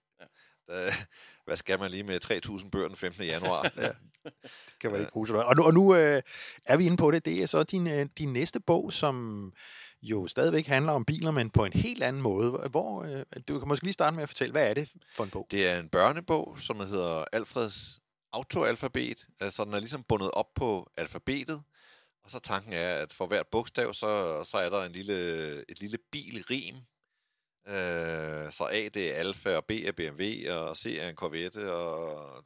Ja. 0.69 0.93
hvad 1.45 1.55
skal 1.55 1.79
man 1.79 1.91
lige 1.91 2.03
med 2.03 2.19
3.000 2.25 2.69
bøger 2.69 2.87
den 2.87 2.97
15. 2.97 3.23
januar? 3.23 3.63
ja. 3.77 3.89
kan 4.81 4.91
man 4.91 4.99
ikke 4.99 5.11
bruge 5.11 5.27
noget. 5.27 5.45
Og 5.45 5.55
nu, 5.55 5.63
og 5.63 5.73
nu 5.73 5.95
øh, 5.95 6.21
er 6.65 6.77
vi 6.77 6.85
inde 6.85 6.97
på 6.97 7.11
det. 7.11 7.25
Det 7.25 7.43
er 7.43 7.45
så 7.45 7.63
din, 7.63 7.87
øh, 7.87 8.05
din 8.17 8.33
næste 8.33 8.59
bog, 8.59 8.93
som 8.93 9.53
jo 10.01 10.27
stadigvæk 10.27 10.67
handler 10.67 10.91
om 10.91 11.05
biler, 11.05 11.31
men 11.31 11.49
på 11.49 11.65
en 11.65 11.73
helt 11.73 12.03
anden 12.03 12.21
måde. 12.21 12.49
Hvor, 12.69 13.03
øh, 13.03 13.41
du 13.47 13.59
kan 13.59 13.67
måske 13.67 13.85
lige 13.85 13.93
starte 13.93 14.15
med 14.15 14.23
at 14.23 14.29
fortælle, 14.29 14.51
hvad 14.51 14.69
er 14.69 14.73
det 14.73 14.91
for 15.15 15.23
en 15.23 15.29
bog? 15.29 15.47
Det 15.51 15.67
er 15.67 15.79
en 15.79 15.89
børnebog, 15.89 16.55
som 16.59 16.79
hedder 16.79 17.25
Alfreds 17.31 17.99
autoalfabet. 18.33 19.27
Altså, 19.39 19.65
den 19.65 19.73
er 19.73 19.79
ligesom 19.79 20.03
bundet 20.03 20.31
op 20.31 20.53
på 20.53 20.91
alfabetet. 20.97 21.63
Og 22.23 22.31
så 22.31 22.39
tanken 22.39 22.73
er, 22.73 22.95
at 22.95 23.13
for 23.13 23.27
hvert 23.27 23.47
bogstav, 23.47 23.93
så, 23.93 24.43
så 24.43 24.57
er 24.57 24.69
der 24.69 24.83
en 24.83 24.91
lille, 24.91 25.15
et 25.71 25.79
lille 25.79 25.97
bilrim. 26.11 26.75
Øh, 27.67 28.51
så 28.51 28.69
A 28.71 28.89
det 28.93 29.11
er 29.11 29.15
Alfa, 29.15 29.55
og 29.55 29.65
B 29.65 29.71
er 29.71 29.91
BMW, 29.91 30.53
og 30.53 30.77
C 30.77 30.97
er 30.99 31.09
en 31.09 31.15
Corvette, 31.15 31.73
og 31.73 32.45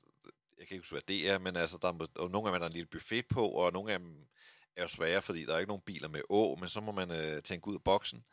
jeg 0.57 0.67
kan 0.67 0.75
ikke 0.75 0.81
huske, 0.83 0.93
hvad 0.93 1.01
det 1.07 1.29
er, 1.29 1.39
men 1.39 1.55
altså, 1.55 1.77
der 1.81 1.87
er, 1.87 1.91
må- 1.91 2.07
og 2.15 2.31
nogle 2.31 2.47
af 2.47 2.51
dem 2.51 2.55
er 2.55 2.59
der 2.59 2.65
en 2.65 2.73
lille 2.73 2.87
buffet 2.87 3.27
på, 3.27 3.47
og 3.49 3.73
nogle 3.73 3.93
af 3.93 3.99
dem 3.99 4.27
er 4.75 4.81
jo 4.81 4.87
svære, 4.87 5.21
fordi 5.21 5.45
der 5.45 5.53
er 5.53 5.57
ikke 5.59 5.67
nogen 5.67 5.83
biler 5.85 6.07
med 6.07 6.21
Å, 6.29 6.55
men 6.59 6.69
så 6.69 6.81
må 6.81 6.91
man 6.91 7.11
øh, 7.11 7.43
tænke 7.43 7.67
ud 7.67 7.75
af 7.75 7.83
boksen. 7.83 8.23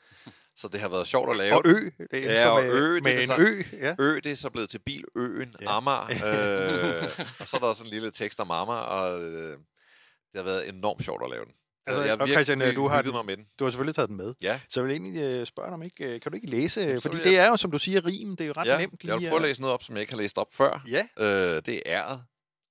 Så 0.57 0.69
det 0.69 0.81
har 0.81 0.89
været 0.89 1.07
sjovt 1.07 1.31
at 1.31 1.37
lave. 1.37 1.55
Og 1.55 1.63
Ø. 1.65 1.75
Det 1.99 2.07
er 2.13 2.33
Ja, 2.33 2.43
så 2.43 2.49
og 2.51 2.65
Ø, 2.67 2.95
det 2.95 3.03
med 3.03 3.23
en 3.23 3.29
så- 3.29 3.37
Ø. 3.39 3.63
Ja. 3.81 3.95
Ø, 3.99 4.15
det 4.25 4.27
er 4.33 4.37
så 4.37 4.51
blevet 4.51 4.71
til 4.71 4.79
Biløen, 4.79 5.55
Ja. 5.61 5.77
Amager. 5.77 6.07
Øh, 7.05 7.27
og 7.41 7.47
så 7.47 7.57
er 7.57 7.61
der 7.61 7.67
også 7.67 7.85
en 7.85 7.91
lille 7.91 8.11
tekst 8.11 8.41
om 8.41 8.51
Amager, 8.51 8.79
og 8.79 9.23
øh, 9.23 9.51
det 9.53 9.57
har 10.37 10.43
været 10.43 10.69
enormt 10.69 11.05
sjovt 11.05 11.23
at 11.25 11.31
lave 11.31 11.45
den. 11.45 11.53
Altså, 11.87 12.03
jeg 12.03 12.21
og 12.21 12.29
Christian, 12.29 12.59
virkelig 12.59 12.77
du 12.77 12.89
har 12.89 13.03
den- 13.03 13.13
mig 13.13 13.27
med 13.27 13.37
den. 13.37 13.47
Du 13.59 13.65
har 13.65 13.71
selvfølgelig 13.71 13.95
taget 13.95 14.09
den 14.09 14.17
med. 14.17 14.35
Ja, 14.43 14.61
Så 14.69 14.81
jeg 14.81 14.85
vil 14.89 14.93
egentlig 14.93 15.23
øh, 15.23 15.47
spørge 15.47 15.67
dig 15.69 15.75
om 15.75 15.83
ikke, 15.83 16.15
øh, 16.15 16.21
kan 16.21 16.33
du 16.33 16.37
ikke 16.37 16.47
læse? 16.51 16.81
øh, 16.81 16.95
så 16.95 17.01
Fordi 17.01 17.17
det 17.25 17.39
er 17.39 17.49
jo, 17.49 17.57
som 17.57 17.71
du 17.71 17.79
siger, 17.79 18.05
rim. 18.07 18.37
Det 18.37 18.45
er 18.45 18.49
jo 18.49 18.55
ret 18.57 18.67
ja. 18.67 18.79
nemt 18.79 19.05
jeg 19.05 19.13
vil 19.15 19.21
lige 19.21 19.31
prøve 19.31 19.43
at 19.43 19.49
læse 19.49 19.61
noget 19.61 19.75
op, 19.75 19.83
som 19.83 19.95
jeg 19.95 20.01
ikke 20.01 20.13
har 20.13 20.19
læst 20.21 20.39
op 20.39 20.55
før. 20.55 20.83
Ja, 20.91 21.07
Øh, 21.19 21.63
det 21.67 21.69
er 21.69 21.81
æret, 21.87 22.23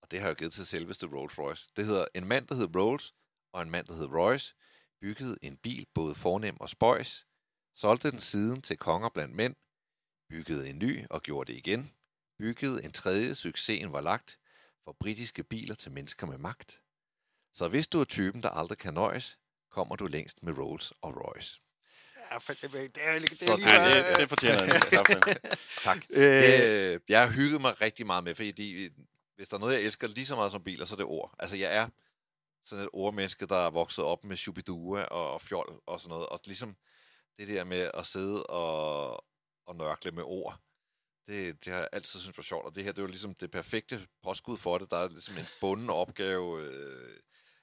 og 0.03 0.11
det 0.11 0.19
har 0.19 0.27
jeg 0.27 0.35
givet 0.35 0.53
til 0.53 0.65
selveste 0.67 1.05
Rolls 1.07 1.39
Royce. 1.39 1.67
Det 1.77 1.85
hedder 1.85 2.05
en 2.15 2.25
mand, 2.27 2.47
der 2.47 2.55
hedder 2.55 2.79
Rolls, 2.79 3.13
og 3.53 3.61
en 3.61 3.69
mand, 3.71 3.87
der 3.87 3.93
hedder 3.93 4.17
Royce, 4.17 4.53
byggede 5.01 5.37
en 5.41 5.57
bil 5.63 5.85
både 5.95 6.15
fornem 6.15 6.55
og 6.61 6.69
spøjs, 6.69 7.25
solgte 7.75 8.11
den 8.11 8.19
siden 8.19 8.61
til 8.61 8.77
konger 8.77 9.09
blandt 9.09 9.35
mænd, 9.35 9.55
byggede 10.29 10.69
en 10.69 10.79
ny 10.79 11.05
og 11.09 11.21
gjorde 11.21 11.51
det 11.51 11.57
igen, 11.57 11.91
byggede 12.37 12.83
en 12.83 12.91
tredje, 12.91 13.35
succesen 13.35 13.91
var 13.91 14.01
lagt, 14.01 14.39
for 14.83 14.95
britiske 14.99 15.43
biler 15.43 15.75
til 15.75 15.91
mennesker 15.91 16.27
med 16.27 16.37
magt. 16.37 16.81
Så 17.53 17.67
hvis 17.67 17.87
du 17.87 17.99
er 17.99 18.03
typen, 18.05 18.43
der 18.43 18.49
aldrig 18.49 18.77
kan 18.77 18.93
nøjes, 18.93 19.37
kommer 19.71 19.95
du 19.95 20.05
længst 20.05 20.43
med 20.43 20.57
Rolls 20.57 20.93
og 21.01 21.13
Royce. 21.15 21.59
ja 22.31 22.37
for, 22.37 22.53
det, 22.53 22.63
er- 22.63 22.67
det 22.69 23.07
er, 23.07 23.19
det 23.19 23.47
er 23.49 23.57
lige, 23.57 23.69
Ja, 23.69 24.09
det, 24.09 24.17
det 24.19 24.29
fortjener 24.29 24.63
en 24.63 24.69
kraftig. 24.69 25.35
Tak. 25.83 25.97
øh, 26.09 26.23
Det, 26.23 27.01
jeg 27.09 27.21
har 27.21 27.33
hygget 27.33 27.61
mig 27.61 27.81
rigtig 27.81 28.05
meget 28.05 28.23
med, 28.23 28.35
fordi 28.35 28.89
hvis 29.35 29.47
der 29.47 29.55
er 29.55 29.59
noget, 29.59 29.73
jeg 29.73 29.81
elsker 29.81 30.07
lige 30.07 30.25
så 30.25 30.35
meget 30.35 30.51
som 30.51 30.63
biler, 30.63 30.85
så 30.85 30.95
er 30.95 30.97
det 30.97 31.05
ord. 31.05 31.35
Altså, 31.39 31.55
jeg 31.55 31.75
er 31.75 31.87
sådan 32.63 32.83
et 32.83 32.89
ordmenneske, 32.93 33.45
der 33.45 33.55
er 33.57 33.69
vokset 33.69 34.03
op 34.05 34.23
med 34.23 34.37
Shubidua 34.37 35.03
og, 35.03 35.33
og 35.33 35.41
fjol 35.41 35.81
og 35.85 35.99
sådan 35.99 36.09
noget. 36.09 36.25
Og 36.27 36.39
ligesom 36.45 36.75
det 37.37 37.47
der 37.47 37.63
med 37.63 37.91
at 37.93 38.05
sidde 38.05 38.45
og, 38.45 39.25
og 39.65 39.75
nørkle 39.75 40.11
med 40.11 40.23
ord, 40.25 40.59
det, 41.27 41.65
det 41.65 41.73
har 41.73 41.79
jeg 41.79 41.89
altid 41.91 42.19
synes 42.19 42.37
var 42.37 42.43
sjovt. 42.43 42.65
Og 42.65 42.75
det 42.75 42.83
her, 42.83 42.91
det 42.91 42.97
er 42.99 43.03
jo 43.03 43.07
ligesom 43.07 43.35
det 43.35 43.51
perfekte 43.51 44.07
påskud 44.23 44.57
for 44.57 44.77
det. 44.77 44.91
Der 44.91 44.97
er 44.97 45.07
ligesom 45.07 45.37
en 45.37 45.45
bunden 45.61 45.89
opgave, 45.89 46.61
øh, 46.61 47.19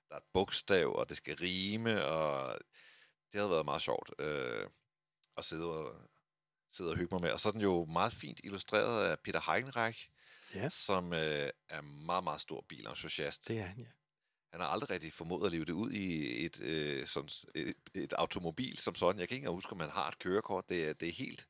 der 0.09 0.15
er 0.15 0.19
et 0.19 0.25
bogstav, 0.33 0.95
og 0.95 1.09
det 1.09 1.17
skal 1.17 1.37
rime, 1.37 2.05
og 2.07 2.59
det 3.33 3.41
havde 3.41 3.51
været 3.51 3.65
meget 3.65 3.83
sjovt 3.83 4.11
øh, 4.19 4.67
at 5.37 5.45
sidde 5.45 5.67
og, 5.67 5.95
sidde 6.73 6.91
og 6.91 6.97
hygge 6.97 7.15
mig 7.15 7.23
med. 7.23 7.33
Og 7.33 7.41
så 7.41 7.49
er 7.49 7.53
den 7.53 7.61
jo 7.61 7.85
meget 7.85 8.13
fint 8.13 8.41
illustreret 8.45 9.05
af 9.05 9.19
Peter 9.21 9.53
Heinreich, 9.53 10.09
Ja. 10.55 10.69
som 10.69 11.13
øh, 11.13 11.49
er 11.69 11.81
meget, 11.81 12.25
meget 12.25 12.41
stor 12.41 12.65
bilentusiast. 12.69 13.49
det 13.49 13.59
er 13.59 13.63
han, 13.63 13.79
ja. 13.79 13.87
Han 14.53 14.61
har 14.61 14.69
aldrig 14.69 14.91
rigtig 14.91 15.13
formået 15.13 15.47
at 15.47 15.53
leve 15.53 15.65
det 15.65 15.73
ud 15.73 15.91
i 15.91 16.45
et, 16.45 16.61
øh, 16.61 17.07
sådan, 17.07 17.31
et, 17.55 17.75
et 17.95 18.13
automobil 18.13 18.79
som 18.79 18.95
sådan. 18.95 19.21
Jeg 19.21 19.29
kan 19.29 19.35
ikke 19.35 19.43
engang 19.43 19.55
huske, 19.55 19.73
om 19.73 19.81
han 19.81 19.91
har 19.91 20.09
et 20.09 20.19
kørekort. 20.19 20.69
Det 20.69 20.89
er, 20.89 20.93
det 20.93 21.09
er 21.09 21.13
helt, 21.13 21.47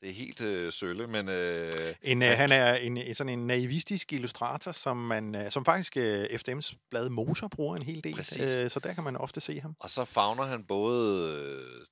det 0.00 0.08
er 0.08 0.12
helt 0.12 0.40
øh, 0.40 0.72
sølle, 0.72 1.06
men... 1.06 1.28
Øh, 1.28 1.94
En, 2.02 2.22
øh, 2.22 2.28
han 2.28 2.52
er 2.52 2.74
en, 2.74 3.14
sådan 3.14 3.32
en 3.38 3.46
naivistisk 3.46 4.12
illustrator, 4.12 4.72
som, 4.72 4.96
man, 4.96 5.34
øh, 5.34 5.50
som 5.50 5.64
faktisk 5.64 5.96
øh, 5.96 6.24
FDM's 6.24 6.74
blad 6.90 7.10
Moser 7.10 7.48
bruger 7.48 7.76
en 7.76 7.82
hel 7.82 8.04
del. 8.04 8.14
Præcis. 8.14 8.40
Øh, 8.40 8.70
så 8.70 8.80
der 8.80 8.92
kan 8.94 9.04
man 9.04 9.16
ofte 9.16 9.40
se 9.40 9.60
ham. 9.60 9.74
Og 9.80 9.90
så 9.90 10.04
fagner 10.04 10.44
han 10.44 10.64
både 10.64 11.32
øh, 11.32 11.86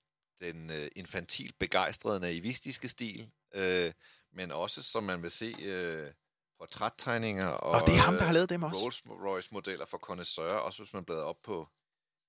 den 0.49 0.71
øh, 0.71 0.89
infantilt 0.97 1.59
begejstrede 1.59 2.21
naivistiske 2.21 2.89
stil, 2.89 3.31
øh, 3.55 3.93
men 4.33 4.51
også, 4.51 4.83
som 4.83 5.05
man 5.05 5.23
vil 5.23 5.31
se, 5.31 5.55
øh, 5.63 6.11
portrættegninger. 6.59 7.47
Og, 7.47 7.71
Og, 7.73 7.81
og 7.81 7.87
det 7.87 7.95
er 7.95 7.99
ham, 7.99 8.15
der 8.15 8.23
øh, 8.23 8.27
har 8.27 8.33
lavet 8.33 8.51
dem 8.51 8.63
også. 8.63 8.81
Rolls 8.81 9.03
Royce 9.07 9.49
modeller 9.53 9.87
for 9.87 9.99
connoisseur. 9.99 10.51
Også 10.51 10.83
hvis 10.83 10.93
man 10.93 11.05
bladrer 11.05 11.23
op 11.25 11.43
på 11.43 11.69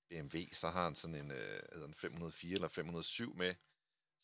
BMW, 0.09 0.37
så 0.53 0.69
har 0.69 0.83
han 0.83 0.95
sådan 0.95 1.15
en, 1.15 1.31
øh, 1.31 1.37
hedder 1.73 1.85
den 1.85 1.93
504 1.93 2.53
eller 2.53 2.67
507 2.67 3.35
med. 3.37 3.55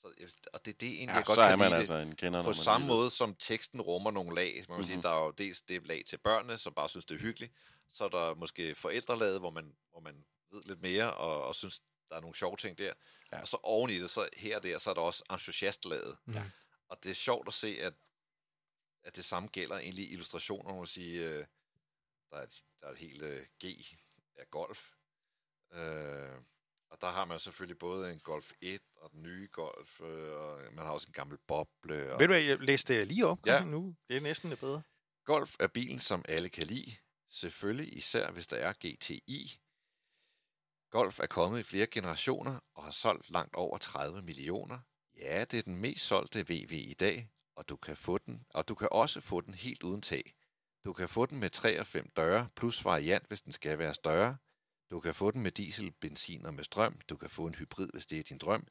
Så, 0.01 0.37
og 0.53 0.65
det, 0.65 0.81
det 0.81 0.89
er 0.89 0.93
egentlig, 0.93 1.07
Ja, 1.07 1.15
jeg 1.15 1.25
godt 1.25 1.35
så 1.35 1.41
er 1.41 1.49
kan 1.49 1.59
man 1.59 1.67
lide 1.67 1.79
altså 1.79 1.93
en 1.93 2.15
kender. 2.15 2.43
på 2.43 2.53
samme 2.53 2.87
måde 2.87 3.09
som 3.09 3.35
teksten 3.35 3.81
rummer 3.81 4.11
nogle 4.11 4.35
lag. 4.35 4.53
Man 4.55 4.65
kan 4.65 4.73
mm-hmm. 4.73 4.83
sige, 4.83 5.01
der 5.01 5.09
er 5.09 5.25
jo 5.25 5.31
dels 5.31 5.61
det 5.61 5.87
lag 5.87 6.03
til 6.07 6.17
børnene, 6.17 6.57
som 6.57 6.73
bare 6.73 6.89
synes, 6.89 7.05
det 7.05 7.15
er 7.15 7.19
hyggeligt. 7.19 7.53
Så 7.89 8.05
er 8.05 8.09
der 8.09 8.35
måske 8.35 8.75
forældrelaget, 8.75 9.39
hvor 9.39 9.51
man, 9.51 9.75
hvor 9.91 9.99
man 9.99 10.25
ved 10.51 10.61
lidt 10.63 10.81
mere, 10.81 11.13
og, 11.13 11.43
og 11.43 11.55
synes, 11.55 11.81
der 12.09 12.15
er 12.15 12.21
nogle 12.21 12.35
sjove 12.35 12.57
ting 12.57 12.77
der. 12.77 12.85
Ja. 12.85 12.91
Ja. 13.31 13.41
Og 13.41 13.47
så 13.47 13.57
oven 13.63 13.89
i 13.89 13.99
det, 13.99 14.09
så 14.09 14.29
her 14.37 14.57
og 14.57 14.63
der, 14.63 14.77
så 14.77 14.89
er 14.89 14.93
der 14.93 15.01
også 15.01 15.23
entusiastlaget. 15.31 16.17
Ja. 16.33 16.43
Og 16.89 16.97
det 17.03 17.09
er 17.09 17.15
sjovt 17.15 17.47
at 17.47 17.53
se, 17.53 17.77
at, 17.81 17.93
at 19.03 19.15
det 19.15 19.25
samme 19.25 19.49
gælder 19.49 19.77
egentlig 19.77 20.11
illustrationer, 20.11 20.71
må 20.71 20.77
man 20.77 20.87
sige. 20.87 21.29
Øh, 21.29 21.45
der, 22.29 22.37
er 22.37 22.43
et, 22.43 22.63
der 22.81 22.87
er 22.87 22.91
et 22.91 22.97
helt 22.97 23.21
øh, 23.23 23.41
G 23.63 23.65
af 24.35 24.49
golf. 24.49 24.91
Øh, 25.73 26.37
og 26.89 27.01
der 27.01 27.11
har 27.11 27.25
man 27.25 27.39
selvfølgelig 27.39 27.79
både 27.79 28.13
en 28.13 28.19
Golf 28.19 28.51
1 28.61 28.81
og 28.95 29.11
den 29.11 29.23
nye 29.23 29.47
Golf, 29.51 30.01
øh, 30.01 30.31
og 30.33 30.73
man 30.73 30.85
har 30.85 30.91
også 30.91 31.07
en 31.07 31.13
gammel 31.13 31.37
boble. 31.47 32.13
Og 32.13 32.19
Ved 32.19 32.27
du 32.27 32.33
hvad, 32.33 32.41
jeg 32.41 32.59
læste 32.59 32.99
det 32.99 33.07
lige 33.07 33.25
op 33.27 33.45
Ja. 33.45 33.63
nu. 33.63 33.95
Det 34.09 34.17
er 34.17 34.21
næsten 34.21 34.51
det 34.51 34.59
bedre. 34.59 34.81
Golf 35.25 35.55
er 35.59 35.67
bilen, 35.67 35.99
som 35.99 36.25
alle 36.27 36.49
kan 36.49 36.67
lide. 36.67 36.95
Selvfølgelig 37.29 37.97
især, 37.97 38.31
hvis 38.31 38.47
der 38.47 38.57
er 38.57 38.73
GTI. 38.73 39.59
Golf 40.89 41.19
er 41.19 41.27
kommet 41.27 41.59
i 41.59 41.63
flere 41.63 41.87
generationer 41.87 42.59
og 42.75 42.83
har 42.83 42.91
solgt 42.91 43.29
langt 43.29 43.55
over 43.55 43.77
30 43.77 44.21
millioner. 44.21 44.79
Ja, 45.17 45.45
det 45.45 45.59
er 45.59 45.63
den 45.63 45.75
mest 45.75 46.05
solgte 46.05 46.39
VW 46.49 46.73
i 46.73 46.93
dag, 46.93 47.29
og 47.55 47.69
du 47.69 47.75
kan 47.75 47.97
få 47.97 48.17
den, 48.17 48.45
og 48.49 48.67
du 48.67 48.75
kan 48.75 48.87
også 48.91 49.21
få 49.21 49.41
den 49.41 49.53
helt 49.53 49.83
uden 49.83 50.01
tag. 50.01 50.33
Du 50.83 50.93
kan 50.93 51.09
få 51.09 51.25
den 51.25 51.39
med 51.39 51.49
3 51.49 51.79
og 51.79 51.87
5 51.87 52.09
døre, 52.15 52.49
plus 52.55 52.85
variant, 52.85 53.27
hvis 53.27 53.41
den 53.41 53.51
skal 53.51 53.77
være 53.77 53.93
større. 53.93 54.37
Du 54.91 54.99
kan 54.99 55.15
få 55.15 55.31
den 55.31 55.41
med 55.41 55.51
diesel, 55.51 55.91
benzin 55.91 56.45
og 56.45 56.53
med 56.53 56.63
strøm. 56.63 56.99
Du 57.09 57.17
kan 57.17 57.29
få 57.29 57.47
en 57.47 57.55
hybrid, 57.55 57.89
hvis 57.93 58.05
det 58.05 58.19
er 58.19 58.23
din 58.23 58.37
drøm. 58.37 58.67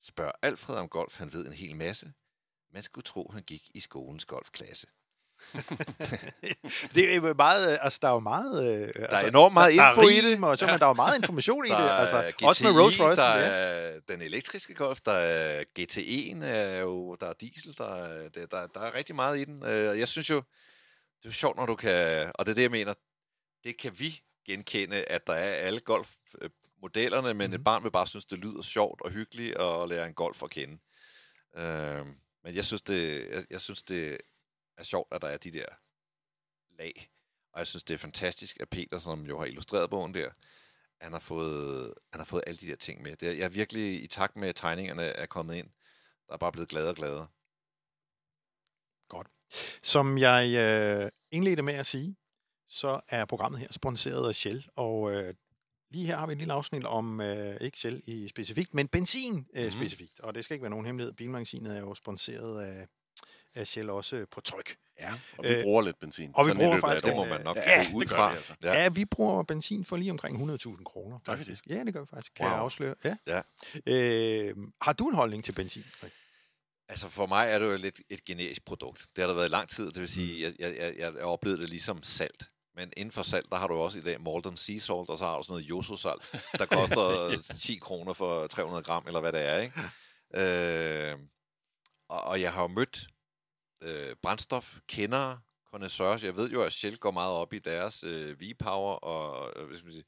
Spørg 0.00 0.32
Alfred 0.42 0.76
om 0.76 0.88
golf, 0.88 1.18
han 1.18 1.32
ved 1.32 1.46
en 1.46 1.52
hel 1.52 1.76
masse. 1.76 2.12
Man 2.70 2.82
skulle 2.82 3.02
tro, 3.02 3.30
han 3.32 3.42
gik 3.42 3.70
i 3.74 3.80
skolens 3.80 4.24
golfklasse. 4.24 4.86
Det 6.94 7.10
er 7.12 7.14
jo 7.14 7.34
meget, 7.34 7.72
øh, 7.72 7.78
altså 7.82 7.98
der 8.02 8.08
er 8.08 8.12
jo 8.12 8.18
meget... 8.18 8.64
Øh, 8.64 8.92
der 9.10 9.16
er 9.16 9.28
enormt 9.28 9.52
meget 9.54 9.74
der, 9.74 9.90
info 9.90 10.02
der 10.02 10.08
er 10.08 10.12
i 10.12 10.30
det. 10.30 10.44
Og 10.44 10.58
så, 10.58 10.66
men 10.66 10.78
der 10.78 10.84
er 10.84 10.88
jo 10.88 10.92
meget 10.94 11.16
information 11.16 11.66
i 11.66 11.68
det. 11.68 11.76
Altså, 11.90 12.32
GTI, 12.36 12.44
også 12.44 12.64
med 12.64 12.80
Rolls 12.80 13.00
Royce. 13.00 13.20
der 13.20 13.36
ja. 13.36 13.46
er 13.46 14.00
den 14.08 14.22
elektriske 14.22 14.74
Golf, 14.74 15.00
der 15.00 15.12
er 15.12 15.64
GT1, 15.78 16.44
er 16.44 16.78
jo, 16.80 17.14
der 17.20 17.26
er 17.26 17.32
diesel, 17.32 17.74
der 17.78 17.94
er, 17.94 18.28
der, 18.28 18.46
der, 18.46 18.66
der 18.66 18.80
er 18.80 18.94
rigtig 18.94 19.14
meget 19.14 19.38
i 19.38 19.44
den. 19.44 19.62
Øh, 19.62 19.98
Jeg 19.98 20.08
synes 20.08 20.30
jo, 20.30 20.36
det 20.36 21.24
er 21.24 21.28
jo 21.28 21.32
sjovt, 21.32 21.56
når 21.56 21.66
du 21.66 21.74
kan, 21.76 22.32
og 22.34 22.46
det 22.46 22.50
er 22.50 22.54
det, 22.54 22.62
jeg 22.62 22.70
mener, 22.70 22.94
det 23.64 23.78
kan 23.78 23.92
vi 23.98 24.20
genkende, 24.46 24.96
at 25.04 25.26
der 25.26 25.32
er 25.32 25.54
alle 25.54 25.80
golfmodellerne, 25.80 27.26
men 27.28 27.34
mm-hmm. 27.34 27.52
et 27.54 27.60
Mhm. 27.60 27.64
barn 27.64 27.84
vil 27.84 27.90
bare 27.90 28.06
synes, 28.06 28.24
det 28.26 28.38
lyder 28.38 28.62
sjovt 28.62 29.00
og 29.02 29.10
hyggeligt 29.10 29.56
at 29.60 29.88
lære 29.88 30.06
en 30.06 30.14
golf 30.14 30.42
at 30.42 30.50
kende. 30.50 30.78
Øh, 31.58 32.06
men 32.44 32.54
jeg 32.54 32.64
synes, 32.64 32.82
det, 32.82 33.28
jeg, 33.32 33.44
jeg 33.50 33.60
synes, 33.60 33.82
det 33.82 34.18
er 34.78 34.82
sjovt, 34.82 35.08
at 35.12 35.22
der 35.22 35.28
er 35.28 35.36
de 35.36 35.50
der 35.50 35.66
lag. 36.78 37.10
Og 37.52 37.58
jeg 37.58 37.66
synes, 37.66 37.84
det 37.84 37.94
er 37.94 37.98
fantastisk, 37.98 38.56
at 38.60 38.68
Peter, 38.70 38.98
som 38.98 39.26
jo 39.26 39.38
har 39.38 39.44
illustreret 39.46 39.90
bogen 39.90 40.14
der, 40.14 40.30
han 41.00 41.12
har 41.12 41.18
fået, 41.20 41.94
han 42.12 42.20
har 42.20 42.24
fået 42.24 42.44
alle 42.46 42.58
de 42.58 42.66
der 42.66 42.76
ting 42.76 43.02
med. 43.02 43.16
Det 43.16 43.38
jeg 43.38 43.44
er 43.44 43.48
virkelig 43.48 44.02
i 44.04 44.06
takt 44.06 44.36
med, 44.36 44.48
at 44.48 44.56
tegningerne 44.56 45.02
er 45.02 45.26
kommet 45.26 45.54
ind. 45.56 45.68
Der 46.28 46.34
er 46.34 46.38
bare 46.38 46.52
blevet 46.52 46.68
gladere 46.68 46.90
og 46.90 46.96
gladere. 46.96 47.26
Som 49.82 50.18
jeg 50.18 50.54
øh, 51.04 51.10
indledte 51.30 51.62
med 51.62 51.74
at 51.74 51.86
sige, 51.86 52.16
så 52.68 53.00
er 53.08 53.24
programmet 53.24 53.60
her 53.60 53.68
sponsoreret 53.72 54.28
af 54.28 54.34
Shell, 54.34 54.66
og 54.76 55.12
øh, 55.12 55.34
lige 55.90 56.06
her 56.06 56.16
har 56.16 56.26
vi 56.26 56.32
et 56.32 56.38
lille 56.38 56.52
afsnit 56.52 56.84
om, 56.84 57.20
øh, 57.20 57.56
ikke 57.60 57.78
Shell 57.78 58.02
i 58.06 58.28
specifikt, 58.28 58.74
men 58.74 58.88
benzin 58.88 59.46
øh, 59.54 59.62
Mhm. 59.62 59.70
specifikt. 59.70 60.20
Og 60.20 60.34
det 60.34 60.44
skal 60.44 60.54
ikke 60.54 60.62
være 60.62 60.70
nogen 60.70 60.86
hemmelighed. 60.86 61.12
Bilmagasinet 61.14 61.76
er 61.76 61.80
jo 61.80 61.94
sponsoreret 61.94 62.62
af, 62.64 62.88
af 63.56 63.66
Shell 63.66 63.90
også 63.90 64.26
på 64.30 64.40
tryk. 64.40 64.76
Ja. 65.00 65.12
Og 65.38 65.44
vi 65.44 65.48
Øh, 65.48 65.62
bruger 65.62 65.82
lidt 65.82 66.00
benzin. 66.00 66.30
og 66.34 66.46
vi 66.46 66.50
sådan 66.50 66.56
bruger 66.64 66.80
faktisk 66.80 67.04
et 67.04 67.08
Det 67.08 67.16
må 67.16 67.24
man 67.24 67.40
nok 67.40 67.56
Ja, 67.56 67.86
ud 67.94 68.00
det 68.00 68.08
gør 68.08 68.16
fra. 68.16 68.30
vi 68.30 68.36
altså. 68.36 68.54
Ja. 68.62 68.72
ja, 68.82 68.88
vi 68.88 69.04
bruger 69.04 69.42
benzin 69.42 69.84
for 69.84 69.96
lige 69.96 70.10
omkring 70.10 70.52
100.000 70.52 70.84
kroner. 70.84 71.18
Gør 71.24 71.32
vi 71.32 71.38
faktisk. 71.38 71.64
Ja, 71.68 71.84
det 71.84 71.92
gør 71.94 72.00
vi 72.00 72.06
faktisk, 72.10 72.32
kan 72.34 72.44
Wow. 72.44 72.52
jeg 72.52 72.60
afsløre. 72.60 72.94
Ja. 73.04 73.16
Ja. 73.26 73.42
Øh, 73.86 74.56
har 74.82 74.92
du 74.92 75.08
en 75.08 75.14
holdning 75.14 75.44
til 75.44 75.52
benzin? 75.52 75.84
Rik? 76.04 76.12
Altså 76.88 77.08
for 77.08 77.26
mig 77.26 77.48
er 77.50 77.58
det 77.58 77.66
jo 77.66 77.76
lidt 77.76 78.00
et 78.10 78.24
generisk 78.24 78.64
produkt. 78.64 79.06
Det 79.16 79.22
har 79.22 79.26
der 79.28 79.34
været 79.34 79.48
i 79.48 79.50
lang 79.50 79.68
tid. 79.68 79.86
Det 79.90 80.00
vil 80.00 80.08
sige, 80.08 80.42
jeg, 80.42 80.52
jeg, 80.58 80.76
jeg, 80.78 80.94
jeg 80.98 81.16
oplevede 81.24 81.60
det 81.60 81.68
ligesom 81.68 82.02
salt. 82.02 82.48
Men 82.76 82.92
inden 82.96 83.12
for 83.12 83.22
salt, 83.22 83.46
der 83.50 83.56
har 83.56 83.66
du 83.66 83.74
også 83.74 83.98
i 83.98 84.02
dag 84.02 84.20
Malton 84.20 84.56
Sea 84.56 84.78
Salt, 84.78 85.08
og 85.08 85.18
så 85.18 85.24
har 85.24 85.36
du 85.36 85.42
sådan 85.42 85.52
noget 85.52 85.66
Yoso-salt, 85.70 86.42
der 86.58 86.66
koster 86.76 87.54
10 87.58 87.76
kroner 87.78 88.12
for 88.12 88.46
300 88.46 88.82
gram, 88.84 89.04
eller 89.06 89.20
hvad 89.20 89.32
det 89.32 89.48
er, 89.48 89.58
ikke? 89.60 89.80
Øh, 90.34 91.14
og, 92.08 92.20
og 92.24 92.40
jeg 92.40 92.52
har 92.52 92.62
jo 92.62 92.68
mødt 92.68 93.06
øh, 93.82 94.16
brændstofkendere, 94.22 95.40
connoisseurs. 95.70 96.24
Jeg 96.24 96.36
ved 96.36 96.50
jo, 96.50 96.62
at 96.62 96.72
Shell 96.72 96.98
går 96.98 97.10
meget 97.10 97.34
op 97.34 97.52
i 97.52 97.58
deres 97.58 98.04
øh, 98.04 98.40
V-Power, 98.40 98.94
og 98.94 99.52
øh, 99.56 99.66
hvad 99.66 99.76
skal 99.76 99.86
man 99.86 99.92
sige, 99.92 100.04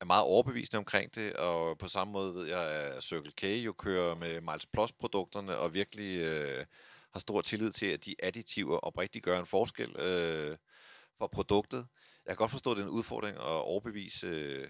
er 0.00 0.04
meget 0.04 0.24
overbevisende 0.24 0.78
omkring 0.78 1.14
det, 1.14 1.32
og 1.32 1.78
på 1.78 1.88
samme 1.88 2.12
måde 2.12 2.34
ved 2.34 2.46
jeg, 2.46 2.70
at 2.70 3.02
Circle 3.02 3.32
K 3.32 3.44
jo 3.44 3.72
kører 3.72 4.14
med 4.14 4.40
Miles 4.40 4.66
Plus-produkterne, 4.66 5.56
og 5.58 5.74
virkelig 5.74 6.20
øh, 6.20 6.64
har 7.12 7.20
stor 7.20 7.40
tillid 7.40 7.70
til, 7.70 7.86
at 7.86 8.04
de 8.04 8.14
additiver 8.18 8.78
oprigtigt 8.78 9.24
gør 9.24 9.40
en 9.40 9.46
forskel 9.46 9.96
øh, 9.98 10.56
for 11.18 11.26
produktet. 11.26 11.86
Jeg 12.26 12.30
kan 12.30 12.36
godt 12.36 12.50
forstå, 12.50 12.70
at 12.70 12.76
det 12.76 12.82
er 12.82 12.86
en 12.86 12.92
udfordring 12.92 13.36
at 13.36 13.42
overbevise 13.42 14.26
øh, 14.26 14.68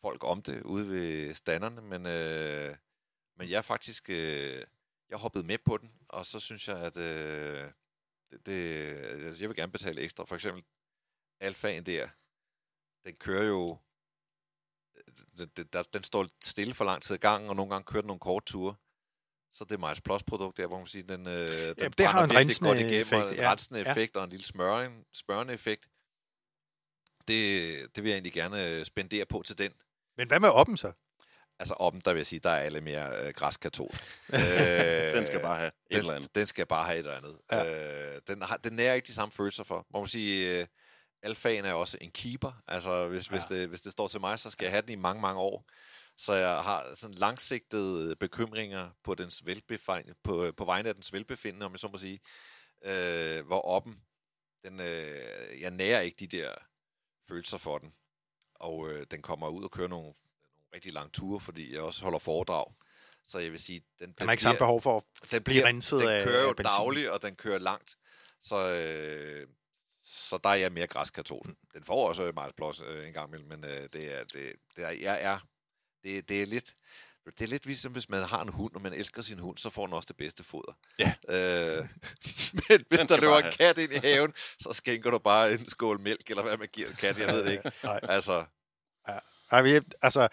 folk 0.00 0.24
om 0.24 0.42
det 0.42 0.62
ude 0.62 0.88
ved 0.88 1.34
standerne, 1.34 1.80
men, 1.80 2.06
øh, 2.06 2.76
men 3.36 3.50
jeg 3.50 3.58
er 3.58 3.62
faktisk 3.62 4.10
øh, 4.10 4.62
jeg 5.10 5.18
hoppet 5.18 5.44
med 5.44 5.58
på 5.58 5.76
den, 5.78 5.92
og 6.08 6.26
så 6.26 6.40
synes 6.40 6.68
jeg, 6.68 6.78
at 6.78 6.96
øh, 6.96 7.70
det, 8.30 8.46
det, 8.46 9.40
jeg 9.40 9.48
vil 9.48 9.56
gerne 9.56 9.72
betale 9.72 10.00
ekstra. 10.00 10.24
For 10.24 10.34
eksempel 10.34 10.64
Alfaen 11.40 11.86
der, 11.86 12.08
den 13.04 13.16
kører 13.16 13.44
jo 13.44 13.78
den, 15.38 15.48
den, 15.56 15.84
den 15.92 16.04
står 16.04 16.28
stille 16.40 16.74
for 16.74 16.84
lang 16.84 17.02
tid 17.02 17.14
ad 17.14 17.18
gangen, 17.18 17.50
og 17.50 17.56
nogle 17.56 17.70
gange 17.70 17.84
kører 17.84 18.02
den 18.02 18.06
nogle 18.06 18.20
korte 18.20 18.52
ture. 18.52 18.74
Så 19.52 19.64
det 19.64 19.72
er 19.72 19.78
Miles 19.78 20.00
Plus 20.00 20.22
produkt 20.22 20.56
der, 20.56 20.66
hvor 20.66 20.78
man 20.78 20.86
siger, 20.86 21.06
den, 21.06 21.26
øh, 21.26 21.76
den 21.78 21.92
det 21.92 22.06
har 22.06 22.24
en 22.24 22.36
rensende 22.36 22.70
godt 22.70 22.78
igennem, 22.78 23.00
effekt, 23.00 23.22
og 23.24 23.30
en 23.30 23.36
ja. 23.36 23.52
rensende 23.52 23.80
Ja. 23.80 23.90
effekt, 23.90 24.16
og 24.16 24.24
en 24.24 24.30
lille 24.30 24.44
smøring, 24.44 25.06
smørende 25.12 25.54
effekt. 25.54 25.88
Det, 27.28 27.96
det 27.96 28.02
vil 28.04 28.10
jeg 28.10 28.16
egentlig 28.16 28.32
gerne 28.32 28.66
øh, 28.66 28.84
spendere 28.84 29.26
på 29.26 29.42
til 29.42 29.58
den. 29.58 29.72
Men 30.16 30.28
hvad 30.28 30.40
med 30.40 30.48
oppen 30.48 30.76
så? 30.76 30.92
Altså 31.60 31.74
oppen, 31.74 32.02
der 32.04 32.12
vil 32.12 32.18
jeg 32.18 32.26
sige, 32.26 32.40
der 32.40 32.50
er 32.50 32.58
alle 32.58 32.80
mere 32.80 33.26
øh, 33.26 33.32
græskatolsk. 33.34 34.02
øh, 34.34 35.14
Den 35.14 35.26
skal 35.26 35.40
bare 35.40 35.56
have 35.56 35.68
et 35.68 35.74
den, 35.90 35.98
eller 35.98 36.14
andet. 36.14 36.34
Den 36.34 36.46
skal 36.46 36.66
bare 36.66 36.84
have 36.84 36.94
et 36.94 36.98
eller 36.98 37.16
andet. 37.16 37.38
Ja. 37.52 38.14
Øh, 38.14 38.20
den, 38.26 38.42
har, 38.42 38.56
den 38.56 38.72
nærer 38.72 38.94
ikke 38.94 39.06
de 39.06 39.14
samme 39.14 39.32
følelser 39.32 39.64
for. 39.64 39.86
Man 39.92 40.00
må 40.00 40.06
sige, 40.06 40.60
øh, 40.60 40.66
alfaen 41.22 41.64
er 41.64 41.72
også 41.72 41.98
en 42.00 42.10
keeper. 42.10 42.62
Altså, 42.68 43.08
hvis, 43.08 43.30
ja. 43.30 43.36
hvis, 43.36 43.44
det, 43.44 43.68
hvis 43.68 43.80
det 43.80 43.92
står 43.92 44.08
til 44.08 44.20
mig, 44.20 44.38
så 44.38 44.50
skal 44.50 44.64
jeg 44.64 44.72
have 44.72 44.82
den 44.82 44.90
i 44.90 44.94
mange, 44.96 45.22
mange 45.22 45.40
år. 45.40 45.64
Så 46.16 46.32
jeg 46.32 46.62
har 46.62 46.94
sådan 46.94 47.14
langsigtede 47.14 48.16
bekymringer 48.16 48.90
på, 49.04 49.14
dens 49.14 49.46
velbefejn, 49.46 50.14
på, 50.24 50.52
på 50.56 50.64
vegne 50.64 50.88
af 50.88 50.94
dens 50.94 51.12
velbefindende, 51.12 51.66
om 51.66 51.72
jeg 51.72 51.80
så 51.80 51.88
må 51.88 51.98
sige. 51.98 52.20
Øh, 52.84 53.46
hvor 53.46 53.60
oppen, 53.60 54.00
den, 54.64 54.80
øh, 54.80 55.60
jeg 55.60 55.70
nærer 55.70 56.00
ikke 56.00 56.16
de 56.16 56.36
der 56.36 56.54
følelser 57.28 57.58
for 57.58 57.78
den. 57.78 57.92
Og 58.54 58.90
øh, 58.90 59.06
den 59.10 59.22
kommer 59.22 59.48
ud 59.48 59.64
og 59.64 59.70
kører 59.70 59.88
nogle 59.88 60.14
rigtig 60.74 60.92
lange 60.92 61.10
ture, 61.10 61.40
fordi 61.40 61.72
jeg 61.74 61.80
også 61.80 62.02
holder 62.02 62.18
foredrag. 62.18 62.74
Så 63.24 63.38
jeg 63.38 63.52
vil 63.52 63.60
sige, 63.60 63.82
den, 64.00 64.14
den 64.18 64.28
er 64.28 64.32
ikke 64.32 64.42
samme 64.42 64.58
behov 64.58 64.82
for 64.82 64.96
at 64.96 65.30
den 65.30 65.42
blive 65.42 65.66
renset 65.66 66.00
den 66.00 66.08
af 66.08 66.24
kører 66.24 66.42
jo 66.42 66.52
dagligt, 66.52 67.08
og 67.08 67.22
den 67.22 67.36
kører 67.36 67.58
langt. 67.58 67.96
Så, 68.40 68.56
øh, 68.74 69.46
så 70.02 70.38
der 70.44 70.50
er 70.50 70.54
jeg 70.54 70.72
mere 70.72 70.86
græskatol. 70.86 71.46
Den 71.74 71.84
får 71.84 72.08
også 72.08 72.32
meget 72.34 72.56
plads 72.56 72.80
øh, 72.86 73.06
en 73.06 73.12
gang 73.12 73.28
imellem, 73.28 73.48
men 73.48 73.64
øh, 73.64 73.88
det 73.92 74.18
er, 74.18 74.24
det, 74.24 74.52
det 74.76 74.84
er, 74.84 74.90
jeg 74.90 75.22
er, 75.22 75.38
det, 76.04 76.28
det 76.28 76.42
er 76.42 76.46
lidt, 76.46 76.74
det 77.38 77.40
er 77.40 77.46
lidt 77.46 77.66
ligesom, 77.66 77.92
hvis 77.92 78.08
man 78.08 78.22
har 78.22 78.42
en 78.42 78.48
hund, 78.48 78.74
og 78.74 78.82
man 78.82 78.92
elsker 78.92 79.22
sin 79.22 79.38
hund, 79.38 79.58
så 79.58 79.70
får 79.70 79.86
den 79.86 79.94
også 79.94 80.06
det 80.06 80.16
bedste 80.16 80.44
foder. 80.44 80.72
Ja. 80.98 81.14
Øh, 81.28 81.88
men 82.68 82.84
hvis 82.88 83.00
der 83.08 83.20
løber 83.20 83.38
en 83.38 83.52
kat 83.52 83.78
ind 83.78 83.92
i 83.92 83.96
haven, 83.96 84.32
så 84.58 84.72
skænker 84.72 85.10
du 85.10 85.18
bare 85.18 85.52
en 85.52 85.66
skål 85.70 86.00
mælk, 86.00 86.30
eller 86.30 86.42
hvad 86.42 86.56
man 86.56 86.68
giver 86.72 86.88
en 86.88 86.96
kat, 86.96 87.18
jeg 87.18 87.28
ved 87.28 87.44
det 87.44 87.52
ikke. 87.52 87.72
Nej. 87.82 88.00
Altså, 88.02 88.44
Ej, 89.06 89.20
vi- 89.62 89.80
altså, 90.02 90.28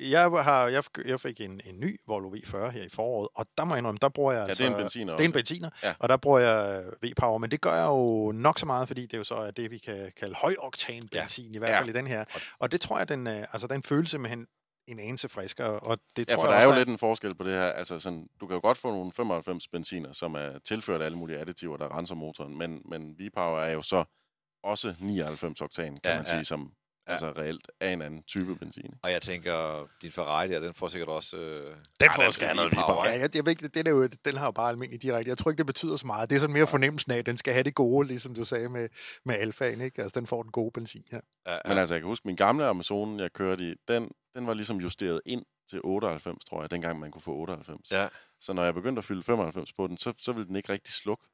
jeg, 0.00 0.22
har, 0.30 0.66
jeg, 0.68 0.84
jeg 1.06 1.20
fik 1.20 1.40
en, 1.40 1.60
en 1.66 1.80
ny 1.80 2.00
Volvo 2.06 2.34
V40 2.36 2.68
her 2.70 2.82
i 2.82 2.88
foråret, 2.88 3.28
og 3.34 3.46
der 3.58 3.64
må 3.64 3.74
jeg 3.74 3.78
indrømme, 3.78 3.98
der 4.02 4.08
bruger 4.08 4.32
jeg 4.32 4.42
Ja, 4.42 4.48
altså... 4.48 4.62
det 4.64 4.70
er 4.70 4.74
en 4.76 4.82
benziner 4.82 5.12
Det 5.16 5.20
er 5.24 5.28
en 5.28 5.32
benziner, 5.32 5.70
Ja. 5.82 5.94
og 5.98 6.08
der 6.08 6.16
bruger 6.16 6.38
jeg 6.38 6.82
V-Power, 7.02 7.38
men 7.38 7.50
det 7.50 7.60
gør 7.60 7.74
jeg 7.74 7.86
jo 7.86 8.32
nok 8.34 8.58
så 8.58 8.66
meget, 8.66 8.88
fordi 8.88 9.02
det 9.02 9.14
er 9.14 9.18
jo 9.18 9.24
så 9.24 9.34
er 9.34 9.50
det, 9.50 9.70
vi 9.70 9.78
kan 9.78 10.12
kalde 10.16 10.34
højoktan 10.34 11.08
benzin, 11.08 11.50
ja. 11.50 11.54
i 11.56 11.58
hvert 11.58 11.70
Ja. 11.70 11.78
fald 11.80 11.88
i 11.88 11.92
den 11.92 12.06
her. 12.06 12.24
Og 12.58 12.72
det 12.72 12.80
tror 12.80 12.98
jeg, 12.98 13.08
den, 13.08 13.26
øh, 13.26 13.40
altså, 13.52 13.66
den 13.66 13.82
føles 13.82 14.10
simpelthen 14.10 14.46
en 14.88 14.98
anelse 14.98 15.28
friskere, 15.28 15.80
og 15.80 15.98
det 16.16 16.30
Ja, 16.30 16.34
tror 16.34 16.42
for 16.44 16.48
jeg 16.50 16.56
der 16.56 16.62
er 16.62 16.66
også, 16.66 16.74
jo 16.74 16.78
lidt 16.80 16.88
en 16.88 16.98
forskel 16.98 17.34
på 17.34 17.44
det 17.44 17.52
her. 17.52 17.62
Altså 17.72 18.00
sådan, 18.00 18.28
du 18.40 18.46
kan 18.46 18.54
jo 18.54 18.60
godt 18.60 18.78
få 18.78 18.90
nogle 18.90 19.12
95 19.12 19.68
benziner, 19.68 20.12
som 20.12 20.34
er 20.34 20.58
tilført 20.64 21.02
alle 21.02 21.18
mulige 21.18 21.38
additiver, 21.38 21.76
der 21.76 21.98
renser 21.98 22.14
motoren, 22.14 22.58
men, 22.58 22.82
men 22.84 23.14
V-Power 23.18 23.60
er 23.60 23.70
jo 23.70 23.82
så 23.82 24.04
også 24.64 24.94
99 25.00 25.60
oktan, 25.60 25.92
kan 25.92 26.00
Ja, 26.04 26.10
ja, 26.10 26.16
man 26.16 26.24
sige, 26.26 26.36
ja. 26.36 26.44
som 26.44 26.72
Ja. 27.06 27.12
ja. 27.12 27.12
altså 27.12 27.40
reelt 27.42 27.70
er 27.80 27.92
en 27.92 28.02
anden 28.02 28.22
type 28.22 28.56
benzin. 28.56 28.94
og 29.02 29.10
jeg 29.12 29.22
tænker, 29.22 29.88
din 30.02 30.12
Ferrari 30.12 30.48
der, 30.48 30.60
den 30.60 30.74
får 30.74 30.88
sikkert 30.88 31.08
også... 31.08 31.36
Øh, 31.36 31.66
Den 31.66 31.76
Ja, 32.00 32.12
får 32.16 32.22
også 32.22 32.38
skal 32.38 32.46
have 32.46 32.56
noget 32.56 32.72
V-Power. 32.72 33.04
Ja, 33.04 33.20
jeg, 33.20 33.36
jeg 33.36 33.46
ved 33.46 33.50
ikke, 33.50 33.68
den, 33.68 33.86
er 33.86 33.90
jo, 33.90 34.06
den 34.24 34.36
har 34.36 34.46
jo 34.46 34.50
bare 34.50 34.68
almindelig 34.70 35.02
direkte. 35.02 35.28
Jeg 35.28 35.38
tror 35.38 35.50
ikke, 35.50 35.58
det 35.58 35.66
betyder 35.66 35.96
så 35.96 36.06
meget. 36.06 36.30
Det 36.30 36.36
er 36.36 36.40
sådan 36.40 36.54
mere 36.54 36.66
fornemmelsen 36.66 37.12
af, 37.12 37.16
at 37.18 37.26
den 37.26 37.36
skal 37.36 37.52
have 37.52 37.64
det 37.64 37.74
gode, 37.74 38.06
ligesom 38.08 38.34
du 38.34 38.44
sagde 38.44 38.68
med, 38.68 38.88
med 39.24 39.34
alfaen, 39.34 39.80
ikke? 39.80 40.02
Altså, 40.02 40.20
den 40.20 40.26
får 40.26 40.42
den 40.42 40.52
gode 40.52 40.70
benzin, 40.74 41.04
ja. 41.12 41.18
ja, 41.46 41.58
Men 41.68 41.78
altså, 41.78 41.94
jeg 41.94 42.00
kan 42.00 42.08
huske, 42.08 42.28
min 42.28 42.36
gamle 42.36 42.66
Amazon, 42.66 43.20
jeg 43.20 43.32
kørte 43.32 43.64
i, 43.70 43.74
den, 43.88 44.10
den 44.34 44.46
var 44.46 44.54
ligesom 44.54 44.76
justeret 44.80 45.20
ind 45.26 45.44
til 45.70 45.80
98, 45.84 46.44
tror 46.44 46.60
jeg, 46.60 46.70
dengang 46.70 46.98
man 47.00 47.10
kunne 47.10 47.22
få 47.22 47.34
98. 47.34 47.90
Ja. 47.90 48.08
Så 48.40 48.52
når 48.52 48.64
jeg 48.64 48.74
begyndte 48.74 49.00
at 49.00 49.04
fylde 49.04 49.22
95 49.22 49.72
på 49.72 49.86
den, 49.86 49.98
så, 49.98 50.12
så 50.18 50.32
ville 50.32 50.46
den 50.46 50.56
ikke 50.56 50.72
rigtig 50.72 50.94
slukke. 50.94 51.24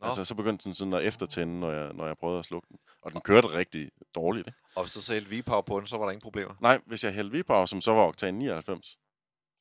Nå. 0.00 0.06
Altså, 0.06 0.24
så 0.24 0.34
begyndte 0.34 0.64
den 0.64 0.74
sådan 0.74 0.92
at 0.92 1.02
eftertænde, 1.04 1.60
når 1.60 1.70
jeg, 1.72 1.92
når 1.92 2.06
jeg 2.06 2.16
prøvede 2.18 2.38
at 2.38 2.44
slukke 2.44 2.68
den. 2.70 2.78
Og 3.02 3.12
den 3.12 3.20
kørte 3.20 3.48
rigtig 3.48 3.90
dårligt, 4.14 4.46
ikke? 4.46 4.58
Og 4.76 4.82
hvis 4.84 4.92
du 4.94 5.00
så 5.02 5.12
hældte 5.12 5.36
V-Power 5.36 5.60
på 5.62 5.78
den, 5.80 5.86
så 5.86 5.96
var 5.96 6.04
der 6.04 6.10
ingen 6.12 6.22
problemer. 6.22 6.54
Nej, 6.60 6.78
hvis 6.86 7.04
jeg 7.04 7.12
hældte 7.12 7.38
V-Power, 7.38 7.66
som 7.66 7.80
så 7.80 7.92
var 7.94 8.02
oktan 8.06 8.34
99, 8.34 8.98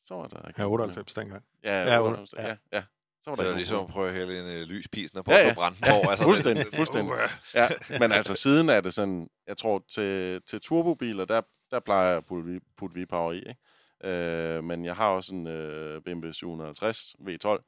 så 0.06 0.16
var 0.16 0.28
der 0.28 0.48
ikke 0.48 0.62
Ja, 0.62 0.64
nogen 0.64 0.80
98 0.82 1.14
dengang. 1.14 1.44
problemer. 1.64 1.76
Ja, 1.76 1.94
Ja, 1.94 2.02
98, 2.02 2.34
ja. 2.38 2.48
ja, 2.48 2.56
ja. 2.74 2.84
Så 3.24 3.32
var 3.32 3.36
Så 3.36 3.42
der 3.42 3.48
det 3.48 3.54
er 3.54 3.54
ikke 3.54 3.58
ligesom 3.60 3.84
at 3.86 3.90
prøve 3.90 4.08
at 4.08 4.14
hælde 4.16 4.40
en 4.40 4.46
øh, 4.46 4.62
lys 4.62 4.88
pilsner 4.88 5.22
på, 5.22 5.32
Ja, 5.32 5.38
ja, 5.38 5.42
ja. 5.42 5.48
ja. 5.48 5.54
så 5.54 5.56
Brandenborg. 5.56 6.10
Altså, 6.12 6.24
Fuldstændig, 6.24 6.66
det- 6.66 6.76
fuldstændig. 6.76 7.14
Uh, 7.14 7.20
Ja, 7.54 7.68
men 8.00 8.12
altså 8.12 8.36
siden 8.36 8.70
er 8.70 8.82
det 8.82 8.94
sådan, 8.94 9.30
jeg 9.48 9.58
tror 9.58 9.84
til, 9.90 10.42
til 10.42 10.62
turbobiler, 10.62 11.26
der, 11.26 11.42
der 11.72 11.80
plejer 11.80 12.08
jeg 12.08 12.18
at 12.18 12.26
putte, 12.26 12.62
putte 12.78 13.02
V-Power 13.02 13.32
i, 13.32 13.38
ikke? 13.38 13.56
Øh, 14.04 14.64
men 14.64 14.86
jeg 14.86 14.96
har 14.96 15.08
også 15.10 15.36
en 15.36 15.48
øh, 15.48 16.02
BMW 16.02 16.32
750 16.32 17.16
V12. 17.20 17.64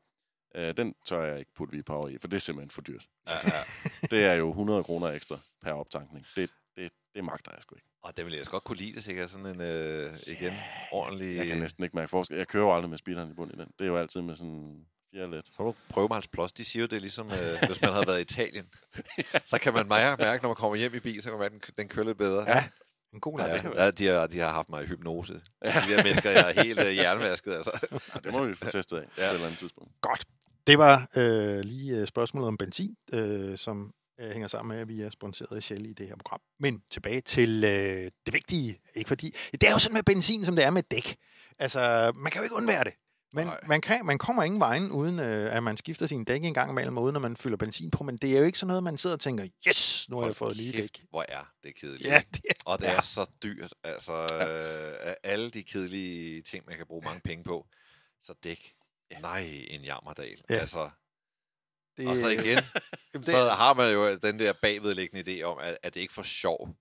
Øh, 0.56 0.78
den 0.78 0.96
tør 1.06 1.24
jeg 1.24 1.40
ikke 1.40 1.52
putte 1.56 1.78
V-Power 1.78 2.08
i, 2.08 2.18
for 2.18 2.28
det 2.28 2.36
er 2.38 2.42
simpelthen 2.42 2.70
for 2.72 2.82
dyrt. 2.82 3.06
ja, 3.28 3.34
ja. 3.44 3.62
Det 4.12 4.26
er 4.26 4.34
jo 4.34 4.50
100 4.50 4.84
kroner 4.84 5.08
ekstra 5.08 5.40
per 5.62 5.72
optankning. 5.72 6.26
Det, 6.36 6.50
det, 6.78 6.92
det 7.16 7.24
magter 7.24 7.52
jeg 7.54 7.62
sgu 7.62 7.76
ikke. 7.76 7.88
Og 8.04 8.18
det 8.18 8.26
ville 8.26 8.36
jeg 8.36 8.42
også 8.42 8.52
godt 8.52 8.64
kunne 8.64 8.78
lide, 8.78 8.94
hvis 8.94 9.08
ikke 9.08 9.22
er 9.22 9.28
sådan 9.28 9.46
en, 9.46 9.62
øh, 9.62 10.14
igen, 10.28 10.54
ordentlig... 10.92 11.38
Jeg 11.38 11.48
kan 11.48 11.58
næsten 11.58 11.84
ikke 11.84 11.96
mærke 11.96 12.10
forskel. 12.10 12.38
Jeg 12.38 12.48
kører 12.48 12.64
jo 12.64 12.76
aldrig 12.76 12.90
med 12.90 12.98
speederen 12.98 13.32
i 13.32 13.34
bund 13.34 13.52
i 13.54 13.58
den. 13.58 13.68
Det 13.80 13.86
er 13.86 13.88
jo 13.88 13.98
altid 13.98 14.22
med 14.22 14.36
sådan 14.36 14.86
fire 15.12 15.32
let. 15.32 15.46
Så 15.52 15.64
må 15.64 15.70
du 15.70 15.76
prøve 15.90 16.08
med 16.08 16.16
Hans 16.16 16.28
Plus. 16.28 16.52
De 16.52 16.66
siger 16.66 16.82
jo, 16.84 16.88
det 16.88 16.96
er 16.96 17.00
ligesom, 17.00 17.32
øh, 17.32 17.68
hvis 17.68 17.82
man 17.82 17.92
havde 17.92 18.08
været 18.08 18.20
i 18.20 18.22
Italien. 18.22 18.66
Så 19.52 19.60
kan 19.60 19.74
man 19.74 19.88
mærke, 19.88 20.24
mærke, 20.24 20.44
når 20.44 20.50
man 20.50 20.56
kommer 20.56 20.76
hjem 20.76 20.94
i 20.94 21.00
bil, 21.00 21.22
så 21.22 21.30
kan 21.30 21.40
man 21.40 21.52
mærke, 21.52 21.66
den, 21.68 21.74
den 21.78 21.88
kører 21.88 22.06
lidt 22.06 22.18
bedre. 22.18 22.44
Ja, 22.48 22.70
en 23.14 23.20
god 23.20 23.40
Ja, 23.40 23.84
ja 23.84 23.92
de, 23.92 24.06
har, 24.06 24.28
de 24.28 24.40
har 24.40 24.52
haft 24.52 24.70
mig 24.70 24.84
i 24.84 24.88
hypnose. 24.88 25.42
Ja. 25.64 25.68
De 25.68 25.74
her 25.74 26.04
mennesker, 26.04 26.30
jeg 26.30 26.54
er 26.56 26.64
helt 26.64 26.80
øh, 26.80 26.92
hjernevasket. 26.92 27.54
Altså. 27.54 27.88
Ja, 27.92 28.20
det 28.20 28.32
må 28.32 28.46
vi 28.46 28.54
få 28.54 28.66
testet 28.66 28.98
af 28.98 29.02
ja. 29.02 29.08
på 29.08 29.22
et 29.22 29.34
eller 29.34 29.46
andet 29.46 29.60
tidspunkt. 29.60 29.92
Godt. 30.02 30.26
Det 30.68 30.78
var 30.78 31.10
øh, 31.16 31.60
lige 31.60 32.02
øh, 32.02 32.08
spørgsmålet 32.08 32.48
om 32.48 32.58
benzin, 32.58 32.96
øh, 33.14 33.58
som 33.58 33.94
øh, 34.20 34.32
hænger 34.32 34.48
sammen 34.48 34.76
med, 34.76 34.82
at 34.82 34.88
vi 34.88 35.02
er 35.02 35.10
sponsoreret 35.10 35.58
af 35.58 35.64
Shell 35.64 35.86
i 35.86 35.94
det 35.94 36.08
her 36.08 36.16
program. 36.16 36.42
Men 36.60 36.84
tilbage 36.92 37.22
til 37.22 37.64
øh, 37.64 38.12
det 38.26 38.34
vigtige. 38.34 38.80
Ikke 38.96 39.08
fordi, 39.08 39.36
det 39.52 39.64
er 39.64 39.72
jo 39.72 39.80
sådan 39.80 39.94
med 39.94 40.04
benzin, 40.04 40.46
som 40.46 40.56
det 40.56 40.66
er 40.66 40.70
med 40.70 40.84
dæk. 40.84 41.18
Altså, 41.60 42.12
man 42.16 42.32
kan 42.32 42.40
jo 42.40 42.44
ikke 42.44 42.56
undvære 42.56 42.84
det. 42.84 42.94
Men 43.34 43.48
Nej. 43.48 43.60
man, 43.68 43.82
kan, 43.82 44.06
man 44.06 44.18
kommer 44.18 44.44
ingen 44.44 44.60
vejen, 44.60 44.92
uden 44.92 45.20
øh, 45.20 45.56
at 45.56 45.64
man 45.64 45.78
skifter 45.78 46.06
sin 46.06 46.24
dæk 46.24 46.44
en 46.44 46.54
gang 46.54 46.72
imellem, 46.72 46.98
uden 46.98 47.16
at 47.16 47.22
man 47.22 47.38
fylder 47.38 47.58
benzin 47.58 47.92
på. 47.92 48.04
Men 48.04 48.18
det 48.18 48.36
er 48.36 48.40
jo 48.40 48.46
ikke 48.46 48.60
sådan 48.60 48.68
noget, 48.68 48.84
man 48.84 48.98
sidder 48.98 49.16
og 49.16 49.20
tænker, 49.20 49.46
yes, 49.68 50.10
nu 50.10 50.20
har 50.20 50.26
jeg 50.26 50.36
fået 50.36 50.58
nye 50.58 50.72
dæk. 50.72 51.06
Hvor 51.10 51.26
er 51.30 51.52
det 51.64 51.76
kedeligt. 51.76 52.10
Ja, 52.10 52.22
det 52.34 52.42
er, 52.50 52.54
Og 52.66 52.80
det 52.80 52.90
er 52.90 53.02
så 53.02 53.26
dyrt. 53.44 53.74
Altså, 53.84 54.14
øh, 54.14 55.10
af 55.10 55.16
alle 55.24 55.50
de 55.50 55.64
kedelige 55.64 56.42
ting, 56.42 56.64
man 56.68 56.78
kan 56.78 56.86
bruge 56.88 57.02
mange 57.06 57.22
penge 57.24 57.44
på. 57.44 57.68
Så 58.22 58.34
dæk. 58.44 58.74
Nej, 59.22 59.66
en 59.70 59.82
jammerdal. 59.82 60.42
Ja. 60.50 60.56
Ja. 60.56 60.60
Altså, 60.60 60.90
det, 61.98 62.08
og 62.08 62.18
så 62.18 62.28
igen, 62.28 62.58
Jamen, 63.14 63.26
det, 63.26 63.26
så 63.26 63.50
har 63.50 63.74
man 63.74 63.94
jo 63.94 64.16
den 64.16 64.40
der 64.40 64.54
bagvedliggende 64.62 65.32
idé 65.32 65.44
om, 65.44 65.58
at, 65.58 65.78
at 65.84 65.94
det 65.94 66.02
ikke 66.02 66.14
for 66.14 66.24
sjov, 66.24 66.76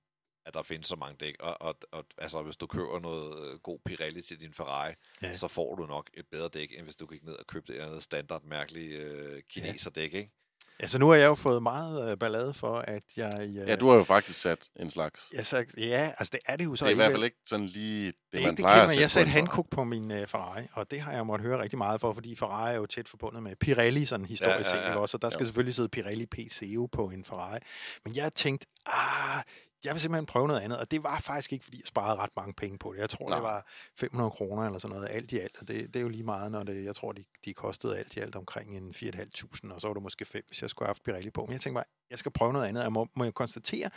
at 0.47 0.55
der 0.55 0.63
findes 0.63 0.87
så 0.87 0.97
mange 0.97 1.17
dæk. 1.17 1.37
Og, 1.41 1.63
og, 1.63 1.79
og 1.93 2.05
altså, 2.19 2.43
hvis 2.43 2.57
du 2.57 2.67
køber 2.67 3.01
noget 3.01 3.53
øh, 3.53 3.59
god 3.59 3.79
Pirelli 3.85 4.23
til 4.23 4.41
din 4.41 4.55
Ferrari, 4.55 4.93
ja. 5.23 5.37
så 5.37 5.49
får 5.49 5.75
du 5.75 5.87
nok 5.87 6.11
et 6.15 6.27
bedre 6.31 6.49
dæk, 6.49 6.73
end 6.73 6.83
hvis 6.83 6.97
du 6.97 7.07
gik 7.07 7.25
ned 7.25 7.35
og 7.35 7.47
købte 7.47 7.73
et 7.73 7.77
eller 7.77 7.89
andet 7.89 8.03
standard 8.03 8.43
mærkeligt 8.45 9.01
øh, 9.01 9.43
kineserdæk, 9.51 10.15
ikke? 10.15 10.33
Altså, 10.81 10.99
nu 10.99 11.09
har 11.09 11.15
jeg 11.15 11.27
jo 11.27 11.35
fået 11.35 11.63
meget 11.63 12.11
øh, 12.11 12.19
ballade 12.19 12.55
for, 12.55 12.75
at 12.77 13.03
jeg... 13.17 13.49
Øh, 13.61 13.69
Ja, 13.69 13.77
du 13.77 13.89
har 13.89 13.97
jo 13.97 14.05
faktisk 14.05 14.41
sat 14.41 14.69
en 14.81 14.91
slags. 14.91 15.25
jeg 15.33 15.47
sagt, 15.47 15.75
ja, 15.79 16.13
altså 16.19 16.31
det 16.33 16.41
er 16.47 16.57
det 16.57 16.65
jo 16.65 16.77
så 16.77 16.85
Det 16.85 16.91
er 16.91 16.93
i 16.93 16.97
hvert 16.97 17.05
alligevel. 17.05 17.17
fald 17.21 17.25
ikke 17.25 17.37
sådan 17.47 17.67
lige 17.67 18.07
det, 18.07 18.15
Det, 18.33 18.41
man 18.43 18.51
det, 18.51 18.51
det 18.51 18.59
plejer 18.59 18.75
kender 18.75 18.83
at 18.83 18.89
man. 18.89 19.01
Jeg 19.01 19.11
sætte 19.11 19.31
satte 19.31 19.31
Hankook 19.31 19.71
på 19.71 19.85
min 19.85 20.11
uh, 20.11 20.17
Ferrari, 20.27 20.63
og 20.73 20.91
det 20.91 21.01
har 21.01 21.13
jeg 21.13 21.27
måttet 21.27 21.47
høre 21.49 21.63
rigtig 21.63 21.79
meget 21.79 22.01
for, 22.01 22.13
fordi 22.13 22.37
Ferrari 22.37 22.73
er 22.73 22.77
jo 22.77 22.87
tæt 22.87 23.09
forbundet 23.09 23.43
med 23.43 23.57
Pirelli, 23.57 24.05
sådan 24.05 24.27
historisk 24.27 24.53
Ja, 24.55 24.59
ja, 24.59 24.63
set, 24.65 24.79
ja. 24.79 24.87
ikke 24.89 24.99
også? 25.01 25.17
Og 25.17 25.23
der 25.23 25.31
skal 25.31 25.43
Jo. 25.43 25.47
selvfølgelig 25.47 25.75
sidde 25.75 25.89
Pirelli 25.89 26.27
PCO 26.27 26.87
på 26.93 27.05
en 27.05 27.25
Ferrari. 27.25 27.59
Men 28.05 28.17
jeg 28.17 28.35
tænkte, 28.35 28.67
ah, 28.87 29.43
jeg 29.85 29.95
vil 29.95 30.01
simpelthen 30.01 30.27
prøve 30.27 30.49
noget 30.49 30.61
andet, 30.61 30.79
og 30.79 30.91
det 30.91 31.03
var 31.03 31.19
faktisk 31.19 31.53
ikke, 31.53 31.65
fordi 31.65 31.79
jeg 31.79 31.87
sparede 31.87 32.17
ret 32.17 32.31
mange 32.37 32.55
penge 32.55 32.79
på 32.79 32.93
det. 32.93 33.01
Jeg 33.01 33.11
tror, 33.11 33.29
Nej. 33.29 33.39
det 33.39 33.45
var 33.45 33.67
500 33.99 34.31
kroner 34.31 34.63
eller 34.67 34.79
sådan 34.79 34.97
noget, 34.97 35.09
alt 35.11 35.33
i 35.33 35.39
alt, 35.39 35.59
og 35.61 35.69
det, 35.69 35.87
det 35.87 35.97
er 35.97 36.01
jo 36.01 36.09
lige 36.09 36.23
meget, 36.23 36.53
når 36.53 36.63
det, 36.63 36.85
jeg 36.85 36.97
tror, 36.97 37.13
de, 37.13 37.25
de 37.45 37.55
kostede 37.55 37.99
alt 37.99 38.17
i 38.17 38.21
alt 38.21 38.37
omkring 38.37 38.77
en 38.77 38.95
4.500, 38.97 39.75
og 39.75 39.81
så 39.81 39.87
var 39.87 39.95
det 39.95 40.03
måske 40.03 40.25
5, 40.25 40.43
hvis 40.47 40.63
jeg 40.63 40.71
skulle 40.71 40.87
have 40.87 40.91
haft 40.91 41.05
Pirelli 41.05 41.31
på. 41.31 41.45
Men 41.45 41.53
jeg 41.53 41.61
tænkte 41.61 41.75
bare, 41.75 41.85
jeg 42.11 42.19
skal 42.19 42.33
prøve 42.33 42.53
noget 42.53 42.67
andet, 42.67 42.83
jeg 42.83 42.93
må, 42.93 43.07
må 43.17 43.25
jeg 43.25 43.35
konstatere, 43.35 43.91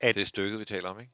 at... 0.00 0.14
Det 0.14 0.20
er 0.20 0.26
stykket, 0.26 0.58
vi 0.58 0.64
taler 0.64 0.88
om, 0.88 1.00
ikke? 1.00 1.12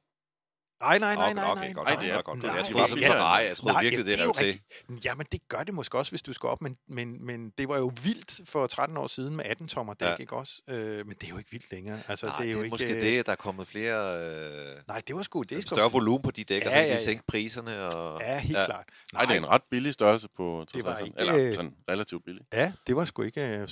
Nej, 0.81 0.99
nej, 0.99 1.15
nej, 1.15 1.25
Okay, 1.25 1.35
nej, 1.35 1.45
okay, 1.51 1.63
nej. 1.65 1.73
godt, 1.73 1.89
Nej, 1.89 1.97
det 2.03 2.13
er- 2.15 2.23
godt, 2.23 2.39
nej, 2.43 2.51
Jeg 2.55 2.65
det 2.65 2.71
troede, 2.73 2.83
er 2.85 2.87
det 2.89 2.97
ikke- 2.97 3.09
var 3.09 3.15
Ferrari. 3.15 3.45
Jeg 3.45 3.57
troede 3.57 3.73
Nej, 3.73 3.83
virkelig, 3.83 4.07
det 4.07 4.21
er 4.21 4.25
rev 4.25 4.35
til. 4.35 4.61
Jamen, 5.05 5.27
det 5.33 5.49
gør 5.49 5.59
det 5.63 5.75
måske 5.75 5.99
også, 5.99 6.13
hvis 6.13 6.23
du 6.23 6.33
skal 6.33 6.49
op, 6.49 6.61
men, 6.63 6.77
men, 6.89 7.27
men 7.27 7.53
det 7.59 7.69
var 7.69 7.79
jo 7.79 7.93
vildt 8.03 8.49
for 8.49 8.67
13 8.67 8.97
år 8.97 9.07
siden 9.07 9.37
med 9.37 9.45
18 9.45 9.69
tommer 9.69 9.95
dæk, 9.95 10.09
Ja. 10.09 10.17
ikke 10.21 10.37
også? 10.37 10.63
Øh, 10.69 11.07
men 11.07 11.17
det 11.21 11.25
er 11.25 11.29
jo 11.29 11.39
ikke 11.39 11.51
vildt 11.51 11.73
længere. 11.73 12.01
Altså, 12.09 12.27
Nej, 12.27 12.37
det 12.39 12.49
er 12.49 12.53
jo 12.53 12.59
ikke, 12.59 12.71
måske 12.71 12.95
øh, 12.97 13.03
det, 13.03 13.19
at 13.19 13.27
der 13.27 13.33
er 13.33 13.37
kommet 13.37 13.69
flere... 13.69 14.21
Øh, 14.25 14.77
Nej, 14.89 15.03
det 15.07 15.17
var 15.17 15.23
sgu... 15.23 15.43
Det 15.43 15.59
er 15.59 15.63
sgu, 15.63 15.75
større 15.77 15.93
volumen 15.93 16.23
på 16.23 16.31
de 16.31 16.45
dæk, 16.45 16.63
og 16.63 16.71
så 16.73 16.77
Ja, 16.77 16.83
ja, 16.83 16.89
de 16.89 16.93
ja. 16.93 17.03
sænke 17.05 17.23
priserne. 17.29 17.83
Og, 17.95 18.21
Ja, 18.21 18.39
helt 18.39 18.59
Ja. 18.59 18.65
klart. 18.67 18.85
Nej, 19.13 19.25
det 19.25 19.33
er 19.35 19.39
en 19.39 19.49
ret 19.49 19.63
billig 19.71 19.95
størrelse 19.95 20.29
på 20.37 20.65
Det 20.75 20.85
var 20.85 20.95
60'erne. 20.95 21.05
ikke, 21.05 21.15
Eller 21.21 21.37
øh, 21.49 21.55
sådan 21.55 21.75
relativt 21.91 22.25
billig. 22.25 22.43
Ja, 22.53 22.73
det 22.87 22.97
var 22.97 23.05
sgu 23.05 23.23
ikke 23.23 23.47
øh, 23.47 23.69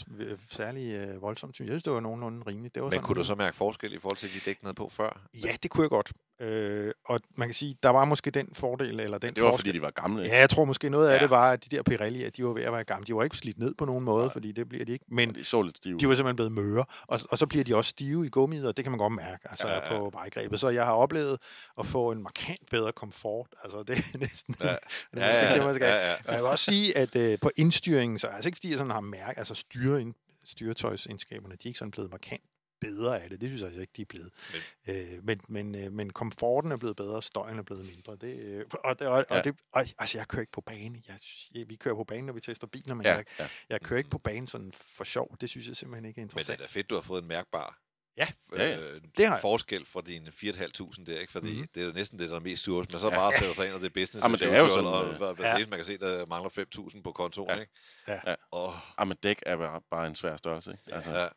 særlig 0.50 0.92
øh, 0.92 1.22
voldsomt. 1.22 1.54
synes 1.54 1.66
Jeg 1.68 1.72
synes, 1.72 1.82
det 1.82 1.92
var 1.92 2.00
nogenlunde 2.00 2.42
rimeligt. 2.46 2.74
Det 2.74 2.82
var 2.82 2.86
Men 2.88 2.92
sådan, 2.92 3.06
kunne 3.06 3.18
du 3.18 3.24
så 3.24 3.34
mærke 3.34 3.56
forskel 3.56 3.92
i 3.94 3.98
forhold 3.98 4.16
til 4.16 4.34
de 4.34 4.40
dæk 4.44 4.62
nede 4.62 4.74
på 4.74 4.88
før? 4.88 5.20
Ja, 5.44 5.56
det 5.62 5.70
kunne 5.70 5.82
jeg 5.82 5.90
godt. 5.90 6.12
Øh, 6.40 6.92
og 7.06 7.20
man 7.34 7.48
kan 7.48 7.54
sige, 7.54 7.76
der 7.82 7.88
var 7.88 8.04
måske 8.04 8.30
den 8.30 8.50
fordel, 8.54 9.00
eller 9.00 9.18
den 9.18 9.34
Det 9.34 9.42
var 9.42 9.50
forskel. 9.50 9.68
fordi, 9.68 9.78
de 9.78 9.82
var 9.82 9.90
gamle. 9.90 10.22
Ja, 10.22 10.38
jeg 10.38 10.50
tror 10.50 10.64
måske 10.64 10.90
noget 10.90 11.08
af 11.08 11.14
Ja. 11.16 11.22
det 11.22 11.30
var, 11.30 11.50
at 11.52 11.64
de 11.70 11.76
der 11.76 11.82
Pirelli, 11.82 12.24
at 12.24 12.36
de 12.36 12.44
var 12.44 12.52
ved 12.52 12.62
at 12.62 12.72
være 12.72 12.84
gamle. 12.84 13.06
De 13.06 13.14
var 13.14 13.22
ikke 13.24 13.36
slidt 13.36 13.58
ned 13.58 13.74
på 13.74 13.84
nogen 13.84 14.04
måde, 14.04 14.24
Nej. 14.24 14.32
fordi 14.32 14.52
det 14.52 14.68
bliver 14.68 14.84
de 14.84 14.92
ikke. 14.92 15.04
Men 15.08 15.34
De 15.34 15.44
så 15.44 15.62
lidt 15.62 15.76
stive. 15.76 15.98
de 15.98 16.08
var 16.08 16.14
simpelthen 16.14 16.36
blevet 16.36 16.52
møre, 16.52 16.84
og, 17.06 17.20
og 17.30 17.38
så 17.38 17.46
bliver 17.46 17.64
de 17.64 17.76
også 17.76 17.88
stive 17.88 18.26
i 18.26 18.28
gummiet, 18.28 18.68
og 18.68 18.76
det 18.76 18.84
kan 18.84 18.92
man 18.92 18.98
godt 18.98 19.12
mærke 19.12 19.50
altså, 19.50 19.66
Ja, 19.68 19.74
ja, 19.74 19.78
ja. 19.86 19.94
ja. 19.94 19.98
på 20.00 20.10
vejgrebet. 20.12 20.60
Så 20.60 20.68
jeg 20.68 20.84
har 20.84 20.92
oplevet 20.92 21.38
at 21.78 21.86
få 21.86 22.10
en 22.12 22.22
markant 22.22 22.70
bedre 22.70 22.92
komfort. 22.92 23.46
Altså, 23.64 23.82
det 23.82 23.98
er 23.98 24.18
næsten... 24.18 24.54
Ja. 24.60 24.66
det 25.14 25.22
er 25.22 25.26
måske 25.26 25.54
det, 25.54 25.64
man 25.64 25.74
skal 25.74 25.86
ja, 25.86 26.08
ja. 26.10 26.14
Og 26.28 26.32
jeg 26.34 26.42
vil 26.42 26.50
også 26.50 26.64
sige, 26.64 26.96
at 26.96 27.16
øh, 27.16 27.38
på 27.40 27.50
indstyringen, 27.56 28.18
så 28.18 28.26
altså 28.26 28.48
ikke 28.48 28.56
fordi 28.56 28.70
jeg 28.70 28.78
sådan 28.78 28.90
har 28.92 29.00
mærket, 29.00 29.38
altså 29.38 29.54
styre 29.54 30.00
ind, 30.00 30.14
styretøjsindskaberne, 30.44 31.54
de 31.54 31.58
er 31.64 31.66
ikke 31.66 31.78
sådan 31.78 31.90
blevet 31.90 32.10
markant 32.10 32.42
bedre 32.80 33.22
af 33.22 33.30
det. 33.30 33.40
Det 33.40 33.48
synes 33.48 33.60
jeg 33.60 33.66
altså 33.66 33.80
ikke, 33.80 33.92
de 33.96 34.02
er 34.02 34.06
blevet. 34.06 34.30
Men, 34.52 34.96
øh, 34.96 35.24
men, 35.24 35.40
men, 35.48 35.84
øh, 35.84 35.92
men 35.92 36.10
komforten 36.10 36.72
er 36.72 36.76
blevet 36.76 36.96
bedre, 36.96 37.22
støjen 37.22 37.58
er 37.58 37.62
blevet 37.62 37.84
mindre. 37.84 38.16
Det, 38.16 38.38
øh, 38.40 38.64
og, 38.84 38.98
det, 38.98 39.06
og, 39.08 39.24
Ja. 39.30 39.38
og, 39.38 39.44
det, 39.44 39.56
og, 39.72 39.86
altså, 39.98 40.18
jeg 40.18 40.28
kører 40.28 40.40
ikke 40.40 40.52
på 40.52 40.60
bane. 40.60 41.02
Jeg, 41.08 41.18
jeg, 41.54 41.68
vi 41.68 41.76
kører 41.76 41.94
på 41.94 42.04
bane, 42.04 42.26
når 42.26 42.32
vi 42.32 42.40
tester 42.40 42.66
biler, 42.66 42.94
men 42.94 43.06
Ja, 43.06 43.14
jeg, 43.14 43.24
ja. 43.38 43.48
jeg 43.70 43.80
kører 43.80 43.98
ikke 43.98 44.10
på 44.10 44.18
banen 44.18 44.46
sådan 44.46 44.72
for 44.72 45.04
sjov. 45.04 45.36
Det 45.40 45.48
synes 45.50 45.68
jeg 45.68 45.76
simpelthen 45.76 46.04
ikke 46.04 46.20
er 46.20 46.22
Men 46.22 46.28
det 46.28 46.34
er 46.34 46.40
interessant. 46.40 46.70
fedt, 46.70 46.90
du 46.90 46.94
har 46.94 47.02
fået 47.02 47.22
en 47.22 47.28
mærkbar 47.28 47.78
Ja. 48.18 48.26
Ja, 48.56 48.64
ja. 48.68 48.78
øh, 48.80 49.00
Det 49.16 49.26
har 49.26 49.34
jeg. 49.34 49.40
forskel 49.42 49.84
fra 49.86 50.00
dine 50.00 50.30
4.500 50.30 51.04
der, 51.04 51.20
ikke? 51.20 51.32
Fordi 51.32 51.52
mm-hmm. 51.52 51.68
det 51.74 51.82
er 51.82 51.92
næsten 51.92 52.18
det, 52.18 52.30
der 52.30 52.36
er 52.36 52.40
mest 52.40 52.62
surt. 52.62 52.92
Men 52.92 53.00
så 53.00 53.08
Ja. 53.08 53.14
bare 53.14 53.32
sætter 53.32 53.54
sig 53.54 53.66
ind, 53.66 53.74
og 53.74 53.80
det 53.80 53.86
er 53.86 53.90
business 53.90 54.16
Jamen, 54.24 54.34
as 54.34 54.40
det 54.40 54.52
er 54.52 54.58
jo 54.60 54.68
sådan, 54.68 54.86
og 54.86 55.04
øh, 55.04 55.16
hvad- 55.16 55.34
hvad 55.36 55.44
ja. 55.44 55.58
det 55.58 55.68
man 55.70 55.78
kan 55.78 55.86
se, 55.86 55.98
der 55.98 56.26
mangler 56.26 56.50
5.000 56.50 57.02
på 57.02 57.12
kontoen, 57.12 57.48
Ja. 57.50 57.60
ikke? 57.60 57.72
Ja. 58.08 58.20
Ja. 58.26 58.34
Åh, 58.52 58.74
Ah, 59.00 59.08
men 59.08 59.16
dæk 59.22 59.42
er 59.46 59.56
bare- 59.56 59.80
bare 59.90 60.06
en 60.06 60.14
svær 60.14 60.36
størrelse, 60.36 60.70
ikke? 60.70 60.82
Altså, 60.94 61.10
ja. 61.10 61.28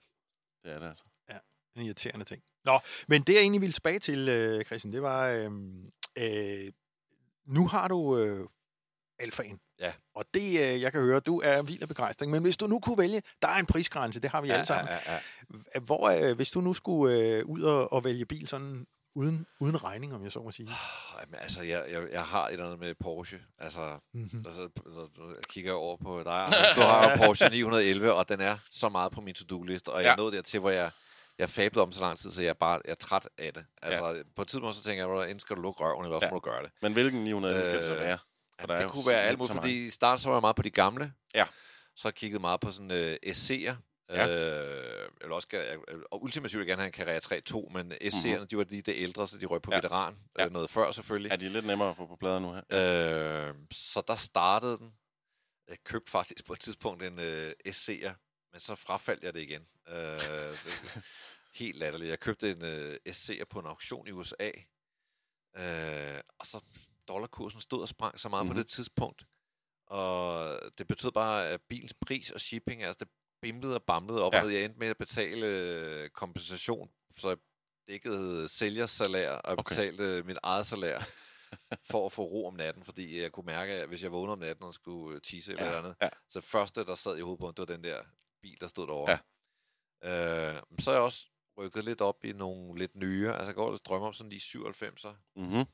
det 0.64 0.72
er 0.74 0.80
det 0.80 0.88
altså. 0.88 1.04
En 1.76 1.82
irriterende 1.84 2.26
ting. 2.26 2.42
Nå, 2.66 2.80
men 3.08 3.22
det 3.22 3.34
jeg 3.34 3.42
egentlig 3.42 3.62
ville 3.62 3.74
tilbage 3.74 4.00
til, 4.00 4.30
øh, 4.30 4.66
Christian, 4.66 4.94
det 4.94 5.02
var, 5.02 5.28
øh, 5.28 5.52
øh, 6.18 6.72
nu 7.48 7.68
har 7.68 7.88
du 7.88 8.18
øh, 8.18 8.48
alfaen. 9.20 9.60
Ja. 9.80 9.94
Og 10.16 10.26
det, 10.34 10.42
øh, 10.42 10.82
jeg 10.82 10.92
kan 10.92 11.02
høre, 11.02 11.20
du 11.20 11.42
er 11.44 11.62
vild 11.62 11.82
af 11.82 11.88
begejstring. 11.88 12.32
Men 12.32 12.42
hvis 12.42 12.58
du 12.58 12.68
nu 12.68 12.80
kunne 12.80 12.98
vælge, 12.98 13.22
der 13.42 13.48
er 13.48 13.56
en 13.56 13.66
prisgrænse, 13.66 14.20
det 14.20 14.30
har 14.30 14.42
vi 14.42 14.48
Ja, 14.48 14.54
alle 14.54 14.66
sammen. 14.66 14.88
ja, 14.94 15.14
ja, 15.14 15.20
ja. 15.76 15.80
Hvor, 15.80 16.10
øh, 16.30 16.36
hvis 16.36 16.52
du 16.52 16.62
nu 16.62 16.74
skulle 16.74 17.20
øh, 17.20 17.46
ud 17.46 17.62
og, 17.62 17.94
og 17.94 18.04
vælge 18.04 18.26
bil 18.26 18.48
sådan 18.48 18.88
uden, 19.16 19.46
uden 19.62 19.84
regning, 19.84 20.14
om 20.16 20.24
jeg 20.24 20.32
så 20.32 20.40
må 20.40 20.52
sige. 20.52 20.70
Ej, 21.18 21.26
men 21.28 21.36
altså, 21.40 21.62
jeg, 21.62 21.86
jeg, 21.92 22.04
jeg 22.12 22.24
har 22.24 22.48
et 22.48 22.52
eller 22.54 22.66
andet 22.66 22.80
med 22.80 22.96
Porsche. 23.00 23.40
Altså, 23.60 24.00
Mm-hmm. 24.14 24.44
altså 24.48 24.62
jeg 25.18 25.36
kigger 25.50 25.74
over 25.74 25.98
på 25.98 26.24
dig, 26.24 26.48
du 26.76 26.82
har 26.82 27.18
Porsche 27.18 27.50
911, 27.60 28.14
og 28.14 28.30
den 28.30 28.42
er 28.42 28.58
så 28.72 28.90
meget 28.90 29.12
på 29.12 29.22
min 29.22 29.36
to-do-liste, 29.36 29.90
og 29.90 29.98
jeg 30.02 30.08
Ja. 30.08 30.12
er 30.14 30.18
nået 30.18 30.34
dertil, 30.34 30.60
hvor 30.60 30.70
jeg, 30.70 30.92
jeg 31.40 31.50
fablede 31.50 31.84
om 31.84 31.92
så 31.92 32.02
lang 32.02 32.18
tid, 32.18 32.32
så 32.32 32.42
jeg 32.42 32.58
bare 32.58 32.82
jeg 32.86 32.92
er 32.92 32.96
træt 32.96 33.30
af 33.38 33.54
det. 33.54 33.66
Altså, 33.82 34.08
ja. 34.08 34.24
på 34.36 34.42
et 34.42 34.48
tidspunkt 34.48 34.76
så 34.76 34.84
tænker 34.84 35.02
jeg, 35.04 35.08
"Hvordan 35.08 35.30
enten 35.30 35.40
skal 35.40 35.56
du 35.56 35.62
lukke 35.62 35.84
røven, 35.84 36.04
eller 36.06 36.16
også 36.16 36.26
Ja. 36.26 36.32
må 36.32 36.40
du 36.40 36.50
gøre 36.52 36.64
det. 36.64 36.72
Men 36.82 36.94
hvilken 36.94 37.24
900 37.24 37.62
skal 37.62 37.76
det 37.78 37.84
så 37.86 37.94
Øh, 37.96 38.00
være? 38.00 38.18
For 38.60 38.68
det 38.68 38.92
kunne 38.92 39.08
være 39.08 39.22
alt 39.22 39.38
muligt, 39.38 39.54
fordi 39.56 39.86
i 39.86 39.90
starten 39.90 40.22
så 40.22 40.30
var 40.30 40.36
jeg 40.36 40.42
meget 40.42 40.56
på 40.56 40.62
de 40.62 40.70
gamle. 40.72 41.14
Ja. 41.36 41.46
Så 41.96 42.04
har 42.04 42.10
jeg 42.10 42.16
kigget 42.16 42.42
meget 42.42 42.60
på 42.60 42.72
sådan 42.72 42.92
uh, 42.92 43.32
SC'er. 43.32 43.76
Ja. 44.10 44.28
Øh, 44.28 45.10
eller 45.22 45.36
også, 45.36 45.48
jeg, 45.54 45.78
og 46.12 46.24
ultimativt 46.24 46.68
gerne 46.68 46.82
have 46.82 46.88
en 46.88 46.94
Carrera 46.94 47.20
3.2, 47.20 47.70
men 47.74 47.92
SC'erne, 47.92 48.28
Mhm. 48.28 48.32
mm-hmm. 48.34 48.48
de 48.48 48.58
var 48.58 48.66
lige 48.70 48.82
det 48.82 48.94
ældre, 48.98 49.28
så 49.28 49.38
de 49.38 49.46
røg 49.46 49.62
på 49.62 49.72
Ja. 49.72 49.78
veteran. 49.78 50.18
Ja. 50.38 50.46
Øh, 50.46 50.52
noget 50.52 50.70
før 50.70 50.92
selvfølgelig. 50.92 51.32
Er 51.32 51.36
de 51.36 51.50
lidt 51.50 51.66
nemmere 51.66 51.90
at 51.90 51.98
få 51.98 52.06
på 52.08 52.16
plader 52.16 52.40
nu 52.40 52.54
her? 52.54 53.48
Øh, 53.50 53.54
så 53.72 54.02
der 54.08 54.16
startede 54.16 54.78
den. 54.78 54.92
Jeg 55.70 55.78
købte 55.86 56.12
faktisk 56.12 56.46
på 56.48 56.54
et 56.54 56.60
tidspunkt 56.60 57.04
en 57.04 57.20
øh, 57.20 57.52
SC'er, 57.68 58.12
men 58.52 58.60
så 58.62 58.76
frafaldt 58.76 59.24
jeg 59.24 59.34
det 59.34 59.42
igen. 59.42 59.68
Øh, 59.88 59.96
det, 59.96 61.02
helt 61.54 61.76
latterligt. 61.78 62.10
Jeg 62.10 62.20
købte 62.20 62.52
en 62.52 62.64
øh, 62.66 62.96
SC'er 63.10 63.44
på 63.50 63.60
en 63.60 63.66
auktion 63.66 64.08
i 64.08 64.12
USA, 64.12 64.50
øh, 65.58 66.20
og 66.40 66.48
så 66.48 66.62
dollarkursen 67.08 67.62
stod 67.62 67.82
og 67.82 67.88
sprang 67.88 68.20
så 68.20 68.30
meget 68.30 68.44
mm-hmm. 68.46 68.50
Mhm. 68.56 68.58
på 68.58 68.64
det 68.64 68.68
tidspunkt. 68.72 69.26
Og 69.88 70.60
det 70.78 70.88
betød 70.88 71.12
bare, 71.12 71.48
at 71.50 71.62
bilens 71.70 71.94
pris 71.94 72.32
og 72.32 72.42
shipping, 72.42 72.84
altså 72.84 72.98
det 73.00 73.08
bimlede 73.42 73.76
og 73.76 73.84
bamlede 73.84 74.24
op, 74.24 74.34
Ja. 74.34 74.44
og 74.44 74.54
jeg 74.54 74.64
endte 74.64 74.80
med 74.80 74.88
at 74.88 74.98
betale 74.98 75.48
øh, 75.48 76.10
kompensation, 76.10 76.90
så 77.18 77.28
jeg 77.30 77.38
dækkede 77.88 78.48
sælgers 78.50 78.92
salær, 78.92 79.32
og 79.32 79.52
Okay. 79.58 79.64
betalte 79.76 80.24
mit 80.24 80.38
eget 80.44 80.66
salær 80.66 81.00
for 81.92 82.06
at 82.06 82.12
få 82.12 82.24
ro 82.24 82.48
om 82.48 82.54
natten, 82.54 82.84
fordi 82.84 83.22
jeg 83.22 83.32
kunne 83.32 83.46
mærke, 83.46 83.74
at 83.74 83.88
hvis 83.88 84.04
jeg 84.04 84.12
vågnede 84.12 84.34
om 84.34 84.40
natten 84.40 84.64
og 84.66 84.74
skulle 84.74 85.20
tisse 85.20 85.52
eller 85.52 85.66
Ja, 85.66 85.78
andet, 85.78 85.96
ja. 86.02 86.10
så 86.30 86.42
første, 86.42 86.86
der 86.86 86.96
sad 86.96 87.18
i 87.18 87.22
hovedet 87.22 87.40
på 87.42 87.48
det 87.52 87.58
var 87.58 87.66
den 87.76 87.84
der 87.84 88.04
bil, 88.42 88.58
der 88.62 88.68
stod 88.68 88.88
derovre. 88.88 89.18
Ja. 90.04 90.56
Øh, 90.56 90.62
så 90.80 90.92
er 90.92 90.96
jeg 90.96 91.04
også 91.04 91.28
rykket 91.58 91.86
lidt 91.86 92.02
op 92.02 92.26
i 92.26 92.34
nogle 92.34 92.80
lidt 92.80 92.96
nye, 92.96 93.30
altså 93.32 93.46
jeg 93.46 93.56
går 93.56 93.72
og 93.72 93.80
drømmer 93.86 94.08
om 94.08 94.14
sådan 94.14 94.30
lige 94.30 94.42
97'er, 94.60 95.14
Mm-hmm. 95.36 95.66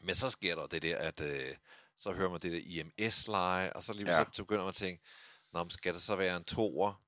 men 0.00 0.14
så 0.14 0.30
sker 0.30 0.54
der 0.54 0.66
det 0.66 0.82
der, 0.82 0.96
at 0.98 1.20
øh, 1.20 1.54
så 1.96 2.12
hører 2.12 2.30
man 2.30 2.40
det 2.40 2.52
der 2.52 2.60
IMS-leje, 2.64 3.72
og 3.72 3.82
så 3.82 3.92
lige 3.92 4.16
Ja. 4.16 4.24
så 4.32 4.42
begynder 4.42 4.62
man 4.62 4.68
at 4.68 4.74
tænke, 4.74 5.02
Nå, 5.52 5.64
men 5.64 5.70
skal 5.70 5.94
det 5.94 6.02
så 6.02 6.16
være 6.16 6.36
en 6.36 6.44
toer? 6.44 7.02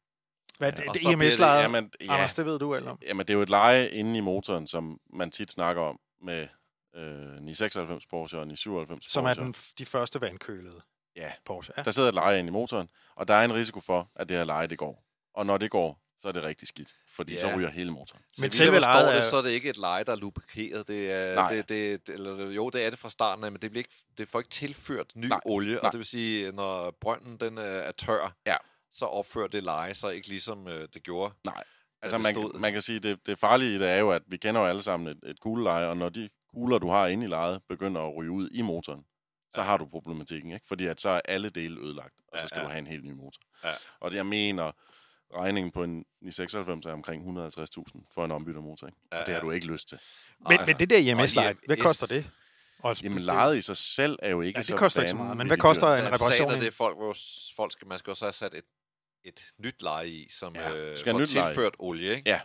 Hvad, 0.58 0.72
Ja, 0.72 0.76
det, 0.82 0.88
og 0.88 0.94
det 0.94 1.02
EMS-lejet, 1.12 1.62
Jamen, 1.62 1.92
ja, 2.00 2.12
Anders, 2.14 2.34
det 2.34 2.44
ved 2.46 2.58
du 2.58 2.74
alt 2.74 2.88
om. 2.88 2.98
jamen, 3.02 3.26
det 3.26 3.32
er 3.32 3.36
jo 3.36 3.42
et 3.42 3.50
leje 3.50 3.88
inde 3.90 4.18
i 4.18 4.20
motoren, 4.20 4.66
som 4.66 5.00
man 5.12 5.30
tit 5.30 5.50
snakker 5.50 5.82
om 5.82 6.00
med 6.20 6.48
øh, 6.94 7.02
996 7.40 8.06
Porsche 8.06 8.38
og 8.38 8.46
997 8.46 9.12
Som 9.12 9.24
er 9.24 9.28
Porsche. 9.28 9.44
den, 9.44 9.54
de 9.78 9.86
første 9.86 10.20
vandkølede 10.20 10.82
Ja, 11.16 11.32
Porsche. 11.44 11.74
Ja. 11.76 11.82
der 11.82 11.90
sidder 11.90 12.08
et 12.08 12.14
leje 12.14 12.38
inde 12.38 12.48
i 12.48 12.52
motoren, 12.52 12.88
og 13.16 13.28
der 13.28 13.34
er 13.34 13.44
en 13.44 13.54
risiko 13.54 13.80
for, 13.80 14.10
at 14.16 14.28
det 14.28 14.36
her 14.36 14.44
leje, 14.44 14.66
det 14.66 14.78
går. 14.78 15.04
Og 15.34 15.46
når 15.46 15.58
det 15.58 15.70
går, 15.70 15.98
så 16.20 16.28
er 16.28 16.32
det 16.32 16.42
rigtig 16.42 16.68
skidt, 16.68 16.92
fordi 17.08 17.36
så 17.36 17.48
Ja. 17.48 17.56
ryger 17.56 17.70
hele 17.70 17.90
motoren. 17.90 18.22
Så 18.32 18.42
Men 18.42 18.50
selve 18.50 18.80
lejet 18.80 19.08
det, 19.08 19.18
er- 19.18 19.22
så 19.30 19.36
er 19.36 19.42
det 19.42 19.50
ikke 19.50 19.70
et 19.70 19.76
leje, 19.76 20.04
der 20.04 20.12
er 20.12 20.16
lubrikeret. 20.16 20.88
Det 20.88 21.12
er, 21.12 21.34
Nej. 21.34 21.52
det, 21.52 21.68
det, 21.68 22.06
det, 22.06 22.12
eller, 22.14 22.50
jo, 22.50 22.70
det 22.70 22.86
er 22.86 22.90
det 22.90 22.98
fra 22.98 23.10
starten 23.10 23.44
af, 23.44 23.52
men 23.52 23.60
det, 23.62 23.70
bliver 23.70 23.80
ikke, 23.80 23.94
det 24.18 24.28
får 24.28 24.38
ikke 24.40 24.50
tilført 24.50 25.06
ny 25.16 25.26
Nej. 25.26 25.40
olie. 25.44 25.74
Nej. 25.74 25.80
Og 25.82 25.92
det 25.92 25.98
vil 25.98 26.06
sige, 26.06 26.52
når 26.52 26.90
brønden 27.00 27.36
den 27.36 27.58
er, 27.58 27.62
er 27.62 27.92
tør, 27.92 28.34
Ja. 28.46 28.56
så 28.92 29.04
opfører 29.04 29.48
det 29.48 29.62
leje 29.62 29.94
sig 29.94 30.14
ikke 30.14 30.28
ligesom 30.28 30.68
øh, 30.68 30.88
det 30.94 31.02
gjorde. 31.02 31.34
Nej, 31.44 31.64
altså 32.02 32.16
det 32.16 32.22
man, 32.22 32.34
stod. 32.34 32.58
man 32.58 32.72
kan 32.72 32.82
sige, 32.82 32.98
det, 32.98 33.26
det 33.26 33.38
farlige 33.38 33.74
i 33.74 33.78
det 33.78 33.88
er 33.90 33.98
jo, 33.98 34.10
at 34.10 34.22
vi 34.26 34.36
kender 34.36 34.60
jo 34.60 34.66
alle 34.66 34.82
sammen 34.82 35.08
et, 35.08 35.30
et 35.30 35.40
kugleleje, 35.40 35.86
og 35.86 35.96
når 35.96 36.08
de 36.08 36.28
kugler, 36.54 36.78
du 36.78 36.88
har 36.88 37.06
inde 37.06 37.24
i 37.24 37.28
lejet, 37.28 37.60
begynder 37.68 38.00
at 38.00 38.16
ryge 38.16 38.30
ud 38.30 38.48
i 38.54 38.62
motoren, 38.62 39.04
så 39.54 39.60
Ja. 39.60 39.66
har 39.66 39.76
du 39.76 39.86
problematikken, 39.86 40.52
ikke? 40.52 40.66
Fordi 40.66 40.86
at 40.86 41.00
så 41.00 41.08
er 41.08 41.20
alle 41.24 41.48
dele 41.48 41.80
ødelagt, 41.80 42.14
og 42.32 42.38
så 42.38 42.48
skal 42.48 42.58
ja. 42.58 42.64
du 42.64 42.68
have 42.68 42.78
en 42.78 42.86
helt 42.86 43.04
ny 43.04 43.12
motor. 43.12 43.40
Ja. 43.64 43.72
Og 44.00 44.10
det, 44.10 44.16
jeg 44.16 44.26
mener, 44.26 44.72
regningen 45.36 45.70
på 45.72 45.82
en 45.82 46.04
996 46.20 46.86
er 46.86 46.92
omkring 46.92 47.22
150.000 47.22 48.06
for 48.14 48.24
en 48.24 48.32
ombyttet 48.32 48.62
motor, 48.62 48.86
ikke? 48.86 48.98
Ja, 49.12 49.20
Og 49.20 49.26
det 49.26 49.34
har 49.34 49.40
du 49.40 49.50
ikke 49.50 49.66
lyst 49.66 49.88
til. 49.88 49.98
Men, 50.48 50.58
Altså, 50.58 50.66
men 50.72 50.78
det 50.88 50.90
der 50.90 51.12
EMS-lejet, 51.12 51.56
hvad 51.66 51.76
IMS 51.76 51.82
koster 51.86 52.06
det? 52.06 52.30
Og 52.78 53.02
Jamen, 53.02 53.18
lejet 53.22 53.58
i 53.58 53.62
sig 53.62 53.76
selv 53.76 54.18
er 54.22 54.30
jo 54.30 54.40
ikke 54.40 54.58
Ja, 54.58 54.60
det 54.60 54.66
så 54.66 54.76
koster 54.76 55.00
ikke 55.02 55.10
så 55.10 55.16
meget, 55.16 55.36
men 55.36 55.46
hvad 55.46 55.56
koster 55.56 55.86
en 55.86 56.04
reparation? 56.06 56.32
sagen 56.32 56.50
er 56.50 56.60
det, 56.60 56.74
folk, 56.74 56.96
hvor 56.96 57.16
folk 57.56 57.72
skal, 57.72 57.88
man 57.88 57.98
skal 57.98 58.10
også 58.10 58.24
have 58.24 58.32
sat 58.32 58.54
et, 58.54 58.64
et 59.24 59.40
nyt 59.58 59.82
leje 59.82 60.08
i, 60.08 60.28
som 60.30 60.54
Ja, 60.54 60.74
øh, 60.74 60.96
får 61.06 61.18
nyt 61.18 61.34
leje. 61.34 61.48
tilført 61.50 61.74
olie. 61.78 62.14
Ikke? 62.16 62.30
Ja. 62.30 62.40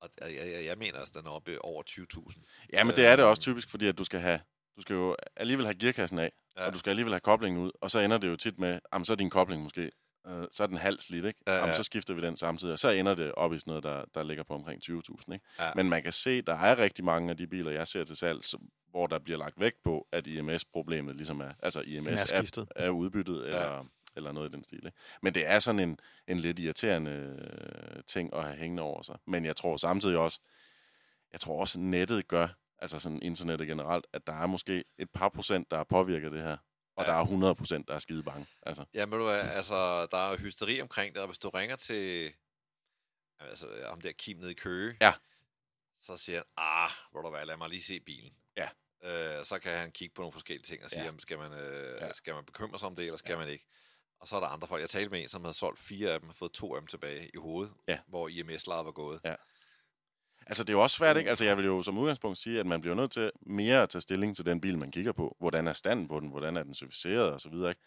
Og 0.00 0.08
jeg, 0.20 0.34
jeg, 0.52 0.64
jeg 0.64 0.78
mener, 0.78 0.98
at 1.00 1.10
den 1.14 1.26
er 1.26 1.30
oppe 1.30 1.64
over 1.64 1.82
20.000. 1.90 2.68
Ja, 2.72 2.84
men 2.84 2.96
det 2.96 3.06
er 3.06 3.16
det 3.16 3.22
Øhm. 3.22 3.30
også 3.30 3.42
typisk, 3.42 3.70
fordi 3.70 3.88
at 3.88 3.98
du 3.98 4.04
skal 4.04 4.20
have 4.20 4.40
du 4.78 4.82
skal 4.82 4.94
jo 4.94 5.16
alligevel 5.36 5.66
have 5.66 5.74
gearkassen 5.74 6.18
af, 6.18 6.32
ja. 6.56 6.60
Ja. 6.62 6.66
og 6.66 6.72
du 6.72 6.78
skal 6.78 6.90
alligevel 6.90 7.12
have 7.12 7.20
koblingen 7.20 7.62
ud, 7.62 7.70
og 7.80 7.90
så 7.90 7.98
ender 7.98 8.18
det 8.18 8.28
jo 8.28 8.36
tit 8.36 8.58
med, 8.58 8.78
jamen, 8.92 9.04
så 9.04 9.12
er 9.12 9.16
din 9.16 9.30
kobling 9.30 9.62
måske, 9.62 9.90
øh, 10.28 10.44
så 10.52 10.62
er 10.62 10.66
den 10.66 10.76
halv 10.76 11.00
slidt, 11.00 11.24
ikke? 11.24 11.40
Ja, 11.46 11.54
Jamen, 11.54 11.68
ja. 11.68 11.74
så 11.74 11.82
skifter 11.82 12.14
vi 12.14 12.20
den 12.20 12.36
samtidig, 12.36 12.72
og 12.72 12.78
så 12.78 12.88
ender 12.88 13.14
det 13.14 13.32
op 13.32 13.52
i 13.54 13.58
sådan 13.58 13.70
noget, 13.70 13.84
der, 13.84 14.04
der 14.14 14.22
ligger 14.22 14.44
på 14.44 14.54
omkring 14.54 14.82
20.000, 14.84 15.32
ikke? 15.32 15.44
Ja. 15.58 15.70
Men 15.74 15.88
man 15.88 16.02
kan 16.02 16.12
se, 16.12 16.42
der 16.42 16.54
er 16.54 16.78
rigtig 16.78 17.04
mange 17.04 17.30
af 17.30 17.36
de 17.36 17.46
biler, 17.46 17.70
jeg 17.70 17.88
ser 17.88 18.04
til 18.04 18.16
salg, 18.16 18.44
som- 18.44 18.68
hvor 18.90 19.06
der 19.06 19.18
bliver 19.18 19.38
lagt 19.38 19.60
vægt 19.60 19.82
på, 19.84 20.08
at 20.12 20.26
IMS-problemet 20.26 21.16
ligesom 21.16 21.40
er, 21.40 21.52
altså 21.62 21.80
IMS 21.80 22.08
er 22.08 22.12
er, 22.12 22.24
skiftet. 22.24 22.68
er 22.76 22.88
udbyttet, 22.90 23.46
eller, 23.46 23.84
eller 24.16 24.32
noget 24.32 24.48
i 24.48 24.52
den 24.52 24.64
stil, 24.64 24.86
ikke? 24.86 24.98
Men 25.22 25.34
det 25.34 25.50
er 25.50 25.58
sådan 25.58 25.78
en, 25.80 25.98
en 26.28 26.40
lidt 26.40 26.58
irriterende 26.58 27.10
øh, 27.10 28.02
ting 28.06 28.34
at 28.34 28.44
have 28.44 28.56
hængende 28.56 28.82
over 28.82 29.02
sig. 29.02 29.16
Men 29.26 29.44
jeg 29.44 29.56
tror 29.56 29.76
samtidig 29.76 30.18
også, 30.18 30.40
jeg 31.32 31.40
tror 31.40 31.60
også, 31.60 31.78
nettet 31.80 32.28
gør, 32.28 32.48
altså 32.78 32.98
sådan 33.00 33.22
internettet 33.22 33.66
generelt, 33.68 34.06
at 34.12 34.26
der 34.26 34.32
er 34.32 34.46
måske 34.46 34.84
et 34.98 35.10
par 35.10 35.28
procent, 35.28 35.70
der 35.70 35.78
er 35.78 35.84
påvirket 35.84 36.24
af 36.24 36.30
det 36.30 36.42
her. 36.42 36.56
Og 36.96 37.04
Ja. 37.04 37.10
der 37.10 37.16
er 37.16 37.22
100 37.22 37.54
procent, 37.54 37.88
der 37.88 37.94
er 37.94 37.98
skide 37.98 38.22
bange. 38.22 38.46
Altså, 38.62 38.84
Ja, 38.94 39.06
men 39.06 39.18
du 39.18 39.28
altså, 39.30 40.06
der 40.06 40.18
er 40.18 40.36
hysteri 40.36 40.80
omkring 40.80 41.14
det, 41.14 41.22
og 41.22 41.28
hvis 41.28 41.38
du 41.38 41.48
ringer 41.48 41.76
til 41.76 42.32
altså, 43.40 43.84
ham 43.88 44.00
der 44.00 44.12
Kim 44.12 44.36
nede 44.38 44.50
i 44.50 44.54
Køge, 44.54 44.96
Ja. 45.00 45.12
så 46.00 46.16
siger 46.16 46.36
han, 46.38 46.44
ah, 46.56 46.90
hvor 47.10 47.22
du 47.22 47.30
hvad, 47.30 47.46
lad 47.46 47.56
mig 47.56 47.68
lige 47.68 47.82
se 47.82 48.00
bilen. 48.00 48.32
Ja. 48.56 48.68
Øh, 49.04 49.44
så 49.44 49.58
kan 49.58 49.78
han 49.78 49.92
kigge 49.92 50.14
på 50.14 50.22
nogle 50.22 50.32
forskellige 50.32 50.62
ting 50.64 50.84
og 50.84 50.90
sige, 50.90 51.02
Ja. 51.04 51.10
ja. 51.12 51.18
skal, 51.18 51.38
man, 51.38 51.52
øh, 51.52 51.96
Ja. 52.00 52.06
ja. 52.06 52.12
skal 52.12 52.34
man 52.34 52.44
bekymre 52.44 52.78
sig 52.78 52.86
om 52.86 52.96
det, 52.96 53.04
eller 53.04 53.16
skal 53.16 53.32
ja. 53.32 53.38
man 53.38 53.48
ikke? 53.48 53.66
Og 54.20 54.28
så 54.28 54.36
er 54.36 54.40
der 54.40 54.46
andre 54.46 54.68
folk. 54.68 54.80
Jeg 54.82 54.90
talte 54.90 55.10
med 55.10 55.22
en, 55.22 55.28
som 55.28 55.42
havde 55.44 55.54
solgt 55.54 55.78
fire 55.78 56.10
af 56.10 56.20
dem, 56.20 56.28
og 56.28 56.34
fået 56.34 56.52
to 56.52 56.74
af 56.74 56.80
dem 56.80 56.86
tilbage 56.86 57.30
i 57.34 57.36
hovedet, 57.38 57.74
Ja. 57.88 57.98
hvor 58.06 58.28
IMS-lejet 58.28 58.84
var 58.86 58.92
gået. 58.92 59.20
Altså, 60.48 60.64
det 60.64 60.70
er 60.70 60.72
jo 60.76 60.82
også 60.82 60.96
svært, 60.96 61.16
ikke? 61.16 61.30
Altså, 61.30 61.44
jeg 61.44 61.56
vil 61.56 61.64
jo 61.64 61.82
som 61.82 61.98
udgangspunkt 61.98 62.38
sige, 62.38 62.60
at 62.60 62.66
man 62.66 62.80
bliver 62.80 62.94
nødt 62.96 63.10
til 63.12 63.30
mere 63.46 63.82
at 63.82 63.90
tage 63.90 64.02
stilling 64.02 64.36
til 64.36 64.46
den 64.46 64.60
bil, 64.60 64.78
man 64.78 64.90
kigger 64.90 65.12
på. 65.12 65.36
Hvordan 65.40 65.68
er 65.68 65.72
standen 65.72 66.08
på 66.08 66.20
den? 66.20 66.28
Hvordan 66.28 66.56
er 66.56 66.62
den 66.62 66.74
serviceret? 66.74 67.32
Og 67.32 67.40
så 67.40 67.48
videre, 67.48 67.70
ikke? 67.70 67.80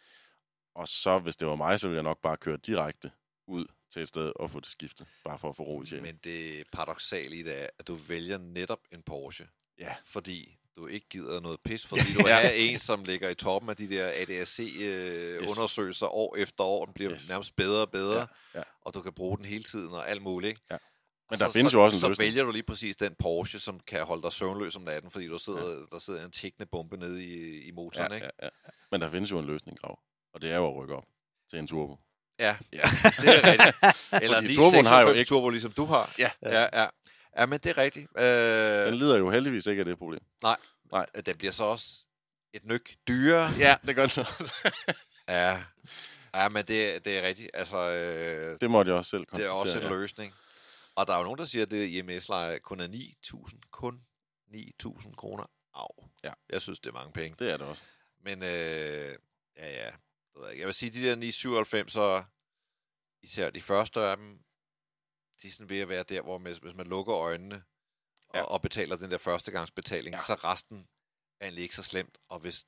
Og 0.75 0.87
så, 0.87 1.19
hvis 1.19 1.35
det 1.35 1.47
var 1.47 1.55
mig, 1.55 1.79
så 1.79 1.87
ville 1.87 1.95
jeg 1.97 2.03
nok 2.03 2.21
bare 2.21 2.37
køre 2.37 2.57
direkte 2.57 3.11
ud 3.47 3.65
til 3.93 4.01
et 4.01 4.07
sted 4.07 4.31
og 4.35 4.51
få 4.51 4.59
det 4.59 4.69
skiftet. 4.69 5.07
Bare 5.25 5.37
for 5.39 5.49
at 5.49 5.55
få 5.55 5.63
ro 5.63 5.81
i 5.81 5.85
sjælen. 5.85 6.05
Men 6.05 6.19
det 6.23 6.63
paradoxale 6.71 7.35
i 7.35 7.43
det 7.43 7.61
er, 7.63 7.67
at 7.79 7.87
du 7.87 7.95
vælger 7.95 8.37
netop 8.37 8.79
en 8.91 9.01
Porsche, 9.01 9.47
Ja. 9.79 9.95
fordi 10.05 10.57
du 10.75 10.87
ikke 10.87 11.09
gider 11.09 11.39
noget 11.41 11.59
pis, 11.65 11.87
fordi 11.87 12.01
du 12.19 12.27
Ja. 12.27 12.45
er 12.47 12.49
en, 12.55 12.79
som 12.79 13.03
ligger 13.03 13.29
i 13.29 13.35
toppen 13.35 13.69
af 13.69 13.75
de 13.75 13.89
der 13.89 14.11
ADAC-undersøgelser 14.15 16.07
øh, 16.07 16.13
år 16.13 16.35
efter 16.35 16.63
år. 16.63 16.85
Den 16.85 16.93
bliver 16.93 17.11
Yes. 17.13 17.21
yes. 17.21 17.29
nærmest 17.29 17.55
bedre 17.55 17.81
og 17.81 17.91
bedre, 17.91 18.19
Ja, 18.19 18.59
ja. 18.59 18.63
og 18.81 18.93
du 18.93 19.01
kan 19.01 19.13
bruge 19.13 19.37
den 19.37 19.45
hele 19.45 19.63
tiden 19.63 19.93
og 19.93 20.09
alt 20.09 20.21
muligt. 20.21 20.61
Ja. 20.71 20.77
Men 21.31 21.39
der 21.39 21.49
findes 21.49 21.73
jo 21.73 21.83
også 21.83 21.95
en 21.95 21.99
så 21.99 22.07
løsning. 22.07 22.25
vælger 22.27 22.43
du 22.43 22.51
lige 22.51 22.63
præcis 22.63 22.95
den 22.95 23.15
Porsche, 23.19 23.59
som 23.59 23.79
kan 23.79 24.03
holde 24.03 24.23
dig 24.23 24.31
søvnløs 24.31 24.75
om 24.75 24.81
natten, 24.81 25.11
fordi 25.11 25.27
du 25.27 25.37
sidder, 25.39 25.69
ja. 25.69 25.75
der 25.91 25.99
sidder 25.99 26.25
en 26.25 26.31
tækkende 26.31 26.65
bombe 26.71 26.97
nede 26.97 27.23
i, 27.25 27.61
i 27.67 27.71
motoren. 27.71 28.11
Ja, 28.11 28.15
ikke? 28.15 28.27
ja, 28.41 28.45
ja. 28.45 28.49
Men 28.91 29.01
der 29.01 29.09
findes 29.09 29.31
jo 29.31 29.39
en 29.39 29.45
løsning, 29.45 29.79
Grav. 29.79 29.99
Og 30.33 30.41
det 30.41 30.51
er 30.51 30.55
jo 30.55 30.67
at 30.67 30.75
rykke 30.75 30.95
op 30.95 31.05
til 31.49 31.59
en 31.59 31.67
turbo. 31.67 31.97
Ja, 32.39 32.57
Ja. 32.73 32.77
det 33.21 33.29
er 33.29 33.51
rigtigt. 33.51 33.75
Eller 34.23 34.37
en 34.37 34.55
turboen 34.55 34.85
har 34.85 35.01
jo 35.01 35.07
996 35.07 35.17
ikke- 35.19 35.29
turbo, 35.29 35.49
ligesom 35.49 35.71
du 35.71 35.85
har. 35.85 36.13
Ja. 36.19 36.31
ja, 36.43 36.81
ja. 36.81 36.87
Ja, 37.37 37.45
men 37.45 37.59
det 37.59 37.69
er 37.69 37.77
rigtigt. 37.77 38.07
Øh, 38.17 38.25
Den 38.85 38.95
lider 38.95 39.17
jo 39.17 39.29
heldigvis 39.29 39.65
ikke 39.65 39.79
af 39.79 39.85
det 39.85 39.97
problem. 39.97 40.19
den 41.25 41.37
bliver 41.37 41.51
så 41.51 41.63
også 41.63 42.05
et 42.53 42.65
nyk 42.65 42.95
dyrere. 43.07 43.53
Ja, 43.57 43.75
det 43.87 43.95
gør 43.95 44.05
den. 44.05 44.25
Ja, 45.27 45.63
ja 46.35 46.49
men 46.49 46.65
det, 46.65 47.05
det 47.05 47.17
er 47.17 47.27
rigtigt. 47.27 47.49
Altså, 47.53 47.77
øh, 47.77 48.57
det 48.61 48.71
måtte 48.71 48.89
jeg 48.89 48.97
også 48.97 49.09
selv 49.09 49.19
det 49.21 49.27
konstatere. 49.27 49.55
er 49.55 49.59
også 49.59 49.79
en 49.79 49.83
ja. 49.85 49.89
løsning. 49.89 50.33
Og 51.01 51.07
der 51.07 51.13
er 51.13 51.17
jo 51.17 51.23
nogen, 51.23 51.37
der 51.39 51.45
siger, 51.45 51.65
at 51.65 51.71
det 51.71 51.87
IMS-leje 51.89 52.59
kun 52.59 52.79
er 52.79 52.87
9.000. 52.87 53.59
Kun 53.71 54.05
9.000 54.53 55.15
kroner. 55.15 55.45
Au. 55.73 56.09
Ja. 56.23 56.33
Jeg 56.49 56.61
synes, 56.61 56.79
det 56.79 56.89
er 56.89 56.93
mange 56.93 57.13
penge. 57.13 57.35
Det 57.45 57.53
er 57.53 57.57
det 57.57 57.67
også. 57.67 57.83
Men 58.19 58.43
øh, 58.43 59.17
ja, 59.55 59.69
ja. 59.69 59.91
Jeg, 60.57 60.65
vil 60.65 60.73
sige, 60.73 60.89
de 60.91 61.07
der 61.09 61.15
997, 61.15 61.93
så 61.93 62.23
især 63.23 63.49
de 63.49 63.61
første 63.61 63.99
af 64.01 64.17
dem, 64.17 64.43
de 65.41 65.47
er 65.47 65.51
sådan 65.51 65.69
ved 65.69 65.79
at 65.79 65.89
være 65.89 66.03
der, 66.03 66.21
hvor 66.21 66.37
hvis, 66.37 66.57
hvis 66.57 66.75
man 66.75 66.87
lukker 66.87 67.15
øjnene 67.15 67.63
og, 68.29 68.35
Ja. 68.35 68.43
og 68.43 68.61
betaler 68.61 68.95
den 68.95 69.11
der 69.11 69.17
førstegangsbetaling, 69.17 70.15
Ja. 70.15 70.21
så 70.23 70.33
resten 70.33 70.87
er 71.39 71.45
egentlig 71.45 71.63
ikke 71.63 71.75
så 71.75 71.83
slemt. 71.83 72.17
Og 72.27 72.39
hvis 72.39 72.65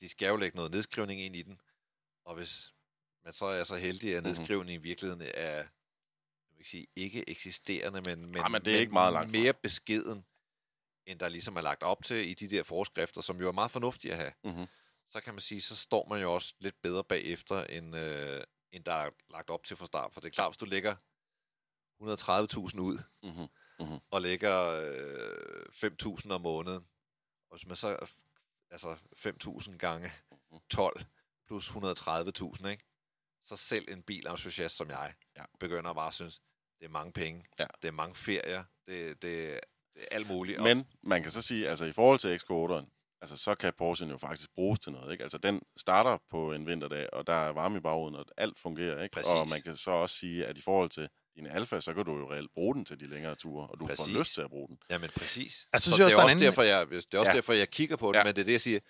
de 0.00 0.08
skal 0.08 0.28
jo 0.28 0.36
lægge 0.36 0.56
noget 0.56 0.70
nedskrivning 0.70 1.20
ind 1.20 1.36
i 1.36 1.42
den, 1.42 1.60
og 2.24 2.34
hvis 2.34 2.74
man 3.24 3.32
så 3.32 3.46
er 3.46 3.64
så 3.64 3.76
heldig, 3.76 4.16
at 4.16 4.22
Mhm. 4.22 4.26
nedskrivningen 4.28 4.80
i 4.80 4.82
virkeligheden 4.82 5.30
er 5.34 5.66
ikke 6.58 6.70
sige 6.70 6.86
ikke 6.96 7.30
eksisterende, 7.30 8.00
men, 8.00 8.26
men, 8.26 8.36
Ej, 8.36 8.48
men 8.48 8.64
det 8.64 8.76
er 8.76 8.80
ikke 8.80 8.92
meget 8.92 9.12
langt 9.12 9.30
fra. 9.36 9.40
mere 9.42 9.52
beskeden, 9.54 10.24
end 11.06 11.18
der 11.18 11.28
ligesom 11.28 11.56
er 11.56 11.60
lagt 11.60 11.82
op 11.82 12.04
til 12.04 12.30
i 12.30 12.34
de 12.34 12.48
der 12.50 12.62
forskrifter, 12.62 13.20
som 13.20 13.40
jo 13.40 13.48
er 13.48 13.52
meget 13.52 13.70
fornuftige 13.70 14.12
at 14.12 14.18
have 14.18 14.32
Mm-hmm. 14.44 14.66
så 15.10 15.20
kan 15.20 15.34
man 15.34 15.40
sige, 15.40 15.60
så 15.60 15.76
står 15.76 16.06
man 16.08 16.20
jo 16.20 16.34
også 16.34 16.54
lidt 16.58 16.82
bedre 16.82 17.04
bagefter, 17.04 17.64
end, 17.64 17.96
øh, 17.96 18.42
end 18.72 18.84
der 18.84 18.92
er 18.92 19.10
lagt 19.30 19.50
op 19.50 19.64
til 19.64 19.76
fra 19.76 19.86
start. 19.86 20.12
For 20.14 20.20
det 20.20 20.26
er 20.28 20.32
klart, 20.32 20.50
hvis 20.50 20.56
du 20.56 20.64
lægger 20.64 20.96
130.000 22.02 22.78
ud, 22.80 22.98
Mm-hmm. 23.80 23.98
og 24.10 24.20
lægger 24.22 24.64
øh, 24.64 25.62
5.000 25.72 26.30
om 26.32 26.40
måneden, 26.40 26.86
og 27.50 27.56
hvis 27.56 27.66
man 27.66 27.76
så, 27.76 28.06
altså 28.70 28.96
5.000 29.16 29.76
gange 29.76 30.12
12 30.70 31.04
plus 31.46 31.68
130.000, 31.70 32.68
ikke? 32.68 32.84
så 33.44 33.56
selv 33.56 33.88
en 33.92 34.02
bilentusiast 34.02 34.76
som 34.76 34.90
jeg, 34.90 35.14
Ja. 35.36 35.44
begynder 35.60 35.92
bare 35.92 36.06
at 36.06 36.14
synes, 36.14 36.42
det 36.80 36.84
er 36.86 36.90
mange 36.90 37.12
penge, 37.12 37.44
Ja. 37.58 37.66
det 37.82 37.88
er 37.88 37.92
mange 37.92 38.14
ferier, 38.14 38.64
det, 38.86 39.22
det, 39.22 39.60
det 39.94 40.02
er 40.02 40.06
alt 40.10 40.28
muligt. 40.28 40.62
Men 40.62 40.86
man 41.02 41.22
kan 41.22 41.32
så 41.32 41.42
sige, 41.42 41.68
altså 41.68 41.84
i 41.84 41.92
forhold 41.92 42.18
til 42.18 42.36
X8'eren, 42.36 43.18
altså 43.20 43.36
så 43.36 43.54
kan 43.54 43.72
Porsche 43.78 44.06
jo 44.06 44.18
faktisk 44.18 44.50
bruges 44.54 44.80
til 44.80 44.92
noget, 44.92 45.12
ikke? 45.12 45.22
Altså 45.24 45.38
den 45.38 45.62
starter 45.76 46.18
på 46.30 46.52
en 46.52 46.66
vinterdag, 46.66 47.12
og 47.12 47.26
der 47.26 47.32
er 47.32 47.48
varme 47.52 47.76
i 47.76 47.80
bagruden, 47.80 48.16
og 48.16 48.24
alt 48.36 48.58
fungerer, 48.58 49.02
ikke? 49.02 49.12
Præcis. 49.12 49.28
Og 49.32 49.48
man 49.48 49.62
kan 49.62 49.76
så 49.76 49.90
også 49.90 50.16
sige, 50.16 50.46
at 50.46 50.58
i 50.58 50.60
forhold 50.60 50.90
til 50.90 51.08
din 51.36 51.46
alfa, 51.46 51.80
så 51.80 51.94
kan 51.94 52.04
du 52.04 52.18
jo 52.18 52.32
reelt 52.32 52.50
bruge 52.54 52.74
den 52.74 52.84
til 52.84 53.00
de 53.00 53.06
længere 53.06 53.34
ture, 53.34 53.66
og 53.68 53.80
du 53.80 53.86
Præcis. 53.86 54.12
får 54.12 54.18
lyst 54.18 54.34
til 54.34 54.40
at 54.40 54.50
bruge 54.50 54.68
den. 54.68 54.78
Jamen 54.90 55.10
præcis. 55.16 55.66
Altså, 55.72 55.90
så 55.90 55.96
synes 55.96 55.98
jeg 55.98 56.06
det 56.06 56.14
også, 56.14 56.16
er 56.16 56.20
er 56.20 56.24
også 56.24 56.32
en 56.32 56.36
anden- 56.36 56.44
derfor, 56.46 56.62
jeg, 56.62 56.90
det 56.90 57.14
er 57.14 57.18
også 57.18 57.30
Ja. 57.30 57.36
derfor, 57.36 57.52
jeg 57.52 57.68
kigger 57.68 57.96
på 57.96 58.12
det, 58.12 58.18
Ja. 58.18 58.24
men 58.24 58.34
det 58.34 58.40
er 58.40 58.44
det, 58.44 58.52
jeg 58.52 58.60
siger. 58.60 58.80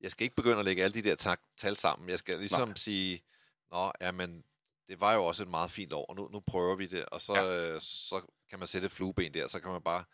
Jeg 0.00 0.10
skal 0.10 0.24
ikke 0.24 0.36
begynde 0.36 0.58
at 0.58 0.64
lægge 0.64 0.82
alle 0.84 0.94
de 1.02 1.08
der 1.08 1.14
tak, 1.14 1.40
tal 1.56 1.76
sammen. 1.76 2.08
Jeg 2.08 2.18
skal 2.18 2.38
ligesom 2.38 2.68
Nej. 2.68 2.76
sige, 2.76 3.22
nå, 3.70 3.92
jamen, 4.00 4.44
det 4.88 5.00
var 5.00 5.14
jo 5.14 5.24
også 5.24 5.42
et 5.42 5.48
meget 5.48 5.70
fint 5.70 5.92
år, 5.92 6.06
og 6.06 6.16
nu, 6.16 6.28
nu 6.32 6.40
prøver 6.40 6.74
vi 6.74 6.86
det, 6.86 7.04
og 7.04 7.20
så, 7.20 7.34
ja. 7.34 7.74
øh, 7.74 7.80
så 7.80 8.20
kan 8.50 8.58
man 8.58 8.68
sætte 8.68 8.86
et 8.86 8.92
flueben 8.92 9.34
der, 9.34 9.46
så 9.46 9.60
kan 9.60 9.70
man 9.70 9.82
bare, 9.82 10.04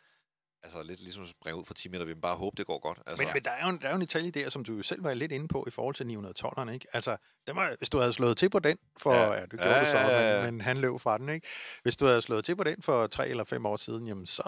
altså 0.65 0.83
lidt 0.83 1.01
ligesom 1.01 1.27
springe 1.27 1.61
ud 1.61 1.65
for 1.65 1.75
10 1.75 1.89
meter, 1.89 2.05
vi 2.05 2.15
bare 2.15 2.37
håbe, 2.37 2.57
det 2.57 2.67
går 2.67 2.79
godt. 2.79 2.99
Altså, 3.07 3.23
Men, 3.25 3.31
men 3.35 3.45
der, 3.45 3.51
er 3.51 3.67
jo 3.67 3.69
en, 3.73 3.79
der 3.79 3.87
er 3.87 3.91
jo 3.91 3.95
en 3.95 4.01
detalje 4.01 4.31
der, 4.31 4.51
som 4.51 4.65
du 4.65 4.83
selv 4.83 5.05
var 5.05 5.15
lidt 5.15 5.33
inde 5.33 5.49
på 5.49 5.65
i 5.69 5.71
forhold 5.71 5.95
til 5.95 6.05
912'erne, 6.05 6.71
ikke? 6.71 6.87
Altså, 6.93 7.17
den 7.47 7.57
var, 7.57 7.75
hvis 7.79 7.89
du 7.89 7.99
havde 7.99 8.13
slået 8.13 8.37
til 8.37 8.51
på 8.51 8.59
den 8.59 8.79
for... 8.99 9.15
Ja, 9.15 9.33
Ja. 9.33 9.41
det 9.41 9.51
gjorde 9.51 9.65
Ja, 9.75 9.81
du 9.81 9.87
så, 9.91 9.99
ja, 9.99 10.37
ja. 10.37 10.45
Men, 10.45 10.53
men 10.55 10.61
han 10.61 10.77
løb 10.79 11.01
fra 11.01 11.19
den, 11.19 11.29
ikke? 11.29 11.47
Hvis 11.83 11.97
du 11.97 12.07
havde 12.07 12.23
slået 12.23 12.45
til 12.45 12.57
på 12.57 12.65
den 12.65 12.83
for 12.83 13.07
tre 13.07 13.29
eller 13.29 13.45
fem 13.45 13.67
år 13.67 13.77
siden, 13.77 14.07
jamen, 14.09 14.27
så 14.27 14.43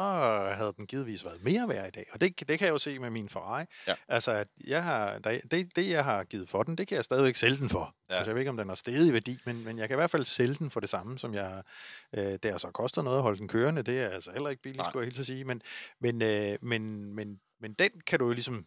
havde 0.56 0.72
den 0.76 0.86
givetvis 0.86 1.24
været 1.24 1.42
mere 1.44 1.68
værd 1.68 1.88
i 1.88 1.90
dag. 1.90 2.06
Og 2.12 2.20
det, 2.20 2.48
det 2.48 2.58
kan 2.58 2.66
jeg 2.66 2.72
jo 2.72 2.78
se 2.78 2.98
med 2.98 3.10
min 3.10 3.28
Ferrari. 3.28 3.64
Ja. 3.86 3.94
Altså, 4.08 4.30
at 4.30 4.48
jeg 4.66 4.84
har, 4.84 5.18
der, 5.18 5.38
det, 5.50 5.76
det, 5.76 5.88
jeg 5.90 6.04
har 6.04 6.24
givet 6.24 6.48
for 6.48 6.62
den, 6.62 6.78
det 6.78 6.88
kan 6.88 6.96
jeg 6.96 7.04
stadigvæk 7.04 7.36
sælge 7.36 7.56
den 7.56 7.68
for. 7.68 7.94
Ja. 8.10 8.14
Altså, 8.14 8.30
jeg 8.30 8.34
ved 8.34 8.40
ikke, 8.40 8.50
om 8.50 8.56
den 8.56 8.68
har 8.68 8.74
steget 8.74 9.06
i 9.10 9.12
værdi, 9.12 9.38
men, 9.44 9.64
men 9.64 9.78
jeg 9.78 9.88
kan 9.88 9.94
i 9.94 9.98
hvert 9.98 10.10
fald 10.10 10.24
sælge 10.24 10.54
den 10.54 10.70
for 10.70 10.80
det 10.80 10.88
samme, 10.88 11.18
som 11.18 11.34
jeg... 11.34 11.62
Øh, 12.12 12.22
det 12.24 12.44
har 12.50 12.58
så 12.58 12.70
kostet 12.70 13.04
noget 13.04 13.16
at 13.16 13.22
holde 13.22 13.38
den 13.38 13.48
kørende. 13.48 13.82
Det 13.82 14.00
er 14.02 14.08
altså 14.08 14.30
heller 14.32 14.48
ikke 14.50 14.62
billigt, 14.62 14.78
Nej. 14.78 14.90
skulle 14.90 15.06
jeg 15.06 15.12
helt 15.16 15.26
sige. 15.26 15.44
Men, 15.44 15.62
men, 16.06 16.22
øh, 16.22 16.58
men, 16.62 17.14
men, 17.14 17.40
men 17.60 17.72
den 17.72 17.90
kan 18.06 18.18
du 18.18 18.26
jo 18.26 18.32
ligesom 18.32 18.66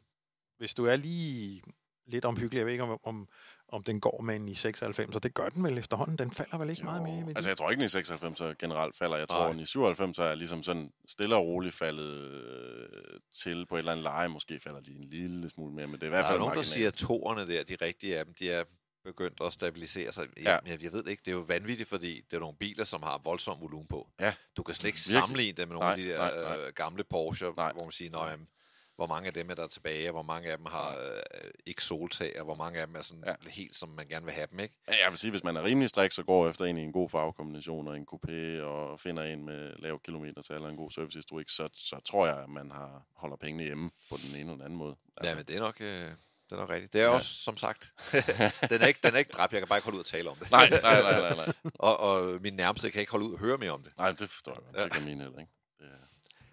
hvis 0.59 0.73
du 0.73 0.85
er 0.85 0.95
lige 0.95 1.61
lidt 2.07 2.25
omhyggelig, 2.25 2.57
jeg 2.59 2.65
ved 2.65 2.73
ikke, 2.73 2.83
om, 2.83 2.99
om, 3.03 3.27
om 3.67 3.83
den 3.83 3.99
går 3.99 4.21
med 4.21 4.35
en 4.35 4.49
i 4.49 4.53
96, 4.53 5.15
og 5.15 5.23
det 5.23 5.33
gør 5.33 5.49
den 5.49 5.63
vel 5.63 5.77
efterhånden. 5.77 6.17
Den 6.17 6.31
falder 6.31 6.57
vel 6.57 6.69
ikke 6.69 6.81
jo. 6.81 6.85
meget 6.85 7.03
mere 7.03 7.15
i 7.15 7.19
værdi? 7.19 7.33
Altså, 7.35 7.49
jeg 7.49 7.57
tror 7.57 7.71
ikke, 7.71 7.83
at 7.83 7.91
96 7.91 8.41
er 8.41 8.53
generelt 8.59 8.97
falder. 8.97 9.17
Jeg 9.17 9.29
tror, 9.29 9.43
Nej. 9.43 9.49
at 9.49 9.61
i 9.61 9.65
97 9.65 10.17
er 10.19 10.35
ligesom 10.35 10.63
sådan 10.63 10.91
stille 11.07 11.35
og 11.35 11.45
roligt 11.45 11.75
faldet 11.75 12.21
øh, 12.21 13.19
til 13.33 13.65
på 13.65 13.75
et 13.75 13.79
eller 13.79 13.91
andet 13.91 14.03
leje. 14.03 14.27
Måske 14.27 14.59
falder 14.59 14.81
de 14.81 14.91
en 14.91 15.03
lille 15.03 15.49
smule 15.49 15.73
mere, 15.73 15.87
men 15.87 15.95
det 15.95 16.03
er 16.03 16.07
i 16.07 16.09
hvert 16.09 16.19
der 16.19 16.25
er 16.25 16.31
fald 16.31 16.39
nogen, 16.39 16.49
der 16.51 16.55
marginalt. 16.55 16.73
siger, 16.73 16.87
at 16.87 16.93
toerne 16.93 17.47
der, 17.47 17.63
de 17.63 17.77
rigtige 17.81 18.19
af 18.19 18.25
dem, 18.25 18.33
de 18.33 18.51
er 18.51 18.63
begyndt 19.03 19.41
at 19.41 19.53
stabilisere 19.53 20.11
sig. 20.11 20.27
Ja. 20.37 20.51
Ja. 20.51 20.59
Jeg, 20.67 20.83
jeg 20.83 20.91
ved 20.91 21.03
det 21.03 21.09
ikke, 21.11 21.21
det 21.25 21.31
er 21.31 21.35
jo 21.35 21.41
vanvittigt, 21.41 21.89
fordi 21.89 22.21
det 22.21 22.33
er 22.35 22.39
nogle 22.39 22.57
biler, 22.57 22.83
som 22.83 23.03
har 23.03 23.17
voldsom 23.23 23.61
volumen 23.61 23.87
på. 23.87 24.09
Ja. 24.19 24.33
Du 24.57 24.63
kan 24.63 24.75
slet 24.75 24.87
ikke 24.87 24.99
Virkelig. 25.07 25.21
sammenligne 25.21 25.57
dem 25.57 25.67
med 25.67 25.73
nogle 25.75 25.85
Nej, 25.85 25.91
af 25.91 25.97
de 25.97 26.09
der 26.09 26.17
nej, 26.17 26.57
nej. 26.57 26.65
Øh, 26.67 26.73
gamle 26.73 27.03
Porsche, 27.03 27.45
Nej. 27.57 27.71
hvor 27.73 27.83
man 27.83 27.91
siger, 27.91 28.29
jamen, 28.31 28.47
hvor 28.95 29.07
mange 29.07 29.27
af 29.27 29.33
dem 29.33 29.49
er 29.49 29.55
der 29.55 29.67
tilbage, 29.67 30.09
og 30.09 30.11
hvor 30.13 30.21
mange 30.21 30.51
af 30.51 30.57
dem 30.57 30.65
har 30.65 30.97
øh, 30.97 31.21
ikke 31.65 31.83
soltag, 31.83 32.39
og 32.39 32.45
hvor 32.45 32.55
mange 32.55 32.79
af 32.79 32.87
dem 32.87 32.95
er 32.95 33.01
sådan 33.01 33.23
Ja. 33.27 33.49
helt, 33.49 33.75
som 33.75 33.89
man 33.89 34.07
gerne 34.07 34.25
vil 34.25 34.33
have 34.33 34.47
dem, 34.51 34.59
ikke? 34.59 34.75
Ja, 34.87 34.93
jeg 35.03 35.11
vil 35.11 35.17
sige, 35.19 35.31
hvis 35.31 35.43
man 35.43 35.57
er 35.57 35.63
rimelig 35.63 35.89
strik, 35.89 36.11
så 36.11 36.23
går 36.23 36.49
efter 36.49 36.65
en 36.65 36.77
i 36.77 36.81
en 36.81 36.91
god 36.91 37.09
farvekombination 37.09 37.87
og 37.87 37.97
en 37.97 38.07
coupé, 38.13 38.61
og 38.61 38.99
finder 38.99 39.23
en 39.23 39.45
med 39.45 39.73
lav 39.77 40.01
kilometer 40.01 40.41
eller 40.55 40.69
en 40.69 40.75
god 40.75 40.91
servicehistorik, 40.91 41.49
så, 41.49 41.69
så 41.73 41.99
tror 42.05 42.27
jeg, 42.27 42.37
at 42.37 42.49
man 42.49 42.71
har, 42.71 43.05
holder 43.15 43.35
pengene 43.37 43.63
hjemme 43.63 43.89
på 44.09 44.17
den 44.17 44.29
ene 44.29 44.39
eller 44.39 44.53
den 44.53 44.61
anden 44.61 44.77
måde. 44.77 44.95
Altså. 45.17 45.29
Ja, 45.29 45.35
men 45.35 45.45
det 45.45 45.55
er 45.55 45.59
nok... 45.59 45.81
Øh, 45.81 46.11
det 46.49 46.55
er 46.55 46.59
nok 46.59 46.69
rigtigt. 46.69 46.93
Det 46.93 47.01
er 47.01 47.05
Ja. 47.05 47.11
også, 47.11 47.33
som 47.43 47.57
sagt, 47.57 47.93
den, 48.69 48.81
er 48.81 48.85
ikke, 48.87 48.99
den 49.03 49.13
er 49.13 49.17
ikke 49.17 49.31
dræbt. 49.31 49.53
Jeg 49.53 49.61
kan 49.61 49.67
bare 49.67 49.77
ikke 49.77 49.83
holde 49.85 49.95
ud 49.95 49.99
og 49.99 50.05
tale 50.05 50.29
om 50.29 50.37
det. 50.37 50.51
nej, 50.51 50.69
nej, 50.69 51.01
nej, 51.01 51.19
nej, 51.19 51.35
nej. 51.35 51.53
og, 51.75 51.99
og 51.99 52.41
min 52.41 52.53
nærmeste 52.53 52.91
kan 52.91 52.99
ikke 52.99 53.11
holde 53.11 53.25
ud 53.25 53.33
og 53.33 53.39
høre 53.39 53.57
mere 53.57 53.71
om 53.71 53.83
det. 53.83 53.97
Nej, 53.97 54.11
det 54.11 54.29
forstår 54.29 54.53
jeg. 54.67 54.79
Ja. 54.79 54.83
Det 54.83 54.91
kan 54.91 55.03
mine 55.05 55.23
heller 55.23 55.39
ikke. 55.39 55.51
Det 55.79 55.85
er... 55.87 55.91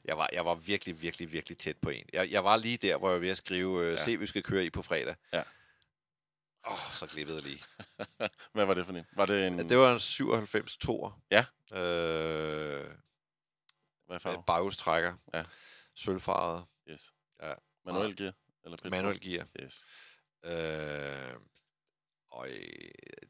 Jeg 0.05 0.19
var, 0.19 0.29
jeg 0.33 0.45
var 0.45 0.55
virkelig, 0.55 1.03
virkelig, 1.03 1.33
virkelig 1.33 1.59
tæt 1.59 1.77
på 1.77 1.91
en. 1.91 2.05
Jeg, 2.13 2.31
jeg 2.31 2.45
var 2.45 2.57
lige 2.57 2.77
der, 2.77 2.97
hvor 2.97 3.09
jeg 3.09 3.15
var 3.15 3.21
ved 3.21 3.31
at 3.31 3.37
skrive, 3.37 3.85
øh, 3.85 3.91
Ja. 3.93 3.97
se, 4.05 4.17
vi 4.17 4.27
skal 4.27 4.43
køre 4.43 4.65
i 4.65 4.71
på 4.71 4.83
fredag. 4.83 5.15
Ja. 5.33 5.43
Åh, 6.69 6.73
oh, 6.73 6.93
så 6.93 7.07
glippede 7.07 7.37
jeg 7.37 7.45
lige. 7.45 7.63
Hvad 8.55 8.65
var 8.65 8.75
det 8.75 8.87
for 8.87 8.93
en? 8.93 9.07
Var 9.13 9.27
det 9.27 9.47
en... 9.47 9.69
Det 9.69 9.79
var 9.79 9.93
en 9.93 10.01
97 10.01 10.77
tor. 10.77 11.19
Ja. 11.31 11.45
Øh, 11.73 12.85
Hvad 14.07 14.21
farve? 14.21 14.43
baghjulstrækker. 14.47 15.15
Ja. 15.35 15.45
Sølvfarvet. 15.95 16.65
Yes. 16.91 17.13
Ja. 17.43 17.53
Manuel 17.85 18.17
gear? 18.17 18.33
Eller 18.67 18.77
petrol? 18.77 18.91
Manuel 18.91 19.21
gear. 19.21 19.47
Yes. 19.63 19.85
Øh, 20.45 21.37
og 22.31 22.49
øh, 22.49 22.59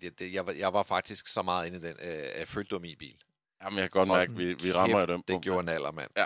det, 0.01 0.19
det, 0.19 0.33
jeg, 0.33 0.47
var, 0.47 0.53
jeg 0.53 0.73
var 0.73 0.83
faktisk 0.83 1.27
så 1.27 1.43
meget 1.43 1.67
inde 1.67 1.79
i 1.79 1.81
den, 1.81 1.97
øh, 2.03 2.39
jeg 2.39 2.49
følte, 2.49 2.69
det 2.69 2.73
var 2.73 2.79
min 2.81 2.97
bil. 2.99 3.23
Jamen, 3.63 3.79
jeg 3.79 3.85
kan 3.85 3.91
godt 3.91 4.09
mærke, 4.09 4.33
vi, 4.35 4.55
vi 4.55 4.73
rammer 4.73 5.01
jo 5.01 5.07
dem 5.07 5.23
Det 5.23 5.43
gjorde 5.43 5.61
en 5.61 5.69
alder, 5.69 5.91
mand. 5.91 6.11
Ja. 6.17 6.25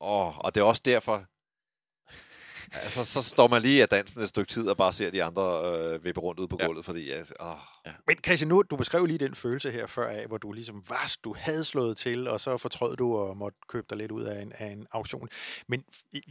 Åh, 0.00 0.38
og 0.38 0.54
det 0.54 0.60
er 0.60 0.64
også 0.64 0.82
derfor... 0.84 1.26
altså, 2.84 3.04
så 3.04 3.22
står 3.22 3.48
man 3.48 3.62
lige 3.62 3.82
af 3.82 3.88
dansen 3.88 4.22
et 4.22 4.28
stykke 4.28 4.52
tid 4.52 4.68
og 4.68 4.76
bare 4.76 4.92
ser 4.92 5.10
de 5.10 5.24
andre 5.24 5.62
øh, 5.64 6.04
vippe 6.04 6.20
rundt 6.20 6.40
ude 6.40 6.48
på 6.48 6.56
Ja. 6.60 6.66
gulvet, 6.66 6.84
fordi... 6.84 7.10
Jeg, 7.10 7.26
åh, 7.40 7.56
Men 8.06 8.16
Christian, 8.24 8.48
nu, 8.48 8.62
du 8.70 8.76
beskrev 8.76 9.06
lige 9.06 9.18
den 9.18 9.34
følelse 9.34 9.70
her 9.70 9.86
før 9.86 10.08
af, 10.08 10.26
hvor 10.26 10.38
du 10.38 10.52
ligesom 10.52 10.88
var, 10.88 11.16
du 11.24 11.34
havde 11.38 11.64
slået 11.64 11.96
til, 11.96 12.28
og 12.28 12.40
så 12.40 12.56
fortrød 12.56 12.96
du 12.96 13.16
og 13.16 13.36
måtte 13.36 13.58
købe 13.68 13.86
dig 13.90 13.98
lidt 13.98 14.12
ud 14.12 14.22
af 14.22 14.42
en, 14.42 14.52
af 14.58 14.66
en 14.66 14.86
auktion. 14.90 15.28
Men 15.68 15.84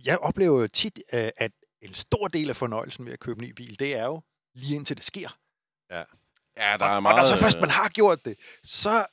jeg 0.06 0.18
oplever 0.18 0.62
jo 0.62 0.68
tit, 0.68 1.00
øh, 1.14 1.30
at 1.38 1.52
en 1.88 1.94
stor 1.94 2.28
del 2.28 2.50
af 2.50 2.56
fornøjelsen 2.56 3.06
ved 3.06 3.14
at 3.14 3.20
købe 3.20 3.42
en 3.42 3.48
ny 3.48 3.52
bil, 3.52 3.80
det 3.80 3.96
er 3.96 4.06
jo 4.06 4.22
lige 4.56 4.76
indtil 4.76 4.98
det 4.98 5.06
sker. 5.06 5.38
Ja, 5.92 6.04
der 6.58 6.86
og, 6.86 6.96
er 6.96 7.00
meget... 7.00 7.14
og 7.16 7.20
når 7.20 7.26
så 7.36 7.44
først 7.44 7.60
man 7.60 7.70
har 7.70 7.90
gjort 7.90 8.26
det, 8.26 8.36
så 8.64 9.06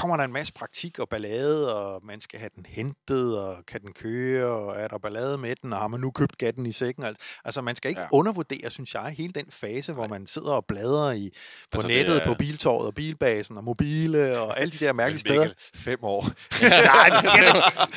kommer 0.00 0.16
der 0.16 0.24
en 0.24 0.32
masse 0.32 0.52
praktik 0.52 0.98
og 0.98 1.08
ballade, 1.08 1.76
og 1.76 2.00
man 2.04 2.20
skal 2.20 2.38
have 2.38 2.50
den 2.56 2.66
hentet, 2.68 3.38
og 3.38 3.56
kan 3.66 3.80
den 3.80 3.92
køre, 3.92 4.46
og 4.46 4.76
er 4.80 4.88
der 4.88 4.98
ballade 4.98 5.38
med 5.38 5.54
den, 5.62 5.72
og 5.72 5.78
har 5.78 5.88
man 5.88 6.00
nu 6.00 6.10
købt 6.10 6.38
gatten 6.38 6.66
i 6.66 6.72
sækken? 6.72 7.04
Altså, 7.04 7.22
altså 7.44 7.60
man 7.60 7.76
skal 7.76 7.88
ikke 7.88 8.00
Ja. 8.00 8.06
undervurdere, 8.12 8.70
synes 8.70 8.94
jeg, 8.94 9.14
hele 9.18 9.32
den 9.32 9.46
fase, 9.50 9.92
hvor 9.92 10.06
man 10.06 10.26
sidder 10.26 10.52
og 10.52 10.64
bladrer 10.68 11.12
i, 11.12 11.30
på 11.70 11.76
Altså, 11.78 11.88
nettet, 11.88 12.16
er- 12.22 12.26
på 12.26 12.34
biltorvet 12.34 12.86
og 12.86 12.94
bilbasen 12.94 13.56
og 13.56 13.64
mobile 13.64 14.40
og 14.40 14.60
alle 14.60 14.70
de 14.72 14.84
der 14.84 14.92
mærkelige 14.92 15.18
steder. 15.20 15.48
Fem 15.74 15.98
år. 16.02 16.26
Nej, 16.68 17.20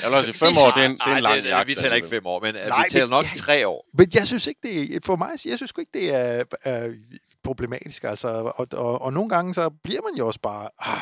Jeg 0.01 0.09
vil 0.09 0.17
også 0.17 0.31
sige, 0.33 0.45
fem 0.47 0.57
år, 0.65 0.71
det 0.71 0.81
er 0.83 0.85
en, 0.85 0.91
det 0.93 1.01
er 1.07 1.15
en 1.15 1.23
lang 1.23 1.43
jagt. 1.43 1.67
Vi 1.67 1.75
taler 1.75 1.95
ikke 1.95 2.07
fem 2.07 2.25
år, 2.25 2.39
men 2.41 2.53
Nej, 2.53 2.67
Nej, 2.69 2.83
vi 2.85 2.89
taler 2.91 3.05
men 3.05 3.09
nok 3.11 3.23
jeg- 3.25 3.37
tre 3.37 3.67
år. 3.67 3.85
men 3.97 4.07
jeg 4.13 4.27
synes 4.27 4.47
ikke, 4.47 4.59
det 4.63 4.95
er, 4.95 4.99
for 5.05 5.15
mig, 5.15 5.29
jeg 5.45 5.57
synes 5.57 5.73
ikke, 5.79 5.91
det 5.93 6.15
er, 6.15 6.43
er 6.63 6.93
problematisk. 7.43 8.03
Altså, 8.03 8.27
og, 8.27 8.67
og, 8.71 9.01
og, 9.01 9.13
nogle 9.13 9.29
gange, 9.29 9.53
så 9.53 9.69
bliver 9.69 10.01
man 10.01 10.15
jo 10.15 10.27
også 10.27 10.39
bare, 10.39 10.69
ah, 10.79 11.01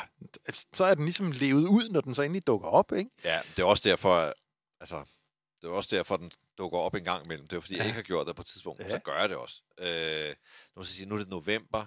så 0.74 0.86
er 0.86 0.96
den 0.96 1.04
ligesom 1.06 1.32
levet 1.32 1.68
ud, 1.68 1.89
når 1.89 2.02
den 2.02 2.16
så 2.16 2.22
endelig 2.22 2.48
dukker 2.48 2.68
op, 2.68 2.92
ikke? 2.92 3.10
Ja, 3.24 3.42
det 3.56 3.62
er 3.62 3.66
også 3.68 3.89
derfor, 3.89 4.34
altså, 4.80 5.04
det 5.62 5.68
er 5.68 5.72
også 5.72 5.96
derfor, 5.96 6.18
den 6.18 6.32
dukker 6.58 6.80
op 6.80 6.96
en 6.96 7.04
gang 7.04 7.26
imellem. 7.26 7.48
Det 7.48 7.58
er 7.58 7.62
fordi, 7.62 7.78
jeg 7.78 7.86
ikke 7.86 7.96
har 7.96 8.02
gjort 8.02 8.28
det 8.28 8.36
på 8.36 8.42
et 8.42 8.46
tidspunkt, 8.46 8.80
Ja. 8.82 8.86
ja. 8.88 8.92
så 8.92 9.00
gør 9.04 9.20
jeg 9.20 9.30
det 9.30 9.38
også. 9.38 9.62
Øh, 9.78 9.86
nu, 9.86 10.34
må 10.76 10.82
jeg 10.82 10.86
sige, 10.86 11.06
nu 11.06 11.16
er 11.16 11.20
det 11.20 11.30
november, 11.30 11.86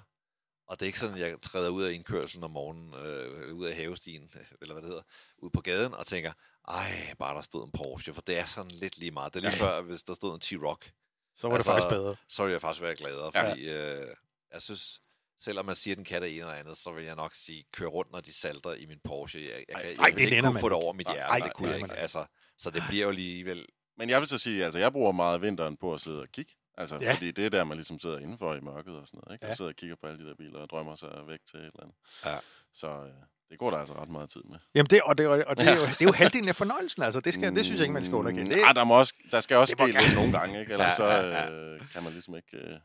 og 0.66 0.80
det 0.80 0.84
er 0.84 0.86
ikke 0.86 0.98
sådan, 1.00 1.14
at 1.14 1.20
jeg 1.30 1.36
træder 1.42 1.68
ud 1.70 1.82
af 1.82 1.92
indkørselen 1.92 2.44
om 2.44 2.50
morgenen, 2.50 2.94
øh, 2.94 3.54
ud 3.54 3.66
af 3.66 3.76
havestien, 3.76 4.30
eller 4.62 4.74
hvad 4.74 4.82
det 4.82 4.88
hedder, 4.88 5.02
ud 5.38 5.50
på 5.50 5.60
gaden, 5.60 5.94
og 5.94 6.06
tænker, 6.06 6.32
ej, 6.68 7.14
bare 7.18 7.34
der 7.34 7.40
stod 7.40 7.64
en 7.64 7.72
Porsche, 7.72 8.14
for 8.14 8.20
det 8.20 8.38
er 8.38 8.44
sådan 8.44 8.70
lidt 8.70 8.98
lige 8.98 9.10
meget. 9.10 9.34
Det 9.34 9.44
er 9.44 9.50
lige 9.50 9.64
Ja. 9.64 9.70
før, 9.78 9.82
hvis 9.82 10.02
der 10.02 10.14
stod 10.14 10.34
en 10.34 10.40
T-Rock, 10.44 10.90
Så 11.34 11.48
var 11.48 11.56
altså, 11.56 11.72
det 11.72 11.82
faktisk 11.82 11.88
bedre. 11.88 12.16
så 12.28 12.42
ville 12.42 12.52
jeg 12.52 12.60
faktisk 12.60 12.82
være 12.82 12.94
gladere, 12.96 13.30
Ja. 13.34 13.50
fordi 13.50 13.70
øh, 13.70 14.14
jeg 14.54 14.62
synes, 14.62 15.00
selvom 15.40 15.66
man 15.66 15.76
siger, 15.76 15.94
at 15.94 15.96
den 15.96 16.04
kan 16.04 16.22
det 16.22 16.30
ene 16.30 16.40
eller 16.40 16.52
andet, 16.52 16.76
så 16.78 16.92
vil 16.92 17.04
jeg 17.04 17.14
nok 17.16 17.34
sige, 17.34 17.64
kør 17.72 17.86
rundt, 17.86 18.12
når 18.12 18.20
de 18.20 18.32
salter 18.32 18.72
i 18.74 18.86
min 18.86 18.98
Porsche. 19.04 19.40
Jeg, 19.40 19.50
jeg, 19.50 19.64
jeg, 19.68 19.78
jeg, 19.84 19.94
ej, 19.98 20.04
jeg 20.04 20.14
det 20.14 20.20
ikke 20.20 20.40
kunne 20.40 20.52
man 20.52 20.60
få 20.60 20.68
det 20.68 20.76
over 20.76 20.92
mit 20.92 21.06
hjerte. 21.06 21.20
ej, 21.30 21.36
det 21.36 21.44
det 21.44 21.52
kunne 21.54 21.68
jeg 21.70 21.76
ikke. 21.78 21.92
Altså, 21.94 22.26
så 22.58 22.70
det 22.70 22.82
bliver 22.88 23.02
jo 23.02 23.08
alligevel... 23.08 23.66
Men 23.98 24.10
jeg 24.10 24.20
vil 24.20 24.28
så 24.28 24.38
sige, 24.38 24.64
altså 24.64 24.78
jeg 24.78 24.92
bruger 24.92 25.12
meget 25.12 25.42
vinteren 25.42 25.76
på 25.76 25.94
at 25.94 26.00
sidde 26.00 26.20
og 26.22 26.28
kigge. 26.32 26.52
Altså, 26.78 26.98
Ja. 27.00 27.14
fordi 27.14 27.30
det 27.30 27.46
er 27.46 27.50
der, 27.50 27.64
man 27.64 27.76
ligesom 27.76 27.98
sidder 27.98 28.18
indenfor 28.18 28.54
i 28.54 28.60
mørket 28.60 28.94
og 28.96 29.06
sådan 29.06 29.20
noget, 29.24 29.34
ikke? 29.34 29.46
Ja. 29.46 29.50
Og 29.50 29.56
sidder 29.56 29.70
og 29.70 29.76
kigger 29.76 29.96
på 30.00 30.06
alle 30.06 30.24
de 30.24 30.28
der 30.28 30.34
biler 30.34 30.58
og 30.58 30.68
drømmer 30.70 30.94
sig 30.96 31.08
væk 31.26 31.38
til 31.50 31.58
et 31.58 31.64
eller 31.64 31.82
andet. 31.82 31.96
Ja. 32.26 32.36
Så 32.74 32.88
øh, 32.88 33.10
det 33.50 33.58
går 33.58 33.70
der 33.70 33.78
altså 33.78 33.94
ret 33.94 34.08
meget 34.08 34.30
tid 34.30 34.42
med. 34.50 34.58
Jamen, 34.74 34.86
det, 34.90 35.02
og, 35.02 35.18
det, 35.18 35.44
og 35.44 35.56
det, 35.56 35.68
er 35.68 35.74
jo, 35.76 35.82
det 35.98 36.00
er 36.00 36.04
jo 36.04 36.12
halvdelen 36.12 36.48
af 36.48 36.56
fornøjelsen, 36.56 37.02
altså. 37.02 37.20
Det, 37.20 37.34
skal, 37.34 37.56
det 37.56 37.64
synes 37.64 37.78
jeg 37.78 37.84
ikke, 37.84 37.92
man 37.94 38.04
skal 38.04 38.14
underkende. 38.14 38.50
Det, 38.50 38.58
Mm, 38.58 38.68
ah, 38.68 38.74
der, 38.74 38.84
må 38.84 38.98
også, 38.98 39.14
der 39.30 39.40
skal 39.40 39.56
også 39.56 39.74
det 39.74 39.94
ske 39.94 40.00
lidt 40.00 40.14
nogle 40.16 40.38
gange, 40.38 40.60
ikke? 40.60 40.72
Ellers 40.72 40.90
Ja, 40.90 40.96
så 40.96 41.04
ja, 41.04 41.20
ja. 41.42 41.50
øh, 41.50 41.80
kan 41.92 42.02
man 42.02 42.12
ligesom 42.12 42.36
ikke... 42.36 42.56
Øh, 42.56 42.78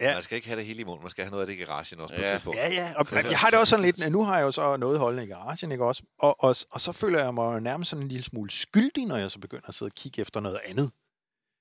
ja. 0.00 0.12
Man 0.14 0.22
skal 0.22 0.36
ikke 0.36 0.48
have 0.48 0.58
det 0.58 0.66
hele 0.66 0.80
i 0.80 0.84
munden, 0.84 1.02
man 1.04 1.10
skal 1.10 1.24
have 1.24 1.30
noget 1.30 1.42
af 1.42 1.46
det 1.46 1.54
i 1.54 1.64
garagen 1.64 2.00
også 2.00 2.14
på 2.14 2.20
Ja. 2.20 2.26
et 2.26 2.30
tidspunkt. 2.30 2.58
Ja, 2.58 2.68
ja, 2.72 2.92
og 2.96 3.06
jeg 3.30 3.38
har 3.38 3.50
det 3.50 3.58
også 3.58 3.70
sådan 3.70 3.84
lidt, 3.84 4.12
nu 4.12 4.24
har 4.24 4.36
jeg 4.38 4.44
jo 4.44 4.52
så 4.52 4.76
noget 4.76 4.98
holdende 4.98 5.24
i 5.24 5.26
garagen, 5.26 5.72
ikke 5.72 5.84
også? 5.84 6.02
Og, 6.18 6.44
og, 6.44 6.56
og 6.70 6.80
så 6.80 6.92
føler 6.92 7.24
jeg 7.24 7.34
mig 7.34 7.60
nærmest 7.60 7.90
sådan 7.90 8.02
en 8.02 8.08
lille 8.08 8.24
smule 8.24 8.50
skyldig, 8.50 9.06
når 9.06 9.16
jeg 9.16 9.30
så 9.30 9.38
begynder 9.38 9.68
at 9.68 9.74
sidde 9.74 9.88
og 9.88 9.94
kigge 9.94 10.22
efter 10.22 10.40
noget 10.40 10.58
andet. 10.66 10.90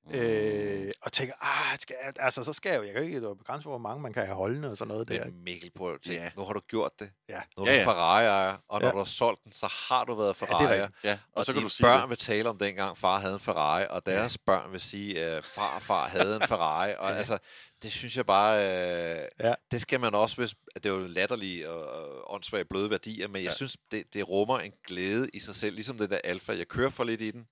Mm. 0.08 0.12
Øh, 0.16 0.92
og 1.02 1.12
tænker, 1.12 1.34
ah, 1.42 1.78
skal 1.80 1.96
jeg, 2.04 2.14
altså, 2.20 2.44
så 2.44 2.54
skal 2.54 2.70
jeg 2.70 2.78
jo, 2.78 2.84
jeg 2.84 2.92
kan 2.94 3.02
jo 3.02 3.06
ikke 3.08 3.22
det 3.22 3.24
jo 3.28 3.34
begrænset, 3.34 3.66
hvor 3.66 3.78
mange 3.78 4.02
man 4.02 4.14
kan 4.14 4.26
have 4.26 4.36
holdende 4.36 4.72
og 4.72 4.78
sådan 4.78 4.88
noget 4.92 5.08
der. 5.10 5.26
Mikkel, 5.46 5.72
prøv 5.76 5.94
at 5.94 6.00
tænke, 6.02 6.22
Ja. 6.22 6.30
nu 6.38 6.46
har 6.46 6.54
du 6.54 6.60
gjort 6.60 6.92
det. 7.00 7.10
Ja. 7.30 7.42
Nu 7.58 7.64
er 7.64 7.72
Ja, 7.72 7.74
du 7.76 7.80
ja. 7.80 7.86
Ferrari-ejer, 7.86 8.58
og 8.70 8.80
når 8.82 8.88
Ja. 8.88 8.92
du 8.92 8.98
har 8.98 9.04
solgt 9.06 9.44
den, 9.44 9.52
så 9.52 9.68
har 9.90 10.04
du 10.04 10.16
været 10.16 10.36
det 10.36 10.42
er 10.42 10.46
Ferrari. 10.46 10.82
rigtigt. 10.82 11.04
Ja, 11.04 11.12
og, 11.14 11.20
Og, 11.38 11.46
så 11.46 11.54
kan 11.54 11.62
du 11.62 11.70
sige 11.70 11.86
børn 11.86 12.02
det. 12.02 12.10
vil 12.10 12.18
tale 12.18 12.50
om 12.50 12.58
dengang 12.58 12.98
far 12.98 13.20
havde 13.20 13.34
en 13.34 13.40
Ferrari, 13.40 13.86
og 13.90 14.06
deres 14.06 14.34
ja. 14.34 14.38
børn 14.46 14.72
vil 14.72 14.80
sige, 14.82 15.24
at 15.24 15.46
farfar 15.46 16.08
havde 16.08 16.36
en 16.36 16.48
Ferrari. 16.48 16.94
Og 16.98 17.10
Ja. 17.12 17.16
altså, 17.16 17.38
det 17.84 17.92
synes 17.92 18.18
jeg 18.18 18.26
bare, 18.26 18.58
øh, 18.60 19.26
Ja. 19.40 19.54
det 19.72 19.82
skal 19.82 20.00
man 20.00 20.16
også, 20.16 20.36
hvis, 20.36 20.56
det 20.76 20.86
er 20.86 20.90
jo 20.90 21.00
latterlige 21.00 21.70
og, 21.70 21.88
og 21.90 22.34
åndssvage 22.34 22.66
bløde 22.66 22.90
værdier, 22.90 23.28
men 23.28 23.36
jeg 23.36 23.44
Ja. 23.50 23.56
synes, 23.56 23.78
det, 23.92 24.04
det 24.14 24.30
rummer 24.30 24.60
en 24.60 24.72
glæde 24.88 25.30
i 25.34 25.40
sig 25.40 25.56
selv, 25.56 25.76
ligesom 25.76 25.98
den 25.98 26.10
der 26.10 26.20
Alfa. 26.24 26.54
Jeg 26.58 26.68
kører 26.68 26.90
for 26.90 27.04
lidt 27.04 27.22
i 27.22 27.32
den, 27.32 27.48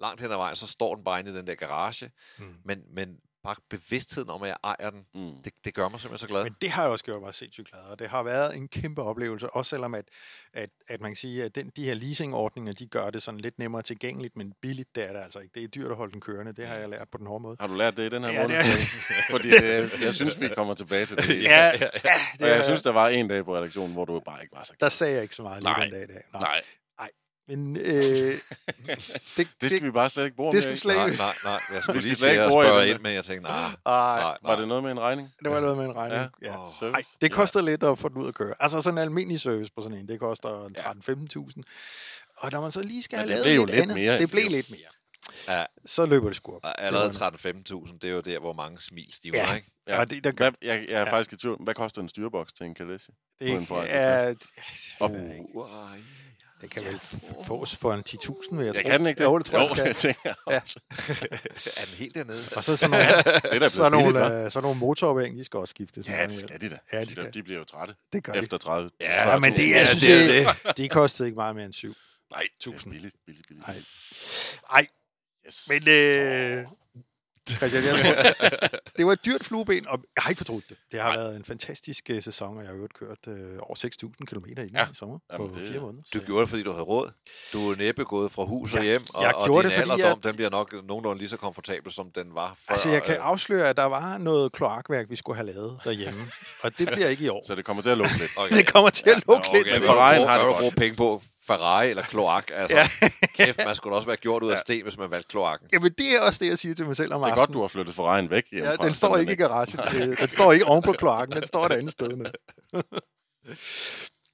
langt 0.00 0.20
hen 0.20 0.30
ad 0.32 0.36
vejen, 0.36 0.56
så 0.56 0.66
står 0.66 0.94
den 0.94 1.04
bare 1.04 1.20
inde 1.20 1.30
i 1.30 1.34
den 1.34 1.46
der 1.46 1.54
garage, 1.54 2.10
Mm. 2.38 2.54
men, 2.64 2.82
men 2.94 3.16
bare 3.44 3.56
bevidstheden 3.70 4.30
om, 4.30 4.42
at 4.42 4.48
jeg 4.48 4.56
ejer 4.64 4.90
den, 4.90 5.06
Mm. 5.14 5.42
det, 5.44 5.52
det 5.64 5.74
gør 5.74 5.88
mig 5.88 6.00
simpelthen 6.00 6.28
så 6.28 6.32
glad. 6.32 6.44
Men 6.44 6.54
det 6.60 6.70
har 6.70 6.86
også 6.86 7.04
gjort 7.04 7.22
mig 7.22 7.34
sindssygt 7.34 7.70
glad, 7.70 7.82
og 7.82 7.98
det 7.98 8.08
har 8.08 8.22
været 8.22 8.56
en 8.56 8.68
kæmpe 8.68 9.02
oplevelse, 9.02 9.50
også 9.50 9.68
selvom 9.70 9.94
at, 9.94 10.04
at, 10.52 10.70
at 10.88 11.00
man 11.00 11.10
kan 11.10 11.16
sige, 11.16 11.44
at 11.44 11.54
den, 11.54 11.72
de 11.76 11.84
her 11.84 11.94
leasingordninger, 11.94 12.72
de 12.72 12.86
gør 12.86 13.10
det 13.10 13.22
sådan 13.22 13.40
lidt 13.40 13.58
nemmere 13.58 13.82
tilgængeligt, 13.82 14.36
men 14.36 14.52
billigt, 14.62 14.94
det 14.94 15.08
er 15.08 15.12
det 15.12 15.20
altså 15.20 15.38
ikke. 15.38 15.52
Det 15.54 15.64
er 15.64 15.68
dyrt 15.68 15.90
at 15.90 15.96
holde 15.96 16.12
den 16.12 16.20
kørende, 16.20 16.52
det 16.52 16.66
har 16.66 16.74
jeg 16.74 16.88
lært 16.88 17.08
på 17.08 17.18
den 17.18 17.26
hårde 17.26 17.42
måde. 17.42 17.56
Har 17.60 17.66
du 17.66 17.74
lært 17.74 17.96
det 17.96 18.02
i 18.06 18.08
den 18.14 18.24
her 18.24 18.30
Ja, 18.32 18.42
måned? 18.42 18.56
det 18.56 18.78
Fordi 19.30 19.50
det, 19.50 20.00
jeg 20.02 20.14
synes, 20.14 20.40
vi 20.40 20.48
kommer 20.48 20.74
tilbage 20.74 21.06
til 21.06 21.16
det. 21.16 21.42
Ja, 21.42 21.66
ja, 21.66 21.70
Og 21.72 21.78
det 22.38 22.46
jeg 22.46 22.58
er, 22.58 22.62
synes, 22.62 22.82
der 22.82 22.92
var 22.92 23.08
en 23.08 23.28
dag 23.28 23.44
på 23.44 23.56
redaktionen, 23.56 23.92
hvor 23.92 24.04
du 24.04 24.20
bare 24.20 24.42
ikke 24.42 24.56
var 24.56 24.64
så 24.64 24.72
der 24.80 24.88
sagde 24.88 25.14
jeg 25.14 25.22
ikke 25.22 25.34
så 25.34 25.42
meget 25.42 25.62
lige 25.62 25.72
Nej. 25.72 25.84
den 25.84 25.92
dag 25.92 26.02
i 26.02 26.06
dag. 26.06 26.22
Nej. 26.32 26.42
Nej, 26.42 26.62
Men 27.50 27.76
øh, 27.76 27.82
det, 29.36 29.48
det 29.60 29.70
skal 29.70 29.82
vi 29.84 29.90
bare 29.90 30.10
slet 30.10 30.24
ikke 30.24 30.36
bruge 30.36 30.52
det 30.52 30.64
mere 30.66 30.76
skal 30.76 30.90
i. 30.90 30.94
vi 30.94 30.96
Nej, 30.98 31.06
slet 31.08 31.18
nej, 31.18 31.34
nej. 31.44 31.60
Jeg 31.74 31.82
skulle 31.82 31.96
Vi 32.02 32.08
lige 32.08 32.14
skal 32.14 32.16
slet 32.16 32.28
til 32.28 32.30
ikke 32.30 32.42
at 32.42 32.50
spørge 32.52 32.88
ind, 32.90 33.00
men 33.00 33.12
jeg 33.14 33.24
tænkte, 33.24 33.42
nej, 33.50 33.58
Ej, 33.62 33.70
nej, 33.86 34.22
Var 34.22 34.38
nej. 34.42 34.56
det 34.56 34.68
noget 34.68 34.82
med 34.82 34.90
en 34.92 35.00
regning? 35.00 35.32
det 35.42 35.50
var 35.50 35.60
noget 35.60 35.76
med 35.76 35.84
en 35.84 35.96
regning. 35.96 36.30
Ja. 36.42 36.48
Ja. 36.50 36.56
Service? 36.80 36.94
Ej, 36.94 37.02
det 37.20 37.32
koster 37.32 37.60
lidt 37.60 37.82
at 37.82 37.98
få 37.98 38.08
den 38.08 38.16
ud 38.16 38.28
at 38.28 38.34
køre. 38.34 38.54
Altså 38.60 38.80
sådan 38.80 38.98
en 38.98 39.02
almindelig 39.02 39.40
service 39.40 39.70
på 39.76 39.82
sådan 39.82 39.98
en, 39.98 40.08
det 40.08 40.20
koster 40.20 40.66
en 40.66 40.76
Ja. 40.78 40.90
13-15.000. 40.90 41.60
Og 42.36 42.50
når 42.52 42.60
man 42.60 42.72
så 42.72 42.82
lige 42.82 43.02
skal 43.02 43.18
Men 43.18 43.28
have 43.28 43.38
det 43.38 43.46
lavet 43.46 43.58
lidt, 43.58 43.70
lidt 43.70 43.82
andet, 43.82 43.96
mere, 43.96 44.18
det 44.18 44.30
blev 44.30 44.42
jo. 44.44 44.50
lidt 44.50 44.70
mere. 44.70 44.80
Ja, 45.58 45.64
Så 45.86 46.06
løber 46.06 46.26
det 46.26 46.36
sgu 46.36 46.52
op. 46.56 46.60
og 46.64 46.80
allerede 46.82 47.12
Det 47.12 47.20
var- 47.20 47.30
13-15.000, 47.30 47.98
det 47.98 48.10
er 48.10 48.14
jo 48.14 48.20
der, 48.20 48.38
hvor 48.38 48.52
mange 48.52 48.80
smil 48.80 49.06
stivner, 49.12 49.38
Ja. 49.38 49.54
ikke? 49.54 49.70
Ja. 49.88 49.98
Ja, 49.98 50.04
det, 50.04 50.24
der, 50.24 50.32
Hvad, 50.32 50.52
jeg, 50.62 50.84
jeg 50.88 50.96
er 50.96 51.00
Ja. 51.00 51.12
faktisk 51.12 51.32
i 51.32 51.36
tvivl. 51.36 51.56
Hvad 51.64 51.74
koster 51.74 52.02
en 52.02 52.08
styreboks 52.08 52.52
til 52.52 52.66
en 52.66 52.74
Kalesje? 52.74 53.14
det, 53.40 53.50
på 53.52 53.56
en 53.58 53.66
Ferrari 53.66 53.86
er, 53.90 54.28
det, 54.28 54.42
Op. 55.00 55.10
jeg 55.10 55.18
ved 55.20 55.26
ikke. 55.34 55.44
Uh, 55.54 55.66
det 56.60 56.70
kan 56.70 56.84
vel 56.84 56.94
f- 56.94 57.44
fås 57.46 57.76
for 57.76 57.92
en 57.94 58.02
10.000, 58.08 58.56
vil 58.56 58.66
jeg, 58.66 58.74
Jeg 58.74 58.84
tro. 58.84 58.90
kan 58.90 59.00
den 59.00 59.06
ikke 59.08 59.18
det? 59.18 59.24
Jo, 59.24 59.38
det 59.38 59.46
tror 59.46 59.58
jeg, 59.58 59.64
jo, 59.64 59.74
det 59.74 59.76
kan. 59.76 59.86
det 59.86 59.96
tænker 59.96 60.20
jeg 60.24 60.34
Ja. 60.50 60.60
også. 60.60 60.80
er 61.80 61.84
den 61.84 61.94
helt 61.94 62.14
dernede? 62.14 62.44
Og 62.56 62.64
så 62.64 62.76
sådan 62.76 62.90
nogle, 62.90 63.06
Det 63.54 63.62
er 63.62 63.68
så 63.68 63.88
nogle, 63.88 64.44
øh, 64.44 64.50
så 64.50 64.60
nogle 64.60 64.78
motoropvæng, 64.78 65.38
de 65.38 65.44
skal 65.44 65.58
også 65.58 65.70
skiftes. 65.72 66.08
Ja, 66.08 66.26
det 66.26 66.38
skal 66.38 66.60
de 66.60 66.68
da. 66.68 66.78
Ja, 66.92 67.00
de 67.04 67.14
de, 67.14 67.30
de 67.34 67.42
bliver 67.42 67.58
jo 67.58 67.64
trætte 67.64 67.94
Det 68.12 68.24
gør 68.24 68.32
de. 68.32 68.38
efter 68.38 68.58
30. 68.58 68.90
Ja, 69.00 69.38
men 69.38 69.52
det, 69.52 69.58
jeg 69.58 69.68
Ja, 69.70 69.86
synes, 69.86 70.02
det 70.02 70.46
er 70.46 70.52
det, 70.64 70.76
det 70.76 70.90
kostede 70.90 71.28
ikke 71.28 71.36
meget 71.36 71.56
mere 71.56 71.64
end 71.64 71.72
syv. 71.72 71.94
Nej, 72.30 72.40
det 72.40 72.66
er 72.66 72.70
Tusind. 72.72 72.92
billigt, 72.92 73.16
billigt, 73.26 73.48
billigt. 73.48 73.66
Nej. 74.72 74.86
Yes. 75.46 75.66
men 75.68 75.88
øh, 75.88 76.64
Christian, 77.56 77.84
det 78.96 79.06
var 79.06 79.12
et 79.12 79.24
dyrt 79.24 79.44
flueben, 79.44 79.88
og 79.88 79.98
jeg 80.16 80.22
har 80.22 80.30
ikke 80.30 80.38
fortrudt 80.38 80.64
det. 80.68 80.76
Det 80.92 81.00
har 81.00 81.08
Nej. 81.08 81.16
været 81.16 81.36
en 81.36 81.44
fantastisk 81.44 82.10
øh, 82.10 82.22
sæson, 82.22 82.56
og 82.56 82.62
jeg 82.62 82.70
har 82.70 82.76
jo 82.78 82.88
kørt 83.00 83.18
øh, 83.28 83.58
over 83.60 83.74
6.000 83.74 84.24
km 84.26 84.44
i, 84.46 84.70
Ja. 84.74 84.84
i 84.84 84.94
sommer 84.94 85.18
Jamen, 85.32 85.48
på 85.50 85.58
det- 85.58 85.68
fire 85.68 85.80
måneder. 85.80 86.02
Du 86.14 86.18
så- 86.18 86.24
gjorde 86.26 86.40
det, 86.40 86.48
fordi 86.48 86.62
du 86.62 86.70
havde 86.72 86.82
råd. 86.84 87.10
Du 87.52 87.70
er 87.70 87.76
næppe 87.76 88.04
gået 88.04 88.32
fra 88.32 88.44
hus 88.44 88.72
og 88.72 88.76
Jeg- 88.78 88.84
hjem, 88.84 89.04
og, 89.14 89.22
jeg 89.22 89.34
og 89.34 89.44
gjorde 89.46 89.62
din 89.62 89.70
det, 89.70 89.78
fordi 89.86 89.90
alderdom, 90.00 90.18
jeg- 90.22 90.24
den 90.28 90.34
bliver 90.36 90.50
nok 90.50 90.74
nogenlunde 90.88 91.18
lige 91.18 91.28
så 91.28 91.36
komfortabel, 91.36 91.92
som 91.92 92.10
den 92.14 92.34
var 92.34 92.56
før. 92.68 92.72
Altså, 92.74 92.88
jeg 92.88 93.02
kan 93.02 93.14
øh, 93.16 93.26
afsløre, 93.26 93.68
at 93.68 93.76
der 93.76 93.84
var 93.84 94.18
noget 94.18 94.52
kloakværk, 94.52 95.06
vi 95.10 95.16
skulle 95.16 95.36
have 95.36 95.46
lavet 95.52 95.80
derhjemme, 95.84 96.20
og 96.62 96.78
det 96.78 96.88
bliver 96.92 97.08
ikke 97.08 97.24
i 97.24 97.28
år. 97.36 97.42
Så 97.46 97.54
det 97.54 97.64
kommer 97.64 97.82
til 97.82 97.90
at 97.90 97.98
lukke 97.98 98.18
lidt. 98.18 98.30
okay. 98.36 98.56
Det 98.56 98.72
kommer 98.72 98.90
til 98.90 99.10
at 99.10 99.22
lukke 99.28 99.48
okay, 99.48 99.54
lidt. 99.64 99.66
Men 99.72 99.82
for 99.82 100.00
har 100.26 100.44
du 100.46 100.54
bruge 100.58 100.72
penge 100.72 100.96
på 100.96 101.22
Ferrari 101.50 101.90
eller 101.90 102.02
kloak. 102.02 102.50
Altså, 102.60 102.76
Ja. 102.76 102.86
kæft, 103.34 103.60
man 103.66 103.74
skulle 103.74 103.96
også 103.96 104.06
være 104.06 104.16
gjort 104.16 104.42
ud 104.42 104.50
af 104.50 104.54
Ja. 104.54 104.60
sten, 104.60 104.82
hvis 104.82 104.96
man 104.98 105.10
valgte 105.10 105.28
kloakken. 105.28 105.68
Jamen, 105.72 105.92
det 105.98 106.16
er 106.16 106.20
også 106.26 106.38
det, 106.44 106.50
jeg 106.50 106.58
siger 106.58 106.74
til 106.74 106.86
mig 106.86 106.96
selv 106.96 107.14
om 107.14 107.20
Det 107.20 107.26
er 107.26 107.30
aftenen. 107.30 107.46
godt, 107.46 107.54
du 107.54 107.60
har 107.60 107.68
flyttet 107.68 107.92
Ferrari'en 107.98 108.28
væk 108.28 108.44
Ja, 108.52 108.76
den 108.76 108.94
står 108.94 109.16
ikke 109.16 109.32
i 109.32 109.36
garagen. 109.36 109.78
Den 110.20 110.28
står 110.28 110.52
ikke 110.52 110.64
oven 110.64 110.82
på 110.82 110.92
kloakken, 110.92 111.36
den 111.36 111.46
står 111.46 111.66
et 111.66 111.72
andet 111.72 111.92
sted 111.92 112.16
nu. 112.16 112.24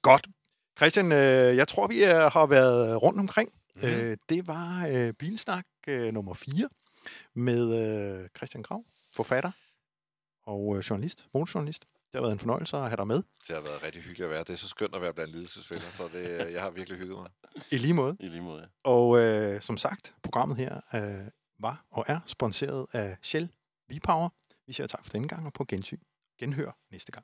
Godt. 0.01 0.27
Christian, 0.77 1.11
øh, 1.11 1.55
jeg 1.57 1.67
tror, 1.67 1.87
vi 1.87 2.01
har 2.01 2.45
været 2.45 3.01
rundt 3.03 3.19
omkring. 3.19 3.49
Øh, 3.83 4.17
det 4.29 4.47
var 4.47 4.87
øh, 4.89 5.13
Bilsnak 5.13 5.65
nummer 5.87 6.33
4 6.33 6.69
med 7.35 8.29
Christian 8.37 8.63
Grav, 8.63 8.83
forfatter 9.15 9.51
og 10.45 10.89
journalist, 10.89 11.25
motorjournalist. 11.33 11.83
Det 12.17 12.23
har 12.23 12.27
været 12.27 12.35
en 12.35 12.39
fornøjelse 12.39 12.77
at 12.77 12.83
have 12.83 12.97
dig 12.97 13.07
med. 13.07 13.23
Det 13.47 13.55
har 13.55 13.61
været 13.61 13.83
rigtig 13.83 14.01
hyggeligt 14.01 14.25
at 14.25 14.29
være. 14.29 14.43
Det 14.43 14.49
er 14.49 14.57
så 14.57 14.67
skønt 14.67 14.95
at 14.95 15.01
være 15.01 15.13
blandt 15.13 15.33
lidelsesfælder, 15.33 15.89
så 15.91 16.03
det, 16.13 16.53
jeg 16.53 16.61
har 16.61 16.69
virkelig 16.69 16.99
hygget 16.99 17.17
mig. 17.17 17.29
I 17.71 17.77
lige 17.77 17.93
måde. 17.93 18.17
I 18.19 18.27
lige 18.27 18.41
måde, 18.41 18.61
ja. 18.61 18.67
Og 18.83 19.17
øh, 19.19 19.61
som 19.61 19.77
sagt, 19.77 20.15
programmet 20.23 20.57
her 20.57 20.75
øh, 20.95 21.31
var 21.59 21.85
og 21.91 22.05
er 22.07 22.19
sponsoreret 22.25 22.85
af 22.93 23.17
Shell 23.21 23.49
V-Power. 23.91 24.29
Vi 24.67 24.73
siger 24.73 24.87
tak 24.87 25.05
for 25.05 25.11
denne 25.11 25.27
gang 25.27 25.45
og 25.45 25.53
på 25.53 25.65
gensyn. 25.65 25.99
Genhør 26.39 26.71
næste 26.91 27.11
gang. 27.11 27.15